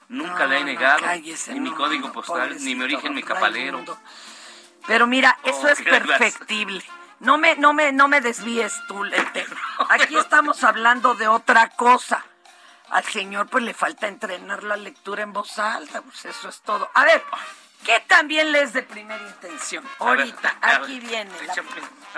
nunca 0.10 0.46
la 0.46 0.58
he 0.58 0.64
negado, 0.66 1.00
cállese, 1.02 1.54
ni 1.54 1.62
mi 1.62 1.72
código 1.72 2.08
no, 2.08 2.14
postal, 2.14 2.58
ni 2.60 2.76
mi 2.76 2.84
origen, 2.84 3.14
mi 3.16 3.22
don 3.22 3.28
capalero. 3.30 3.78
Raimundo. 3.78 3.98
Pero 4.86 5.08
mira, 5.08 5.38
eso 5.44 5.62
Oh, 5.64 5.68
es 5.70 5.82
perfectible. 5.82 6.84
No 7.22 7.38
me, 7.38 7.56
no 7.56 7.72
me, 7.72 7.92
no 7.94 8.08
me 8.08 8.20
desvíes 8.20 8.74
tú 8.88 9.06
el 9.06 9.32
tema. 9.32 9.56
Aquí 9.90 10.18
estamos 10.18 10.64
hablando 10.64 11.14
de 11.14 11.28
otra 11.28 11.70
cosa. 11.70 12.26
Al 12.92 13.06
señor 13.06 13.48
pues 13.48 13.64
le 13.64 13.74
falta 13.74 14.08
entrenar 14.08 14.64
la 14.64 14.76
lectura 14.76 15.24
en 15.24 15.32
voz 15.32 15.58
alta, 15.60 16.02
pues 16.02 16.26
eso 16.26 16.50
es 16.50 16.60
todo. 16.62 16.90
A 16.94 17.06
ver, 17.06 17.24
¿qué 17.86 18.04
también 18.06 18.52
lees 18.52 18.74
de 18.74 18.84
primera 18.84 19.22
intención? 19.24 19.86
A 20.00 20.06
ver, 20.12 20.20
Ahorita, 20.20 20.58
a 20.62 20.68
ver, 20.72 20.82
aquí 20.84 21.00
viene 21.00 21.32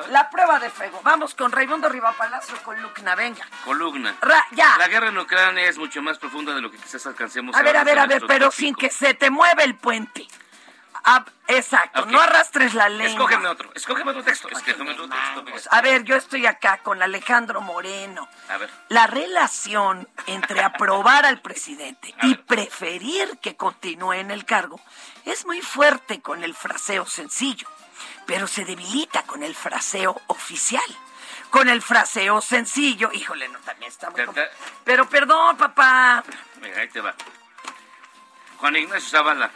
la, 0.09 0.29
prueba 0.31 0.59
de 0.59 0.71
fuego. 0.71 0.99
Vamos 1.03 1.35
con 1.35 1.51
Raimundo 1.51 1.89
Rivapalacio 1.89 2.55
con 2.63 2.75
venga. 3.15 3.47
Columna. 3.63 4.15
Ra- 4.19 4.47
ya. 4.51 4.75
La 4.79 4.87
guerra 4.87 5.09
en 5.09 5.17
Ucrania 5.19 5.69
es 5.69 5.77
mucho 5.77 6.01
más 6.01 6.17
profunda 6.17 6.55
de 6.55 6.61
lo 6.61 6.71
que 6.71 6.77
quizás 6.77 7.05
alcancemos 7.05 7.55
A 7.55 7.61
ver, 7.61 7.77
a 7.77 7.83
ver, 7.83 7.99
a 7.99 8.07
ver, 8.07 8.23
pero 8.27 8.49
sin 8.49 8.73
que 8.73 8.89
se 8.89 9.13
te 9.13 9.29
mueva 9.29 9.63
el 9.63 9.75
puente. 9.75 10.27
Ah, 11.05 11.25
exacto, 11.47 12.05
no 12.05 12.21
arrastres 12.21 12.73
la 12.73 12.87
lengua. 12.87 13.11
Escógeme 13.11 13.47
otro, 13.49 13.71
escógeme 13.75 14.11
otro 14.11 14.23
texto, 14.23 14.47
escógeme 14.47 14.91
otro 14.91 15.09
texto. 15.09 15.43
mira. 15.43 15.57
A 15.71 15.81
ver, 15.81 16.03
yo 16.03 16.15
estoy 16.15 16.45
acá 16.45 16.77
con 16.77 17.01
Alejandro 17.03 17.59
Moreno. 17.59 18.27
A 18.49 18.57
ver. 18.57 18.69
La 18.87 19.07
relación 19.07 20.07
entre 20.27 20.61
aprobar 20.63 21.25
al 21.25 21.41
presidente 21.41 22.15
y 22.21 22.35
preferir 22.35 23.37
que 23.39 23.57
continúe 23.57 24.13
en 24.13 24.31
el 24.31 24.45
cargo 24.45 24.79
es 25.25 25.45
muy 25.45 25.61
fuerte 25.61 26.21
con 26.21 26.41
el 26.43 26.55
fraseo 26.55 27.05
sencillo, 27.05 27.67
pero 28.25 28.47
se 28.47 28.63
debilita 28.63 29.23
con 29.23 29.43
el 29.43 29.55
fraseo 29.55 30.21
oficial. 30.27 30.83
Con 31.49 31.67
el 31.69 31.81
fraseo 31.81 32.41
sencillo, 32.41 33.11
híjole, 33.13 33.47
no, 33.49 33.59
también 33.59 33.91
está 33.91 34.09
muy... 34.09 34.25
Te- 34.25 34.49
Pero 34.85 35.07
perdón, 35.07 35.55
papá. 35.57 36.23
Mira, 36.61 36.79
ahí 36.79 36.87
te 36.87 36.99
va. 37.01 37.13
Juan 38.57 38.75
Ignacio 38.77 39.09
Zavala. 39.09 39.51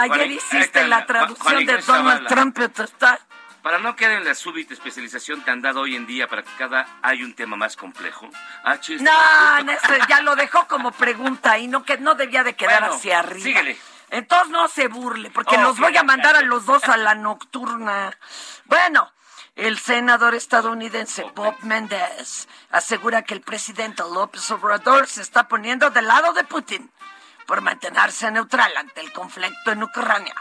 Ayer 0.00 0.30
hiciste 0.30 0.86
la 0.86 1.06
traducción 1.06 1.64
de 1.64 1.78
Donald 1.78 1.84
Zavala. 1.84 2.28
Trump. 2.28 2.58
está- 2.58 3.18
Para 3.62 3.78
no 3.78 3.96
quedar 3.96 4.12
en 4.18 4.24
la 4.24 4.34
súbita 4.34 4.74
especialización 4.74 5.42
tan 5.42 5.60
dada 5.60 5.80
hoy 5.80 5.96
en 5.96 6.06
día 6.06 6.28
para 6.28 6.42
que 6.44 6.50
cada 6.56 6.86
hay 7.02 7.22
un 7.24 7.34
tema 7.34 7.56
más 7.56 7.74
complejo. 7.76 8.28
Ah, 8.62 8.78
chiste. 8.78 9.02
No, 9.02 9.60
no, 9.64 9.72
ya 10.08 10.20
lo 10.22 10.36
dejó 10.36 10.68
como 10.68 10.92
pregunta 10.92 11.58
y 11.58 11.66
no 11.66 11.82
que 11.84 11.98
no 11.98 12.14
debía 12.14 12.44
de 12.44 12.54
quedar 12.54 12.80
Bueno, 12.82 12.94
hacia 12.94 13.18
arriba. 13.18 13.42
síguele. 13.44 13.76
Entonces 14.10 14.50
no 14.50 14.68
se 14.68 14.86
burle, 14.86 15.30
porque 15.30 15.56
Oh, 15.56 15.62
los 15.62 15.80
voy 15.80 15.96
a 15.96 16.04
mandar 16.04 16.36
a 16.36 16.42
los 16.42 16.64
dos 16.64 16.84
a 16.84 16.96
la 16.96 17.16
nocturna. 17.16 18.16
Bueno, 18.66 19.10
el 19.56 19.78
senador 19.80 20.34
estadounidense 20.36 21.24
Bob 21.34 21.56
Mendez 21.62 22.46
asegura 22.70 23.22
que 23.22 23.34
el 23.34 23.40
presidente 23.40 24.04
López 24.04 24.48
Obrador 24.52 25.08
se 25.08 25.22
está 25.22 25.48
poniendo 25.48 25.90
del 25.90 26.06
lado 26.06 26.32
de 26.34 26.44
Putin 26.44 26.88
por 27.46 27.60
mantenerse 27.60 28.30
neutral 28.30 28.76
ante 28.76 29.00
el 29.00 29.12
conflicto 29.12 29.72
en 29.72 29.82
Ucrania. 29.82 30.34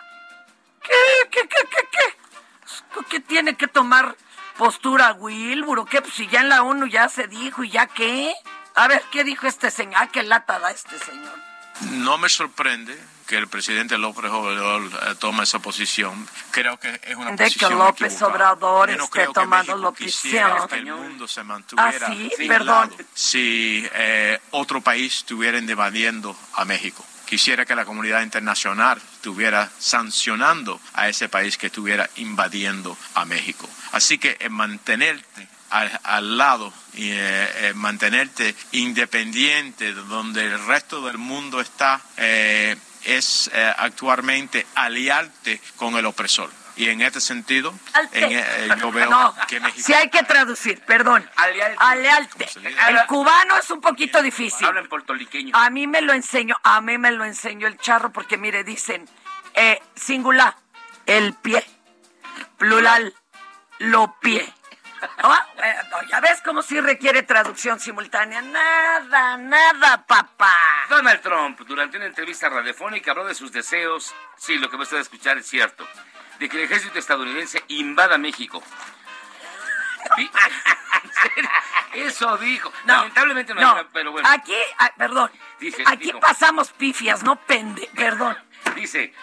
¿Qué, 0.81 1.29
qué, 1.31 1.41
qué, 1.47 1.67
qué, 1.69 1.87
qué? 1.91 3.05
¿Qué 3.09 3.19
tiene 3.19 3.55
que 3.55 3.67
tomar 3.67 4.15
postura 4.57 5.13
Wilbur? 5.13 5.87
¿Qué? 5.87 6.01
Pues 6.01 6.13
si 6.13 6.27
ya 6.27 6.41
en 6.41 6.49
la 6.49 6.63
ONU 6.63 6.87
ya 6.87 7.09
se 7.09 7.27
dijo 7.27 7.63
y 7.63 7.69
ya 7.69 7.87
qué. 7.87 8.33
A 8.75 8.87
ver, 8.87 9.01
¿qué 9.11 9.23
dijo 9.23 9.47
este 9.47 9.71
señor? 9.71 9.95
Ah, 9.97 10.07
qué 10.07 10.23
lata 10.23 10.59
da 10.59 10.71
este 10.71 10.97
señor. 10.99 11.33
No 11.81 12.17
me 12.17 12.29
sorprende 12.29 12.97
que 13.25 13.37
el 13.37 13.47
presidente 13.47 13.97
López 13.97 14.31
Obrador 14.31 14.83
eh, 14.83 15.15
tome 15.19 15.43
esa 15.43 15.59
posición. 15.59 16.27
Creo 16.51 16.79
que 16.79 16.99
es 17.03 17.15
una 17.15 17.31
De 17.31 17.37
que 17.37 17.43
posición 17.45 17.77
López 17.77 18.13
equivocada. 18.13 18.31
Obrador 18.53 18.89
Yo 18.91 18.97
no 18.97 19.03
esté 19.05 19.13
creo 19.13 19.27
que 19.27 19.33
tomando 19.33 19.77
la 19.77 19.91
que 19.93 20.75
el 20.75 20.85
mundo 20.85 21.27
se 21.27 21.43
mantuviera 21.43 22.07
Ah, 22.07 22.13
sí, 22.13 22.31
perdón. 22.47 22.93
si 23.13 23.87
eh, 23.93 24.39
otro 24.51 24.81
país 24.81 25.17
estuviera 25.17 25.57
invadiendo 25.57 26.35
a 26.53 26.65
México. 26.65 27.05
Quisiera 27.25 27.65
que 27.65 27.73
la 27.75 27.85
comunidad 27.85 28.21
internacional 28.21 29.01
estuviera 29.13 29.71
sancionando 29.79 30.79
a 30.93 31.09
ese 31.09 31.27
país 31.27 31.57
que 31.57 31.67
estuviera 31.67 32.07
invadiendo 32.17 32.95
a 33.15 33.25
México. 33.25 33.67
Así 33.91 34.19
que 34.19 34.37
eh, 34.39 34.49
mantenerte 34.49 35.47
al, 35.71 35.99
al 36.03 36.37
lado 36.37 36.71
y 36.93 37.09
eh, 37.09 37.69
eh, 37.69 37.73
mantenerte 37.75 38.55
independiente 38.71 39.93
de 39.93 40.01
donde 40.03 40.45
el 40.45 40.65
resto 40.67 41.01
del 41.05 41.17
mundo 41.17 41.59
está 41.59 41.99
eh, 42.17 42.75
es 43.05 43.49
eh, 43.53 43.73
actualmente 43.77 44.65
aliarte 44.75 45.61
con 45.77 45.95
el 45.95 46.05
opresor. 46.05 46.49
Y 46.77 46.89
en 46.89 47.01
este 47.01 47.21
sentido, 47.21 47.73
en, 48.11 48.31
eh, 48.37 48.67
yo 48.79 48.91
veo 48.91 49.09
No, 49.09 49.33
que 49.47 49.61
México... 49.61 49.81
si 49.85 49.93
hay 49.93 50.09
que 50.09 50.23
traducir, 50.23 50.81
perdón. 50.81 51.27
Alealte. 51.37 51.77
Alealte. 51.79 52.49
El 52.89 53.05
cubano 53.07 53.57
es 53.57 53.71
un 53.71 53.79
poquito 53.79 54.21
difícil. 54.21 54.67
Habla 54.67 54.81
en 54.81 54.89
puertoliqueño. 54.89 55.55
A 55.55 55.69
mí 55.69 55.87
me 55.87 56.01
lo 56.01 56.11
enseñó, 56.11 56.57
a 56.63 56.81
mí 56.81 56.97
me 56.97 57.11
lo 57.11 57.23
enseñó 57.23 57.67
el 57.67 57.77
charro 57.77 58.11
porque 58.11 58.37
mire, 58.37 58.65
dicen 58.65 59.07
eh, 59.53 59.81
singular, 59.95 60.53
el 61.05 61.33
pie, 61.33 61.65
plural, 62.57 63.13
lo 63.79 64.19
pie. 64.19 64.45
Eh, 65.05 65.75
no, 65.89 66.03
ya 66.09 66.19
ves 66.19 66.41
cómo 66.43 66.61
sí 66.61 66.79
requiere 66.81 67.23
traducción 67.23 67.79
simultánea. 67.79 68.41
Nada, 68.41 69.37
nada, 69.37 70.05
papá. 70.05 70.55
Donald 70.89 71.21
Trump, 71.21 71.59
durante 71.61 71.97
una 71.97 72.05
entrevista 72.07 72.49
radiofónica, 72.49 73.11
habló 73.11 73.25
de 73.25 73.35
sus 73.35 73.51
deseos, 73.51 74.13
sí, 74.37 74.57
lo 74.57 74.69
que 74.69 74.77
va 74.77 74.83
usted 74.83 74.97
a 74.97 75.01
escuchar 75.01 75.37
es 75.37 75.47
cierto, 75.47 75.87
de 76.39 76.49
que 76.49 76.57
el 76.57 76.63
ejército 76.63 76.99
estadounidense 76.99 77.63
invada 77.69 78.17
México. 78.17 78.61
Sí, 80.15 80.29
Eso 81.93 82.37
dijo. 82.37 82.71
Lamentablemente 82.85 83.53
no, 83.53 83.61
hay 83.61 83.65
una- 83.65 83.87
pero 83.89 84.11
bueno. 84.11 84.27
Aquí, 84.29 84.53
ah, 84.79 84.91
perdón, 84.97 85.31
Dice, 85.59 85.83
Aquí 85.85 86.05
digo, 86.05 86.19
pasamos 86.19 86.71
pifias, 86.71 87.23
no 87.23 87.37
pende, 87.37 87.89
perdón. 87.95 88.37
Dice, 88.75 89.13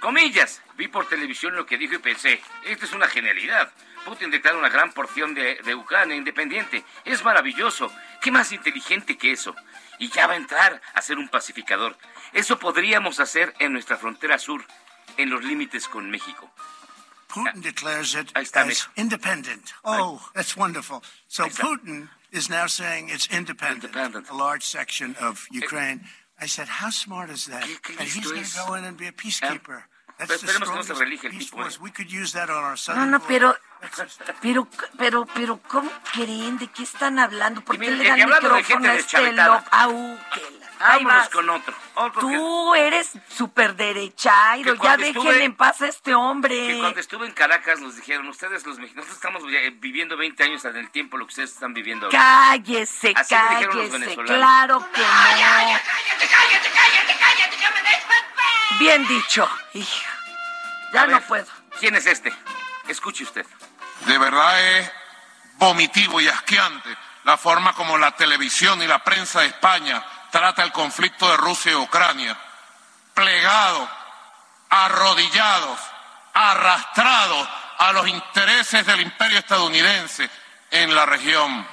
comillas, 0.00 0.62
vi 0.76 0.86
por 0.88 1.08
televisión 1.08 1.56
lo 1.56 1.66
que 1.66 1.76
dijo 1.76 1.94
y 1.94 1.98
pensé, 1.98 2.40
esto 2.64 2.84
es 2.84 2.92
una 2.92 3.08
genialidad. 3.08 3.72
Putin 4.04 4.30
declara 4.30 4.56
una 4.56 4.68
gran 4.68 4.92
porción 4.92 5.34
de, 5.34 5.56
de 5.64 5.74
Ucrania 5.74 6.16
independiente. 6.16 6.84
Es 7.04 7.24
maravilloso. 7.24 7.92
¿Qué 8.20 8.30
más 8.30 8.52
inteligente 8.52 9.16
que 9.16 9.32
eso? 9.32 9.54
Y 9.98 10.10
ya 10.10 10.26
va 10.26 10.34
a 10.34 10.36
entrar 10.36 10.80
a 10.94 11.02
ser 11.02 11.18
un 11.18 11.28
pacificador. 11.28 11.96
Eso 12.32 12.58
podríamos 12.58 13.20
hacer 13.20 13.54
en 13.58 13.72
nuestra 13.72 13.96
frontera 13.96 14.38
sur, 14.38 14.64
en 15.16 15.30
los 15.30 15.44
límites 15.44 15.88
con 15.88 16.10
México. 16.10 16.50
Putin 17.28 17.62
declares 17.62 18.14
it 18.14 18.32
está, 18.34 18.62
as 18.62 18.88
independent. 18.96 19.72
Oh, 19.84 20.20
that's 20.34 20.56
wonderful. 20.56 21.02
So 21.28 21.44
Putin 21.44 22.08
is 22.32 22.48
now 22.48 22.66
saying 22.66 23.08
it's 23.08 23.28
independent, 23.28 23.94
a 23.94 24.34
large 24.34 24.64
section 24.64 25.14
of 25.20 25.46
Ukraine. 25.52 26.00
I 26.40 26.46
said, 26.46 26.68
how 26.68 26.90
smart 26.90 27.30
is 27.30 27.46
that? 27.46 27.62
and 27.98 28.08
he's 28.08 28.26
going 28.26 28.42
to 28.42 28.66
go 28.66 28.74
in 28.74 28.84
and 28.84 28.96
be 28.96 29.06
a 29.06 29.12
peacekeeper. 29.12 29.84
The 30.26 30.34
Esperemos 30.34 30.70
que 30.70 30.76
no 30.76 30.82
se 30.82 30.94
reelige 30.94 31.26
el 31.28 31.38
tipo, 31.38 31.56
¿eh? 31.62 31.70
No, 32.94 33.06
no, 33.06 33.20
pero, 33.20 33.56
pero, 34.40 34.68
pero, 34.98 35.26
pero, 35.34 35.60
¿cómo 35.68 35.90
creen? 36.12 36.58
¿De 36.58 36.66
qué 36.68 36.82
están 36.82 37.18
hablando? 37.18 37.60
¿Por 37.62 37.78
qué 37.78 37.90
le 37.90 38.04
dan 38.08 38.20
hablando 38.22 38.48
de 38.48 38.54
micrófono 38.56 38.84
gente 38.84 38.88
a 38.88 38.94
este 38.94 39.32
loco? 39.32 39.64
Au, 39.70 40.18
que 40.32 40.40
la- 40.58 40.70
Ahí 40.82 41.04
Vámonos 41.04 41.18
vas. 41.24 41.28
con 41.28 41.50
otro. 41.50 41.74
otro 41.94 42.26
que- 42.28 42.34
Tú 42.36 42.74
eres 42.74 43.10
súper 43.36 43.76
derechairo, 43.76 44.72
Que 44.72 44.78
ya 44.82 44.96
dejen 44.96 45.16
estuve- 45.16 45.44
en 45.44 45.54
paz 45.54 45.82
a 45.82 45.88
este 45.88 46.14
hombre. 46.14 46.54
Que 46.68 46.78
cuando 46.78 47.00
estuve 47.00 47.26
en 47.26 47.32
Caracas 47.32 47.80
nos 47.80 47.96
dijeron, 47.96 48.26
ustedes 48.28 48.64
los 48.64 48.78
mexicanos 48.78 49.10
estamos 49.10 49.42
eh, 49.52 49.70
viviendo 49.74 50.16
20 50.16 50.42
años 50.42 50.64
en 50.64 50.76
el 50.76 50.88
tiempo 50.90 51.18
lo 51.18 51.26
que 51.26 51.32
ustedes 51.32 51.52
están 51.52 51.74
viviendo 51.74 52.06
ahora. 52.06 52.18
Cállese, 52.18 53.12
Así 53.14 53.34
me 53.34 53.40
dijeron 53.56 53.76
los 53.76 53.88
cállese, 53.90 53.98
venezolanos. 53.98 54.36
claro 54.38 54.86
que 54.94 55.00
no. 55.02 55.78
Bien 58.78 59.06
dicho. 59.06 59.48
Hijo, 59.74 59.88
ya 60.92 61.02
A 61.02 61.06
no 61.06 61.14
ver, 61.14 61.26
puedo. 61.26 61.46
¿Quién 61.78 61.94
es 61.94 62.06
este? 62.06 62.32
Escuche 62.88 63.24
usted. 63.24 63.46
De 64.06 64.18
verdad 64.18 64.78
es 64.78 64.90
vomitivo 65.56 66.20
y 66.20 66.28
asqueante 66.28 66.96
la 67.24 67.36
forma 67.36 67.74
como 67.74 67.98
la 67.98 68.12
televisión 68.12 68.82
y 68.82 68.86
la 68.86 69.04
prensa 69.04 69.40
de 69.40 69.48
España 69.48 70.02
trata 70.30 70.62
el 70.62 70.72
conflicto 70.72 71.30
de 71.30 71.36
Rusia 71.36 71.72
y 71.72 71.76
Ucrania. 71.76 72.36
Plegados, 73.14 73.88
arrodillados, 74.70 75.78
arrastrados 76.32 77.48
a 77.78 77.92
los 77.92 78.08
intereses 78.08 78.86
del 78.86 79.02
imperio 79.02 79.38
estadounidense 79.38 80.30
en 80.70 80.94
la 80.94 81.06
región. 81.06 81.66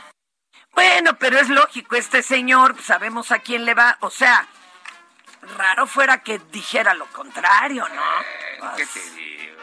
Bueno, 0.74 1.18
pero 1.18 1.40
es 1.40 1.50
lógico, 1.50 1.96
este 1.96 2.22
señor, 2.22 2.76
sabemos 2.84 3.32
a 3.32 3.40
quién 3.40 3.66
le 3.66 3.74
va, 3.74 3.98
o 4.02 4.10
sea, 4.10 4.48
raro 5.56 5.88
fuera 5.88 6.24
que 6.24 6.40
dijera 6.52 6.94
lo 6.94 7.06
contrario, 7.08 7.88
¿no? 7.90 8.76
¿Qué 8.76 8.86
te 8.86 9.00
digo? 9.12 9.62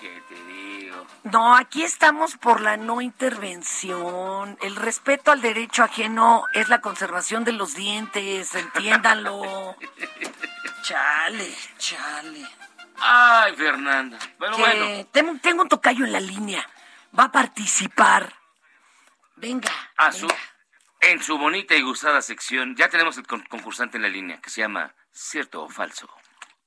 ¿Qué 0.00 0.22
te 0.28 0.34
digo? 0.44 1.06
No, 1.24 1.56
aquí 1.56 1.82
estamos 1.82 2.36
por 2.36 2.60
la 2.60 2.76
no 2.76 3.00
intervención. 3.00 4.58
El 4.60 4.76
respeto 4.76 5.32
al 5.32 5.40
derecho 5.40 5.82
ajeno 5.82 6.44
es 6.52 6.68
la 6.68 6.80
conservación 6.80 7.44
de 7.44 7.52
los 7.52 7.74
dientes, 7.74 8.54
entiéndanlo. 8.54 9.76
chale, 10.82 11.54
chale. 11.78 12.46
Ay, 13.00 13.54
Fernanda. 13.56 14.18
Pero 14.38 14.56
Que 14.56 14.62
bueno, 14.62 15.06
tengo, 15.12 15.38
tengo 15.42 15.62
un 15.62 15.68
tocayo 15.68 16.04
en 16.04 16.12
la 16.12 16.20
línea. 16.20 16.68
Va 17.18 17.24
a 17.24 17.32
participar. 17.32 18.32
Venga. 19.36 19.70
a 19.96 20.12
su, 20.12 20.28
en 21.10 21.22
su 21.22 21.38
bonita 21.38 21.74
y 21.74 21.82
gustada 21.82 22.22
sección, 22.22 22.74
ya 22.76 22.88
tenemos 22.88 23.16
el 23.18 23.26
con- 23.26 23.42
concursante 23.44 23.96
en 23.96 24.02
la 24.02 24.08
línea 24.08 24.40
que 24.40 24.50
se 24.50 24.60
llama 24.62 24.94
Cierto 25.12 25.62
o 25.64 25.68
Falso. 25.68 26.08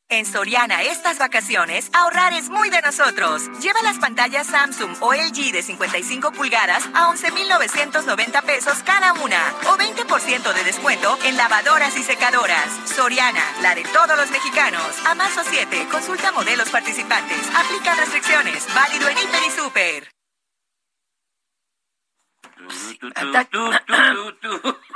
En 0.10 0.26
Soriana 0.26 0.84
estas 0.84 1.20
vacaciones, 1.20 1.90
ahorrar 1.94 2.32
es 2.32 2.48
muy 2.50 2.70
de 2.70 2.82
nosotros. 2.82 3.50
Lleva 3.60 3.82
las 3.82 3.98
pantallas 4.00 4.48
Samsung 4.48 4.96
o 5.02 5.14
LG 5.14 5.52
de 5.52 5.62
55 5.62 6.32
pulgadas 6.32 6.88
a 6.94 7.10
11,990 7.10 8.42
pesos 8.44 8.84
cada 8.86 9.12
una 9.14 9.54
o 9.66 9.76
20% 9.78 10.54
de 10.54 10.64
descuento 10.64 11.18
en 11.26 11.36
lavadoras 11.36 11.98
y 11.98 12.04
secadoras. 12.04 12.70
Soriana, 12.90 13.44
la 13.62 13.76
de 13.76 13.84
todos 13.84 14.16
los 14.16 14.32
mexicanos. 14.32 14.82
A 15.06 15.14
marzo 15.16 15.42
7, 15.44 15.88
consulta 15.92 16.32
modelos 16.32 16.70
participantes. 16.70 17.42
Aplica 17.54 17.94
restricciones. 17.96 18.66
Válido 18.74 19.10
en 19.10 19.18
Hiper 19.18 19.44
y 19.46 19.52
Super. 19.52 20.08
Tú, 22.40 22.48
tú, 22.48 22.48
tú, 22.48 22.48
tú, 22.48 22.56
tú. 22.56 22.57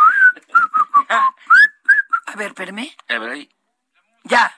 A 2.26 2.36
ver, 2.36 2.48
espérame. 2.48 2.96
A 3.10 3.20
ver 3.20 3.32
ahí. 3.32 3.50
Ya, 4.24 4.56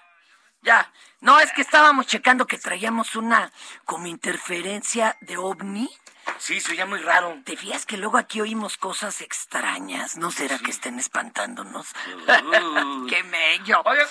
ya. 0.62 0.92
No, 1.22 1.40
es 1.40 1.52
que 1.54 1.62
estábamos 1.62 2.06
checando 2.06 2.46
que 2.46 2.58
traíamos 2.58 3.16
una 3.16 3.52
como 3.86 4.08
interferencia 4.08 5.18
de 5.22 5.38
ovni. 5.38 5.90
Sí, 6.38 6.60
se 6.60 6.72
oía 6.72 6.86
muy 6.86 7.00
raro. 7.00 7.42
¿Te 7.46 7.58
fías 7.58 7.86
que 7.86 7.98
luego 7.98 8.18
aquí 8.18 8.42
oímos 8.42 8.78
cosas 8.78 9.22
extrañas? 9.22 10.18
¿No 10.18 10.32
será 10.32 10.60
que 10.60 10.72
estén 10.72 11.00
espantándonos? 11.00 11.88
¡Qué 13.10 13.24
mello! 13.24 13.82
Oye, 13.86 14.06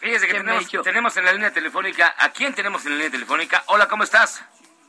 fíjese 0.00 0.26
que 0.26 0.34
tenemos, 0.34 0.70
tenemos 0.82 1.16
en 1.16 1.24
la 1.24 1.32
línea 1.32 1.52
telefónica. 1.52 2.14
¿A 2.18 2.30
quién 2.30 2.54
tenemos 2.54 2.84
en 2.86 2.92
la 2.92 2.96
línea 2.96 3.10
telefónica? 3.10 3.64
Hola, 3.66 3.88
¿cómo 3.88 4.04
estás? 4.04 4.42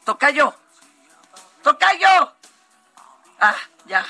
¡Tocayo! 0.06 0.56
¡Tocayo! 1.64 2.36
Ah, 3.40 3.56
ya. 3.86 4.06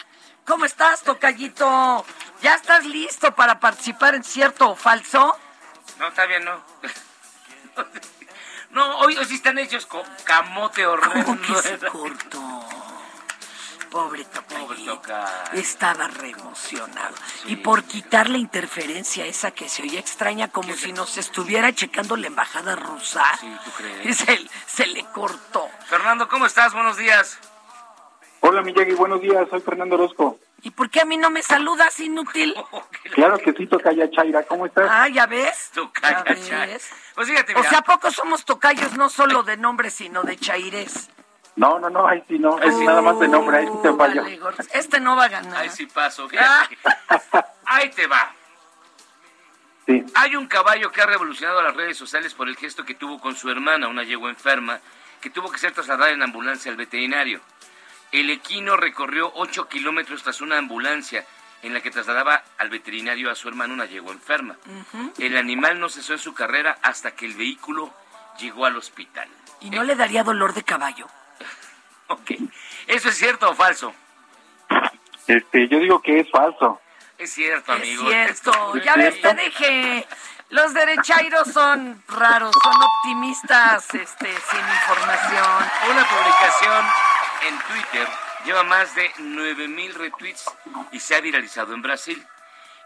¿Cómo 0.46 0.66
estás, 0.66 1.04
Tocayito? 1.04 2.06
¿Ya 2.42 2.56
estás 2.56 2.86
listo 2.86 3.34
para 3.34 3.60
participar 3.60 4.16
en 4.16 4.24
cierto 4.24 4.72
o 4.72 4.76
falso? 4.76 5.38
No, 6.00 6.08
está 6.08 6.26
bien, 6.26 6.44
no. 6.44 6.64
No, 8.72 8.98
hoy, 8.98 9.16
hoy 9.16 9.26
sí 9.26 9.36
están 9.36 9.60
hechos 9.60 9.86
con 9.86 10.02
camote 10.24 10.88
horrendo. 10.88 11.26
¿Cómo 11.26 11.42
que 11.42 11.62
se 11.62 11.78
cortó? 11.78 12.68
Pobre 13.92 14.26
Tocayito. 14.26 14.66
Pobre 14.66 14.84
Toca. 14.84 15.44
Estaba 15.54 16.08
re 16.08 16.32
emocionado. 16.32 17.14
Y 17.46 17.58
por 17.58 17.84
quitar 17.84 18.32
la 18.32 18.40
interferencia 18.40 19.28
esa 19.28 19.52
que 19.52 19.70
se 19.70 19.84
oía 19.84 20.00
extraña, 20.00 20.48
como 20.48 20.74
si 20.74 20.92
nos 20.92 21.18
estuviera 21.18 21.72
checando 21.72 22.18
la 22.18 22.26
embajada 22.26 22.76
rusa. 22.76 23.24
Sí, 23.40 23.56
¿tú 23.64 23.72
crees? 23.78 24.18
Se, 24.26 24.50
se 24.66 24.88
le 24.88 25.06
cortó. 25.06 25.70
Fernando, 25.86 26.28
¿cómo 26.28 26.48
estás? 26.48 26.74
Buenos 26.74 26.98
días. 26.98 27.38
Hola 28.46 28.62
Miyagi, 28.62 28.92
buenos 28.96 29.22
días, 29.22 29.48
soy 29.50 29.62
Fernando 29.62 29.96
Orozco. 29.96 30.38
¿Y 30.64 30.72
por 30.72 30.90
qué 30.90 31.00
a 31.00 31.06
mí 31.06 31.16
no 31.16 31.30
me 31.30 31.42
saludas, 31.42 31.98
inútil? 32.02 32.54
Claro 33.14 33.38
que 33.38 33.54
sí, 33.54 33.68
Tocaya 33.68 34.10
Chaira, 34.12 34.44
¿cómo 34.44 34.66
estás? 34.66 34.88
Ah, 34.92 35.08
¿ya 35.08 35.28
ves? 35.28 35.72
Tocaya 35.74 36.26
¿Ya 36.28 36.36
Chaira. 36.36 36.66
ves? 36.66 36.90
Pues 37.16 37.30
fíjate, 37.30 37.56
O 37.56 37.64
sea, 37.64 37.80
¿a 37.80 37.82
poco 37.84 38.12
somos 38.12 38.44
tocayos 38.44 38.98
no 38.98 39.08
solo 39.08 39.44
de 39.44 39.56
nombre, 39.56 39.90
sino 39.92 40.24
de 40.24 40.36
chaires? 40.36 41.10
No, 41.56 41.80
no, 41.80 41.90
no, 41.90 42.06
ahí 42.06 42.22
sí 42.28 42.38
no, 42.38 42.60
es 42.60 42.76
nada 42.80 43.02
más 43.02 43.18
de 43.20 43.28
nombre, 43.30 43.58
ahí 43.58 43.68
sí 43.68 43.74
te 43.82 43.94
fallo. 43.94 44.24
Vale. 44.24 44.40
Este 44.74 45.00
no 45.00 45.16
va 45.16 45.26
a 45.26 45.30
ganar. 45.30 45.58
Ahí 45.62 45.70
sí 45.70 45.86
paso, 45.86 46.28
fíjate. 46.28 46.78
Ahí 47.66 47.90
te 47.92 48.08
va. 48.08 48.34
Sí. 49.86 50.04
Hay 50.16 50.36
un 50.36 50.48
caballo 50.48 50.92
que 50.92 51.02
ha 51.02 51.06
revolucionado 51.06 51.62
las 51.62 51.76
redes 51.76 51.96
sociales 51.98 52.34
por 52.34 52.50
el 52.50 52.58
gesto 52.58 52.84
que 52.84 52.94
tuvo 52.96 53.20
con 53.22 53.36
su 53.36 53.50
hermana, 53.50 53.88
una 53.88 54.04
yegua 54.04 54.30
enferma, 54.30 54.80
que 55.22 55.30
tuvo 55.30 55.50
que 55.52 55.58
ser 55.60 55.72
trasladada 55.72 56.12
en 56.12 56.22
ambulancia 56.22 56.70
al 56.72 56.78
veterinario. 56.78 57.40
El 58.14 58.30
equino 58.30 58.78
recorrió 58.78 59.32
8 59.36 59.68
kilómetros 59.68 60.22
tras 60.22 60.40
una 60.40 60.60
ambulancia 60.60 61.26
en 61.64 61.74
la 61.74 61.82
que 61.82 61.90
trasladaba 61.90 62.44
al 62.60 62.70
veterinario 62.70 63.32
a 63.32 63.36
su 63.36 63.48
hermana, 63.48 63.74
una 63.74 63.86
yegua 63.86 64.14
enferma. 64.14 64.56
El 65.18 65.36
animal 65.36 65.80
no 65.80 65.90
cesó 65.90 66.14
en 66.14 66.20
su 66.20 66.34
carrera 66.34 66.78
hasta 66.84 67.16
que 67.16 67.26
el 67.26 67.34
vehículo 67.34 67.92
llegó 68.38 68.68
al 68.68 68.78
hospital. 68.78 69.28
¿Y 69.62 69.72
no 69.72 69.84
le 69.84 69.96
daría 69.96 70.24
dolor 70.24 70.54
de 70.54 70.64
caballo? 70.64 71.08
Ok. 72.08 72.32
¿Eso 72.86 73.10
es 73.10 73.18
cierto 73.18 73.50
o 73.50 73.56
falso? 73.56 73.96
Este, 75.26 75.68
yo 75.70 75.80
digo 75.80 76.02
que 76.02 76.20
es 76.20 76.30
falso. 76.30 76.80
Es 77.18 77.34
cierto, 77.34 77.72
amigo. 77.72 78.12
Es 78.12 78.42
cierto. 78.42 78.76
Ya 78.78 78.96
ves, 78.96 79.20
te 79.22 79.34
dije. 79.34 80.06
Los 80.50 80.74
derechairos 80.74 81.48
son 81.52 82.04
raros, 82.10 82.54
son 82.62 82.76
optimistas, 82.84 83.86
este, 83.96 84.28
sin 84.28 84.60
información. 84.60 85.66
Una 85.90 86.06
publicación 86.08 86.86
en 87.48 87.60
Twitter 87.60 88.08
lleva 88.46 88.64
más 88.64 88.96
de 88.96 89.12
9000 89.20 89.96
retweets 89.96 90.46
y 90.92 91.00
se 91.00 91.16
ha 91.16 91.22
viralizado 91.22 91.74
en 91.74 91.82
Brasil. 91.82 92.26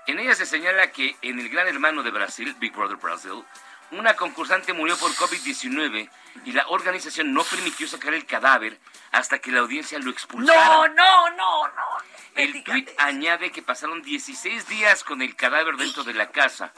En 0.07 0.19
ella 0.19 0.35
se 0.35 0.45
señala 0.45 0.91
que 0.91 1.17
en 1.21 1.39
el 1.39 1.49
Gran 1.49 1.67
Hermano 1.67 2.03
de 2.03 2.11
Brasil, 2.11 2.55
Big 2.59 2.73
Brother 2.73 2.97
Brasil, 2.97 3.43
una 3.91 4.15
concursante 4.15 4.73
murió 4.73 4.97
por 4.97 5.11
COVID-19 5.11 6.09
y 6.45 6.51
la 6.51 6.67
organización 6.67 7.33
no 7.33 7.43
permitió 7.43 7.87
sacar 7.87 8.13
el 8.13 8.25
cadáver 8.25 8.79
hasta 9.11 9.39
que 9.39 9.51
la 9.51 9.59
audiencia 9.59 9.99
lo 9.99 10.11
expulsara. 10.11 10.65
No, 10.65 10.87
no, 10.87 11.29
no, 11.31 11.67
no. 11.67 11.97
El 12.35 12.63
tweet 12.63 12.87
añade 12.97 13.51
que 13.51 13.61
pasaron 13.61 14.01
16 14.01 14.67
días 14.67 15.03
con 15.03 15.21
el 15.21 15.35
cadáver 15.35 15.75
dentro 15.77 16.03
de 16.03 16.13
la 16.13 16.29
casa 16.31 16.71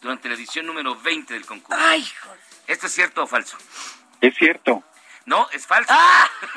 durante 0.00 0.28
la 0.28 0.34
edición 0.34 0.66
número 0.66 0.94
20 0.96 1.34
del 1.34 1.46
concurso. 1.46 1.80
Ay. 1.82 2.06
¿Esto 2.66 2.86
es 2.86 2.92
cierto 2.92 3.22
o 3.22 3.26
falso? 3.26 3.56
Es 4.20 4.34
cierto. 4.36 4.82
No, 5.26 5.48
es 5.52 5.66
falso. 5.66 5.92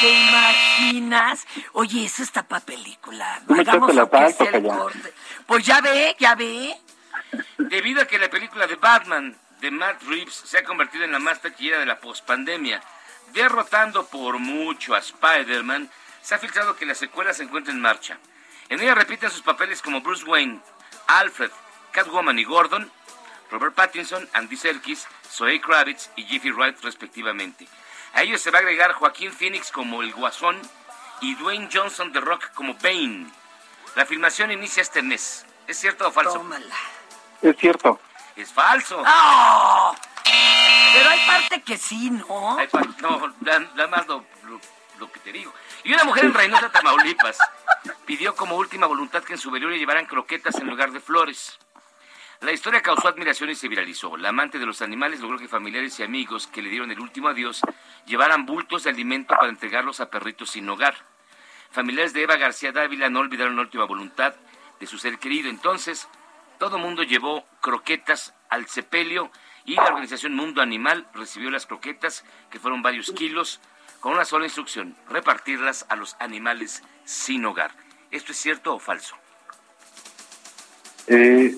¿Te 0.00 0.08
imaginas? 0.08 1.46
Oye, 1.72 2.06
eso 2.06 2.22
está 2.22 2.42
para 2.44 2.64
película. 2.64 3.42
Me 3.48 3.60
Hagamos 3.60 3.94
lo 3.94 4.08
que 4.08 4.32
sea 4.32 4.50
el 4.50 4.66
corte. 4.66 5.12
Pues 5.46 5.66
ya 5.66 5.80
ve, 5.80 6.16
ya 6.18 6.34
ve. 6.34 6.74
Debido 7.58 8.02
a 8.02 8.06
que 8.06 8.18
la 8.18 8.30
película 8.30 8.66
de 8.66 8.76
Batman 8.76 9.36
de 9.60 9.70
Matt 9.70 10.02
Reeves 10.04 10.34
se 10.34 10.58
ha 10.58 10.64
convertido 10.64 11.04
en 11.04 11.12
la 11.12 11.18
más 11.18 11.42
taquillera 11.42 11.78
de 11.78 11.86
la 11.86 11.98
pospandemia, 11.98 12.80
derrotando 13.32 14.06
por 14.06 14.38
mucho 14.38 14.94
a 14.94 14.98
Spider-Man, 14.98 15.90
se 16.22 16.34
ha 16.34 16.38
filtrado 16.38 16.76
que 16.76 16.86
la 16.86 16.94
secuela 16.94 17.34
se 17.34 17.42
encuentra 17.42 17.72
en 17.72 17.80
marcha. 17.80 18.18
En 18.68 18.80
ella 18.80 18.94
repiten 18.94 19.30
sus 19.30 19.42
papeles 19.42 19.82
como 19.82 20.00
Bruce 20.00 20.24
Wayne, 20.24 20.60
Alfred, 21.08 21.50
Catwoman 21.92 22.38
y 22.38 22.44
Gordon, 22.44 22.90
Robert 23.50 23.74
Pattinson, 23.74 24.28
Andy 24.32 24.56
Serkis, 24.56 25.06
Zoe 25.30 25.60
Kravitz 25.60 26.10
y 26.16 26.24
Jeffrey 26.24 26.52
Wright 26.52 26.78
respectivamente. 26.82 27.66
A 28.14 28.22
ellos 28.22 28.40
se 28.40 28.50
va 28.50 28.58
a 28.58 28.60
agregar 28.60 28.92
Joaquín 28.92 29.32
Phoenix 29.32 29.70
como 29.70 30.02
el 30.02 30.12
Guasón 30.12 30.60
y 31.20 31.34
Dwayne 31.36 31.68
Johnson 31.72 32.12
de 32.12 32.20
Rock 32.20 32.50
como 32.54 32.74
Bane. 32.74 33.26
La 33.96 34.06
filmación 34.06 34.50
inicia 34.50 34.82
este 34.82 35.02
mes. 35.02 35.44
¿Es 35.66 35.78
cierto 35.78 36.08
o 36.08 36.12
falso? 36.12 36.44
Es 37.42 37.56
cierto. 37.56 38.00
Es 38.36 38.52
falso. 38.52 39.02
¡Oh! 39.06 39.94
Pero 40.92 41.08
hay 41.10 41.20
parte 41.26 41.62
que 41.62 41.76
sí, 41.76 42.10
¿no? 42.10 42.58
Ay, 42.58 42.68
pa- 42.68 42.82
no, 43.00 43.32
nada 43.40 43.86
más 43.88 44.06
lo, 44.06 44.24
lo- 44.44 44.60
lo 44.98 45.12
que 45.12 45.20
te 45.20 45.32
digo. 45.32 45.52
Y 45.84 45.92
una 45.92 46.04
mujer 46.04 46.24
en 46.24 46.34
Reynosa, 46.34 46.70
Tamaulipas, 46.70 47.38
pidió 48.06 48.34
como 48.36 48.56
última 48.56 48.86
voluntad 48.86 49.22
que 49.22 49.34
en 49.34 49.38
su 49.38 49.50
velorio 49.50 49.76
llevaran 49.76 50.06
croquetas 50.06 50.56
en 50.56 50.68
lugar 50.68 50.90
de 50.92 51.00
flores. 51.00 51.58
La 52.40 52.52
historia 52.52 52.80
causó 52.80 53.08
admiración 53.08 53.50
y 53.50 53.54
se 53.54 53.68
viralizó. 53.68 54.16
La 54.16 54.30
amante 54.30 54.58
de 54.58 54.64
los 54.64 54.80
animales 54.80 55.20
logró 55.20 55.38
que 55.38 55.46
familiares 55.46 56.00
y 56.00 56.04
amigos 56.04 56.46
que 56.46 56.62
le 56.62 56.70
dieron 56.70 56.90
el 56.90 56.98
último 56.98 57.28
adiós 57.28 57.60
llevaran 58.06 58.46
bultos 58.46 58.84
de 58.84 58.90
alimento 58.90 59.34
para 59.34 59.50
entregarlos 59.50 60.00
a 60.00 60.08
perritos 60.08 60.50
sin 60.50 60.66
hogar. 60.70 60.94
Familiares 61.70 62.14
de 62.14 62.22
Eva 62.22 62.36
García 62.36 62.72
Dávila 62.72 63.10
no 63.10 63.20
olvidaron 63.20 63.56
la 63.56 63.62
última 63.62 63.84
voluntad 63.84 64.34
de 64.80 64.86
su 64.86 64.96
ser 64.96 65.18
querido. 65.18 65.50
Entonces, 65.50 66.08
todo 66.58 66.78
mundo 66.78 67.02
llevó 67.02 67.44
croquetas 67.60 68.34
al 68.48 68.66
sepelio 68.68 69.30
y 69.66 69.74
la 69.74 69.84
organización 69.84 70.34
Mundo 70.34 70.62
Animal 70.62 71.06
recibió 71.12 71.50
las 71.50 71.66
croquetas, 71.66 72.24
que 72.50 72.58
fueron 72.58 72.80
varios 72.80 73.12
kilos, 73.12 73.60
con 74.00 74.14
una 74.14 74.24
sola 74.24 74.46
instrucción, 74.46 74.96
repartirlas 75.10 75.84
a 75.90 75.96
los 75.96 76.16
animales 76.18 76.82
sin 77.04 77.44
hogar. 77.44 77.72
¿Esto 78.10 78.32
es 78.32 78.38
cierto 78.38 78.74
o 78.74 78.78
falso? 78.78 79.14
Eh, 81.06 81.54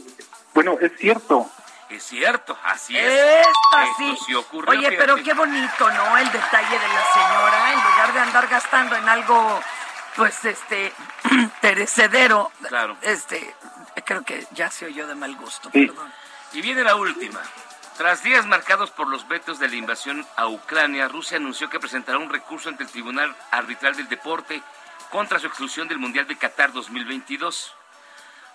bueno, 0.55 0.76
es 0.80 0.92
cierto. 0.98 1.50
Es 1.88 2.05
cierto, 2.05 2.57
así 2.64 2.96
es. 2.96 3.05
Esta 3.12 3.82
Esto 3.84 3.94
sí. 3.98 4.18
sí 4.26 4.34
ocurrió, 4.34 4.70
Oye, 4.78 4.92
pero 4.92 5.14
fíjate. 5.16 5.22
qué 5.24 5.34
bonito, 5.34 5.90
¿no? 5.90 6.16
El 6.16 6.32
detalle 6.32 6.78
de 6.78 6.88
la 6.88 7.05
señora, 7.12 7.72
en 7.74 7.82
lugar 7.82 8.12
de 8.14 8.20
andar 8.20 8.46
gastando 8.48 8.96
en 8.96 9.09
algo, 9.11 9.61
pues, 10.16 10.42
este, 10.46 10.90
perecedero. 11.61 12.50
Claro. 12.66 12.96
Este, 13.03 13.55
creo 14.07 14.22
que 14.24 14.46
ya 14.53 14.70
se 14.70 14.86
oyó 14.86 15.07
de 15.07 15.14
mal 15.14 15.34
gusto, 15.36 15.68
Sí. 15.72 15.86
perdón. 15.86 16.11
Y 16.55 16.62
viene 16.62 16.82
la 16.82 16.96
última. 16.96 17.40
Tras 17.98 18.22
días 18.22 18.46
marcados 18.46 18.90
por 18.90 19.07
los 19.09 19.28
vetos 19.28 19.59
de 19.59 19.68
la 19.68 19.76
invasión 19.76 20.26
a 20.36 20.46
Ucrania, 20.46 21.09
Rusia 21.09 21.36
anunció 21.36 21.68
que 21.68 21.78
presentará 21.78 22.16
un 22.18 22.30
recurso 22.30 22.70
ante 22.70 22.84
el 22.84 22.88
Tribunal 22.90 23.36
Arbitral 23.50 23.94
del 23.96 24.09
Deporte 24.09 24.62
contra 25.11 25.38
su 25.38 25.46
exclusión 25.46 25.88
del 25.88 25.98
Mundial 25.98 26.26
de 26.26 26.36
Qatar 26.36 26.72
2022. 26.72 27.74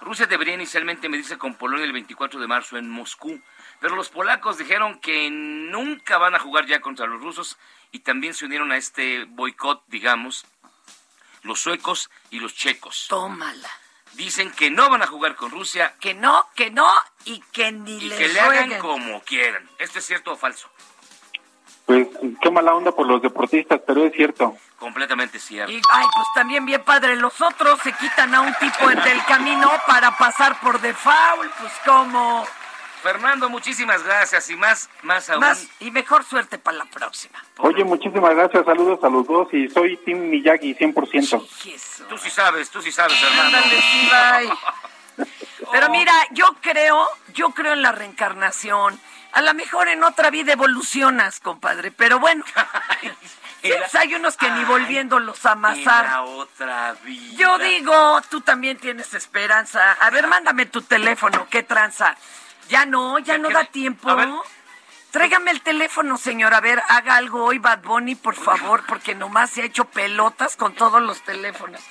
Rusia 0.02 0.26
debería 0.26 0.54
inicialmente 0.54 1.10
medirse 1.10 1.38
con 1.38 1.56
Polonia 1.56 1.86
el 1.86 1.94
24 1.94 2.40
de 2.40 2.48
marzo 2.48 2.78
en 2.78 2.90
Moscú, 2.90 3.42
pero 3.80 3.96
los 3.96 4.10
polacos 4.10 4.58
dijeron 4.58 5.00
que 5.00 5.30
nunca 5.30 6.18
van 6.18 6.36
a 6.36 6.40
jugar 6.40 6.66
ya 6.66 6.80
contra 6.82 7.08
los 7.08 7.22
rusos 7.22 7.58
y 7.92 8.00
también 8.00 8.34
se 8.34 8.46
unieron 8.46 8.72
a 8.72 8.78
este 8.78 9.26
boicot, 9.26 9.84
digamos, 9.88 10.46
los 11.44 11.60
suecos 11.60 12.10
y 12.30 12.40
los 12.40 12.54
checos. 12.56 13.08
Tómala. 13.10 13.70
Dicen 14.14 14.52
que 14.52 14.72
no 14.72 14.90
van 14.90 15.02
a 15.02 15.08
jugar 15.08 15.36
con 15.36 15.52
Rusia. 15.52 15.96
Que 16.00 16.14
no, 16.14 16.48
que 16.56 16.72
no 16.72 16.88
y 17.26 17.40
que 17.52 17.72
ni 17.72 17.98
y 17.98 18.10
le 18.10 18.18
que 18.18 18.28
le 18.30 18.40
hagan 18.40 18.80
como 18.80 19.22
quieran. 19.22 19.70
¿Esto 19.80 20.00
es 20.00 20.06
cierto 20.06 20.32
o 20.32 20.36
falso? 20.36 20.70
Pues 21.86 22.08
qué 22.42 22.52
mala 22.52 22.76
onda 22.76 22.92
por 22.92 23.08
los 23.08 23.22
deportistas, 23.22 23.82
pero 23.86 24.06
es 24.06 24.14
cierto. 24.14 24.58
Completamente 24.80 25.40
cierto. 25.40 25.72
Y, 25.72 25.82
ay, 25.92 26.06
pues 26.16 26.28
también 26.36 26.66
bien 26.66 26.84
padre, 26.84 27.16
los 27.16 27.42
otros 27.42 27.80
se 27.82 27.94
quitan 27.94 28.34
a 28.36 28.42
un 28.42 28.54
tipo 28.56 28.90
en 28.92 29.00
el 29.00 29.24
camino 29.26 29.72
para 29.88 30.16
pasar 30.18 30.60
por 30.60 30.80
default, 30.80 31.52
pues 31.60 31.74
como 31.84 32.46
Fernando, 33.02 33.50
muchísimas 33.50 34.04
gracias 34.04 34.50
y 34.50 34.56
más, 34.56 34.90
más 35.04 35.30
aún. 35.30 35.40
más 35.40 35.68
y 35.80 35.92
mejor 35.92 36.24
suerte 36.24 36.58
para 36.58 36.78
la 36.78 36.86
próxima. 36.86 37.44
Oye, 37.58 37.84
muchísimas 37.84 38.36
gracias, 38.36 38.66
saludos 38.66 39.04
a 39.04 39.10
los 39.10 39.26
dos 39.26 39.48
y 39.54 39.70
soy 39.70 39.98
Team 39.98 40.30
Miyagi 40.30 40.76
100%. 40.76 42.08
Tú 42.10 42.18
sí 42.18 42.30
sabes, 42.30 42.70
tú 42.70 42.82
sí 42.82 42.92
sabes, 42.92 43.22
hermano. 43.22 43.58
Ándale, 43.58 43.82
sí, 43.82 44.10
bye. 44.10 45.26
Pero 45.72 45.90
mira, 45.90 46.14
yo 46.32 46.46
creo, 46.62 47.08
yo 47.34 47.50
creo 47.52 47.74
en 47.74 47.82
la 47.82 47.92
reencarnación. 47.92 49.00
A 49.32 49.42
lo 49.42 49.54
mejor 49.54 49.88
en 49.88 50.04
otra 50.04 50.30
vida 50.30 50.54
evolucionas, 50.54 51.40
compadre, 51.40 51.92
pero 51.92 52.20
bueno. 52.20 52.44
Hay 54.00 54.14
unos 54.16 54.38
que 54.38 54.50
ni 54.52 54.64
volviéndolos 54.66 55.46
a 55.46 55.52
amasar. 55.54 56.20
Otra 56.26 56.94
vida. 57.04 57.36
Yo 57.38 57.58
digo, 57.60 58.22
tú 58.30 58.42
también 58.42 58.78
tienes 58.78 59.14
esperanza. 59.14 59.94
A 59.94 60.10
ver, 60.10 60.28
mándame 60.28 60.66
tu 60.66 60.82
teléfono, 60.82 61.48
qué 61.50 61.64
tranza. 61.64 62.16
Ya 62.70 62.86
no, 62.86 63.20
ya 63.20 63.38
no 63.38 63.50
da 63.50 63.66
tiempo. 63.66 64.10
Tráigame 65.12 65.52
el 65.52 65.62
teléfono, 65.62 66.18
señor. 66.18 66.54
A 66.54 66.60
ver, 66.62 66.82
haga 66.90 67.16
algo 67.16 67.46
hoy, 67.46 67.58
Bad 67.60 67.80
Bunny, 67.82 68.16
por 68.16 68.36
favor, 68.36 68.84
porque 68.86 69.16
nomás 69.16 69.50
se 69.50 69.62
ha 69.62 69.66
hecho 69.66 69.86
pelotas 69.86 70.56
con 70.58 70.74
todos 70.76 71.02
los 71.02 71.22
teléfonos. 71.24 71.82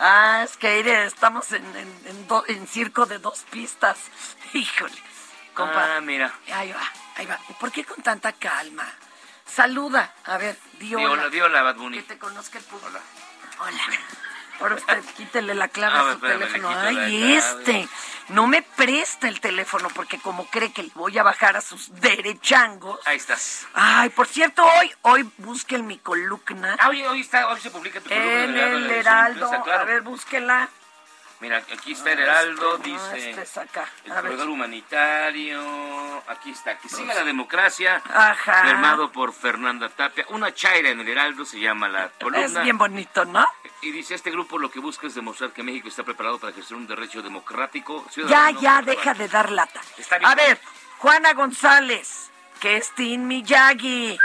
Ah, 0.00 0.40
es 0.44 0.56
que 0.56 0.68
Aire, 0.68 1.04
estamos 1.04 1.52
en, 1.52 1.64
en, 1.76 2.00
en 2.06 2.26
do- 2.28 2.44
en 2.48 2.66
circo 2.66 3.04
de 3.06 3.18
dos 3.18 3.44
pistas. 3.50 3.98
Híjole, 4.54 4.94
compa. 5.54 5.96
Ah, 5.96 6.00
mira. 6.00 6.32
Ahí 6.52 6.72
va, 6.72 6.80
ahí 7.16 7.26
va. 7.26 7.38
¿Por 7.60 7.70
qué 7.70 7.84
con 7.84 8.02
tanta 8.02 8.32
calma? 8.32 8.86
Saluda. 9.54 10.12
A 10.24 10.38
ver, 10.38 10.56
di 10.78 10.94
hola. 10.94 11.10
hola, 11.10 11.28
di 11.28 11.40
hola, 11.40 11.62
Bad 11.62 11.76
Bunny. 11.76 11.98
Que 11.98 12.14
te 12.14 12.18
conozca 12.18 12.58
el 12.58 12.64
público. 12.64 12.98
Hola. 13.58 13.80
Ahora 14.60 14.74
usted 14.76 15.02
quítele 15.16 15.54
la 15.54 15.68
clave 15.68 15.96
A 15.96 16.00
a 16.00 16.04
su 16.04 16.10
espérame, 16.12 16.38
teléfono. 16.40 16.68
Ay, 16.80 17.32
este. 17.34 17.88
No 18.28 18.46
me 18.46 18.62
presta 18.62 19.28
el 19.28 19.40
teléfono 19.40 19.88
porque 19.94 20.18
como 20.18 20.46
cree 20.46 20.72
que 20.72 20.84
le 20.84 20.90
voy 20.94 21.18
a 21.18 21.22
bajar 21.22 21.56
a 21.56 21.60
sus 21.60 21.92
derechangos. 22.00 22.98
Ahí 23.06 23.16
estás. 23.16 23.66
Ay, 23.74 24.08
por 24.10 24.26
cierto, 24.26 24.64
hoy, 24.64 24.90
hoy 25.02 25.30
busque 25.38 25.74
en 25.74 25.86
mi 25.86 25.98
columna. 25.98 26.76
Ah, 26.78 26.88
hoy, 26.88 27.02
hoy, 27.04 27.20
está, 27.20 27.48
hoy 27.48 27.60
se 27.60 27.70
publica 27.70 28.00
tu 28.00 28.08
columna 28.08 28.32
En 28.44 28.56
Heraldo, 28.56 28.76
el 28.76 28.90
Heraldo. 28.90 29.62
claro. 29.64 29.80
A 29.82 29.84
ver, 29.84 30.00
búsquela. 30.02 30.68
Mira, 31.42 31.56
aquí 31.56 31.90
está 31.90 32.12
el 32.12 32.20
Heraldo, 32.20 32.76
Este, 32.76 32.88
no, 32.88 32.94
dice 32.94 33.30
este 33.30 33.42
es 33.42 33.58
acá. 33.58 33.88
el 34.04 34.12
corredor 34.12 34.48
humanitario. 34.48 35.60
Aquí 36.28 36.50
está, 36.50 36.78
que 36.78 36.88
siga 36.88 37.14
la 37.14 37.24
democracia. 37.24 38.00
Ajá. 38.14 38.62
Firmado 38.62 39.10
por 39.10 39.32
Fernanda 39.32 39.88
Tapia. 39.88 40.24
Una 40.28 40.54
chaira 40.54 40.90
en 40.90 41.00
el 41.00 41.08
Heraldo 41.08 41.44
se 41.44 41.58
llama 41.58 41.88
la 41.88 42.10
columna. 42.10 42.46
Es 42.46 42.62
bien 42.62 42.78
bonito, 42.78 43.24
¿no? 43.24 43.44
Y 43.80 43.90
dice, 43.90 44.14
este 44.14 44.30
grupo 44.30 44.56
lo 44.56 44.70
que 44.70 44.78
busca 44.78 45.08
es 45.08 45.16
demostrar 45.16 45.50
que 45.50 45.64
México 45.64 45.88
está 45.88 46.04
preparado 46.04 46.38
para 46.38 46.52
ejercer 46.52 46.76
un 46.76 46.86
derecho 46.86 47.22
democrático. 47.22 48.04
Ya, 48.06 48.12
ciudadano, 48.12 48.60
ya, 48.60 48.82
deja 48.82 49.14
de 49.14 49.26
dar 49.26 49.50
lata. 49.50 49.80
Está 49.98 50.18
bien. 50.18 50.30
A 50.30 50.36
ver, 50.36 50.60
Juana 50.98 51.32
González, 51.32 52.30
que 52.60 52.76
es 52.76 52.94
Team 52.94 53.22
Miyagi, 53.26 54.16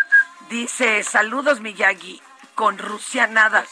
dice, 0.49 1.03
saludos 1.03 1.61
Miyagi, 1.61 2.21
con 2.53 2.77
Rusia 2.77 3.25
nada. 3.25 3.65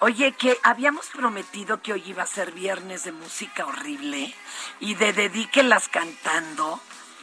Oye, 0.00 0.32
que 0.32 0.58
habíamos 0.62 1.06
prometido 1.08 1.82
que 1.82 1.92
hoy 1.92 2.04
iba 2.06 2.22
a 2.22 2.26
ser 2.26 2.52
viernes 2.52 3.04
de 3.04 3.12
música 3.12 3.66
horrible 3.66 4.32
y 4.80 4.94
de 4.94 5.12
dedíquelas 5.12 5.88
cantando. 5.88 6.80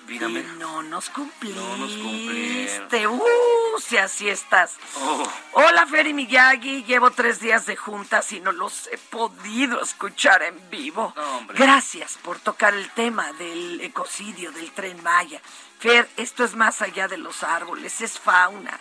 Y 0.07 0.19
no 0.19 0.83
nos 0.83 1.09
cumpliste. 1.09 1.59
No 1.59 1.77
nos 1.77 1.91
cumplieron. 1.93 3.19
Uh, 3.19 3.79
si 3.79 3.97
así 3.97 4.29
estás. 4.29 4.75
Oh, 5.01 5.27
Hola, 5.53 5.87
Ferry 5.87 6.13
Miyagi. 6.13 6.83
Llevo 6.83 7.09
tres 7.09 7.39
días 7.39 7.65
de 7.65 7.75
juntas 7.75 8.31
y 8.31 8.39
no 8.39 8.51
los 8.51 8.87
he 8.87 8.97
podido 8.97 9.81
escuchar 9.81 10.43
en 10.43 10.69
vivo. 10.69 11.11
No. 11.15 11.47
Gracias 11.55 12.19
por 12.21 12.39
tocar 12.39 12.75
el 12.75 12.89
tema 12.91 13.33
del 13.33 13.81
ecocidio 13.81 14.51
del 14.51 14.71
tren 14.71 15.01
Maya. 15.01 15.41
Fer, 15.79 16.07
esto 16.17 16.43
es 16.43 16.55
más 16.55 16.81
allá 16.81 17.07
de 17.07 17.17
los 17.17 17.41
árboles, 17.43 17.99
es 18.01 18.19
fauna. 18.19 18.77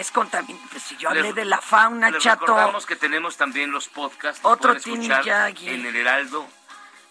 Es 0.00 0.10
contaminación. 0.10 0.68
Pues 0.70 0.82
si 0.82 0.96
yo 0.96 1.08
hablé 1.08 1.22
Les- 1.22 1.34
de 1.34 1.44
la 1.44 1.60
fauna, 1.60 2.10
les 2.10 2.22
chato. 2.22 2.40
recordamos 2.46 2.86
que 2.86 2.96
tenemos 2.96 3.36
también 3.36 3.70
los 3.70 3.88
podcasts. 3.88 4.40
Otro 4.44 4.72
escuchar 4.72 5.22
Miyagi. 5.24 5.68
En 5.68 5.86
el 5.86 5.96
Heraldo, 5.96 6.46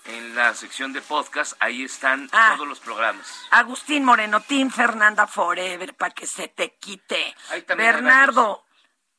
en 0.06 0.36
la 0.36 0.54
sección 0.54 0.94
de 0.94 1.02
podcast, 1.02 1.54
ahí 1.60 1.84
están 1.84 2.30
Ah. 2.32 2.54
todos 2.56 2.68
los 2.68 2.80
programas. 2.80 3.28
Agustín 3.52 4.04
Moreno, 4.06 4.42
Team 4.42 4.70
Fernanda 4.72 5.28
Forever, 5.28 5.96
para 5.96 6.14
que 6.14 6.26
se 6.28 6.48
te 6.48 6.76
quite. 6.78 7.36
Bernardo, 7.76 8.66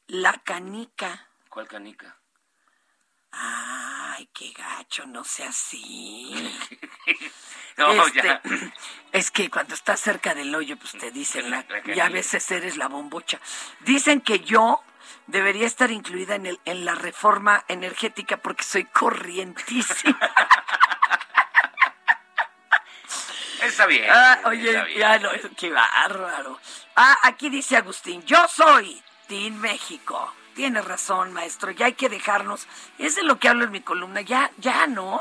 la 0.08 0.32
canica. 0.44 1.26
¿Cuál 1.48 1.66
canica? 1.68 2.16
Ay, 3.30 4.28
qué 4.32 4.52
gacho, 4.52 5.06
no 5.06 5.24
sea 5.24 5.48
así. 5.50 6.32
No, 7.76 7.92
Este, 7.92 8.22
ya. 8.26 8.42
Es 9.12 9.30
que 9.30 9.48
cuando 9.50 9.72
estás 9.74 10.00
cerca 10.00 10.34
del 10.34 10.52
hoyo, 10.52 10.76
pues 10.76 10.92
te 10.98 11.12
dicen, 11.12 11.48
la- 11.48 11.64
la 11.84 11.94
y 11.94 12.00
a 12.00 12.08
veces 12.08 12.50
eres 12.50 12.76
la 12.76 12.88
bombocha. 12.88 13.38
Dicen 13.80 14.20
que 14.20 14.40
yo 14.40 14.82
debería 15.28 15.64
estar 15.66 15.92
incluida 15.92 16.34
en, 16.34 16.46
el, 16.46 16.60
en 16.64 16.84
la 16.84 16.96
reforma 16.96 17.64
energética 17.68 18.38
porque 18.38 18.64
soy 18.64 18.84
corrientísima. 18.86 20.18
Está 23.62 23.86
bien. 23.86 24.06
Ah, 24.10 24.40
oye, 24.46 24.94
ya 24.96 25.18
no, 25.20 25.30
qué 25.56 25.70
bárbaro. 25.70 26.60
Ah, 26.96 27.16
aquí 27.22 27.48
dice 27.48 27.76
Agustín, 27.76 28.24
yo 28.24 28.46
soy 28.48 29.00
Team 29.28 29.54
México. 29.54 30.32
Tiene 30.59 30.82
razón, 30.82 31.32
maestro, 31.32 31.70
ya 31.70 31.86
hay 31.86 31.92
que 31.92 32.09
dejarnos. 32.09 32.66
Es 32.98 33.14
de 33.14 33.22
lo 33.22 33.38
que 33.38 33.48
hablo 33.48 33.66
en 33.66 33.70
mi 33.70 33.80
columna, 33.80 34.22
ya, 34.22 34.50
ya 34.56 34.88
no. 34.88 35.20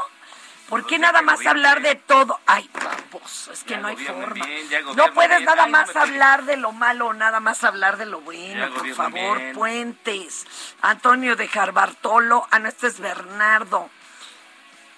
¿Por 0.67 0.87
qué 0.87 0.97
nada 0.97 1.21
más 1.21 1.45
hablar 1.45 1.83
de 1.83 1.93
todo? 1.93 2.39
Ay, 2.47 2.67
vamos, 2.73 3.47
es 3.53 3.63
que 3.63 3.77
no 3.77 3.87
hay 3.87 3.97
forma. 3.97 4.47
no 4.95 5.13
puedes 5.13 5.43
nada 5.43 5.67
más 5.67 5.95
hablar 5.95 6.45
de 6.45 6.57
lo 6.57 6.71
malo, 6.71 7.13
nada 7.13 7.39
más 7.39 7.63
hablar 7.63 7.97
de 7.97 8.07
lo 8.07 8.21
bueno, 8.21 8.73
por 8.73 8.91
favor, 8.95 9.39
Puentes. 9.53 10.47
Antonio 10.81 11.35
de 11.35 11.47
Jarbartolo, 11.47 12.47
ah, 12.49 12.57
no, 12.57 12.67
este 12.67 12.87
es 12.87 12.99
Bernardo. 12.99 13.91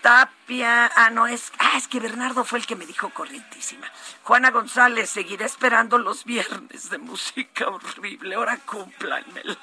Tapia, 0.10 0.92
ah, 0.96 1.12
no, 1.12 1.28
es, 1.28 1.52
ah, 1.60 1.74
es 1.78 1.88
que 1.88 2.00
Bernardo 2.00 2.44
fue 2.44 2.58
el 2.58 2.66
que 2.66 2.76
me 2.76 2.88
dijo 2.88 3.12
corrientísima. 3.12 3.86
Juana 4.24 4.50
González, 4.50 5.08
seguiré 5.08 5.46
esperando 5.46 6.00
los 6.00 6.26
viernes 6.26 6.90
de 6.90 6.98
música 6.98 7.68
horrible, 7.68 8.34
ahora 8.34 8.58
cúmplanmela. 8.58 9.56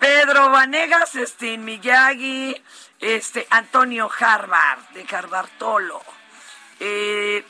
Pedro 0.00 0.50
Vanegas, 0.50 1.14
este, 1.14 1.58
Miyagi, 1.58 2.60
este, 2.98 3.46
Antonio 3.50 4.10
Harvard, 4.18 4.80
de 4.88 5.06
Harvartolo. 5.14 6.02
Eh, 6.80 7.44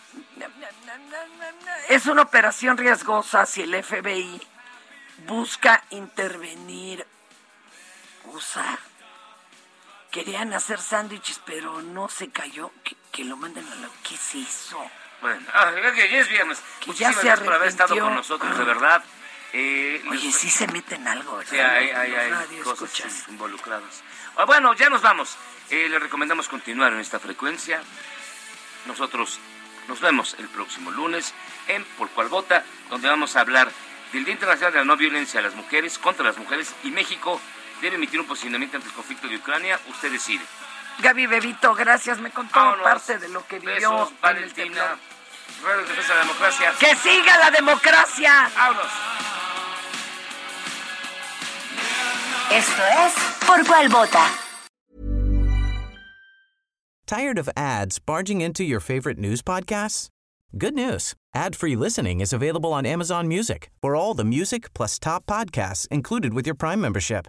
es 1.88 2.04
una 2.04 2.20
operación 2.20 2.76
riesgosa 2.76 3.46
si 3.46 3.62
el 3.62 3.82
FBI 3.82 4.38
busca 5.26 5.82
intervenir. 5.88 7.06
¿Usa? 8.26 8.78
Querían 10.16 10.54
hacer 10.54 10.80
sándwiches, 10.80 11.42
pero 11.44 11.82
no 11.82 12.08
se 12.08 12.30
cayó. 12.30 12.70
Que, 13.12 13.22
lo 13.22 13.36
manden 13.36 13.68
a 13.70 13.74
la... 13.74 13.88
¿Qué 14.02 14.16
se 14.16 14.38
hizo? 14.38 14.82
Bueno, 15.20 15.46
ah, 15.52 15.70
ya 15.74 16.04
es 16.04 16.28
viernes. 16.30 16.62
Que 16.80 16.94
ya 16.94 17.12
se 17.12 17.20
gracias 17.20 17.40
por 17.40 17.52
haber 17.52 17.68
estado 17.68 17.98
con 17.98 18.14
nosotros, 18.14 18.56
de 18.56 18.64
verdad. 18.64 19.04
Eh, 19.52 20.02
Oye, 20.10 20.32
sí 20.32 20.48
se 20.48 20.68
meten 20.68 21.06
algo, 21.06 21.36
¿verdad? 21.36 21.50
Sí, 21.50 21.58
hay, 21.58 21.90
hay, 21.90 22.60
cosas 22.64 23.28
involucradas. 23.28 24.02
Ah, 24.38 24.46
bueno, 24.46 24.72
ya 24.72 24.88
nos 24.88 25.02
vamos. 25.02 25.36
Eh, 25.68 25.86
le 25.90 25.98
recomendamos 25.98 26.48
continuar 26.48 26.94
en 26.94 27.00
esta 27.00 27.20
frecuencia. 27.20 27.82
Nosotros 28.86 29.38
nos 29.86 30.00
vemos 30.00 30.34
el 30.38 30.48
próximo 30.48 30.92
lunes 30.92 31.34
en 31.68 31.84
Por 31.98 32.08
Cual 32.08 32.28
Vota, 32.28 32.64
donde 32.88 33.06
vamos 33.08 33.36
a 33.36 33.40
hablar 33.40 33.70
del 34.14 34.24
Día 34.24 34.32
Internacional 34.32 34.72
de 34.72 34.78
la 34.78 34.84
No 34.86 34.96
Violencia 34.96 35.40
a 35.40 35.42
las 35.42 35.54
Mujeres, 35.54 35.98
contra 35.98 36.24
las 36.24 36.38
mujeres, 36.38 36.74
y 36.84 36.90
México 36.90 37.38
debe 37.80 37.96
emitir 37.96 38.20
un 38.20 38.26
posicionamiento 38.26 38.76
ante 38.76 38.88
el 38.88 38.94
conflicto 38.94 39.28
de 39.28 39.36
Ucrania. 39.36 39.78
Usted 39.88 40.12
decide. 40.12 40.44
Gaby 41.00 41.26
Bebito, 41.26 41.74
gracias. 41.74 42.18
Me 42.18 42.30
contó 42.30 42.76
parte 42.82 43.18
de 43.18 43.28
lo 43.28 43.46
que 43.46 43.58
vivió 43.58 44.10
en 44.22 44.36
el 44.36 44.52
temblor. 44.52 44.98
Defensa 45.88 46.12
de 46.12 46.18
la 46.18 46.20
Democracia. 46.22 46.72
¡Que 46.78 46.94
siga 46.96 47.38
la 47.38 47.50
democracia! 47.50 48.50
¡Vámonos! 48.56 48.86
Esto 52.52 52.82
es 53.06 53.14
Por 53.46 53.64
Cual 53.66 53.88
Vota. 53.88 54.28
Tired 57.06 57.38
of 57.38 57.48
ads 57.56 57.98
barging 57.98 58.40
into 58.40 58.64
your 58.64 58.80
favorite 58.80 59.18
news 59.18 59.42
podcasts? 59.42 60.08
Good 60.56 60.74
news. 60.74 61.14
Ad-free 61.34 61.76
listening 61.76 62.20
is 62.20 62.32
available 62.32 62.72
on 62.72 62.86
Amazon 62.86 63.28
Music 63.28 63.70
for 63.80 63.94
all 63.94 64.14
the 64.14 64.24
music 64.24 64.72
plus 64.74 64.98
top 64.98 65.26
podcasts 65.26 65.86
included 65.88 66.34
with 66.34 66.46
your 66.46 66.54
Prime 66.56 66.80
membership. 66.80 67.28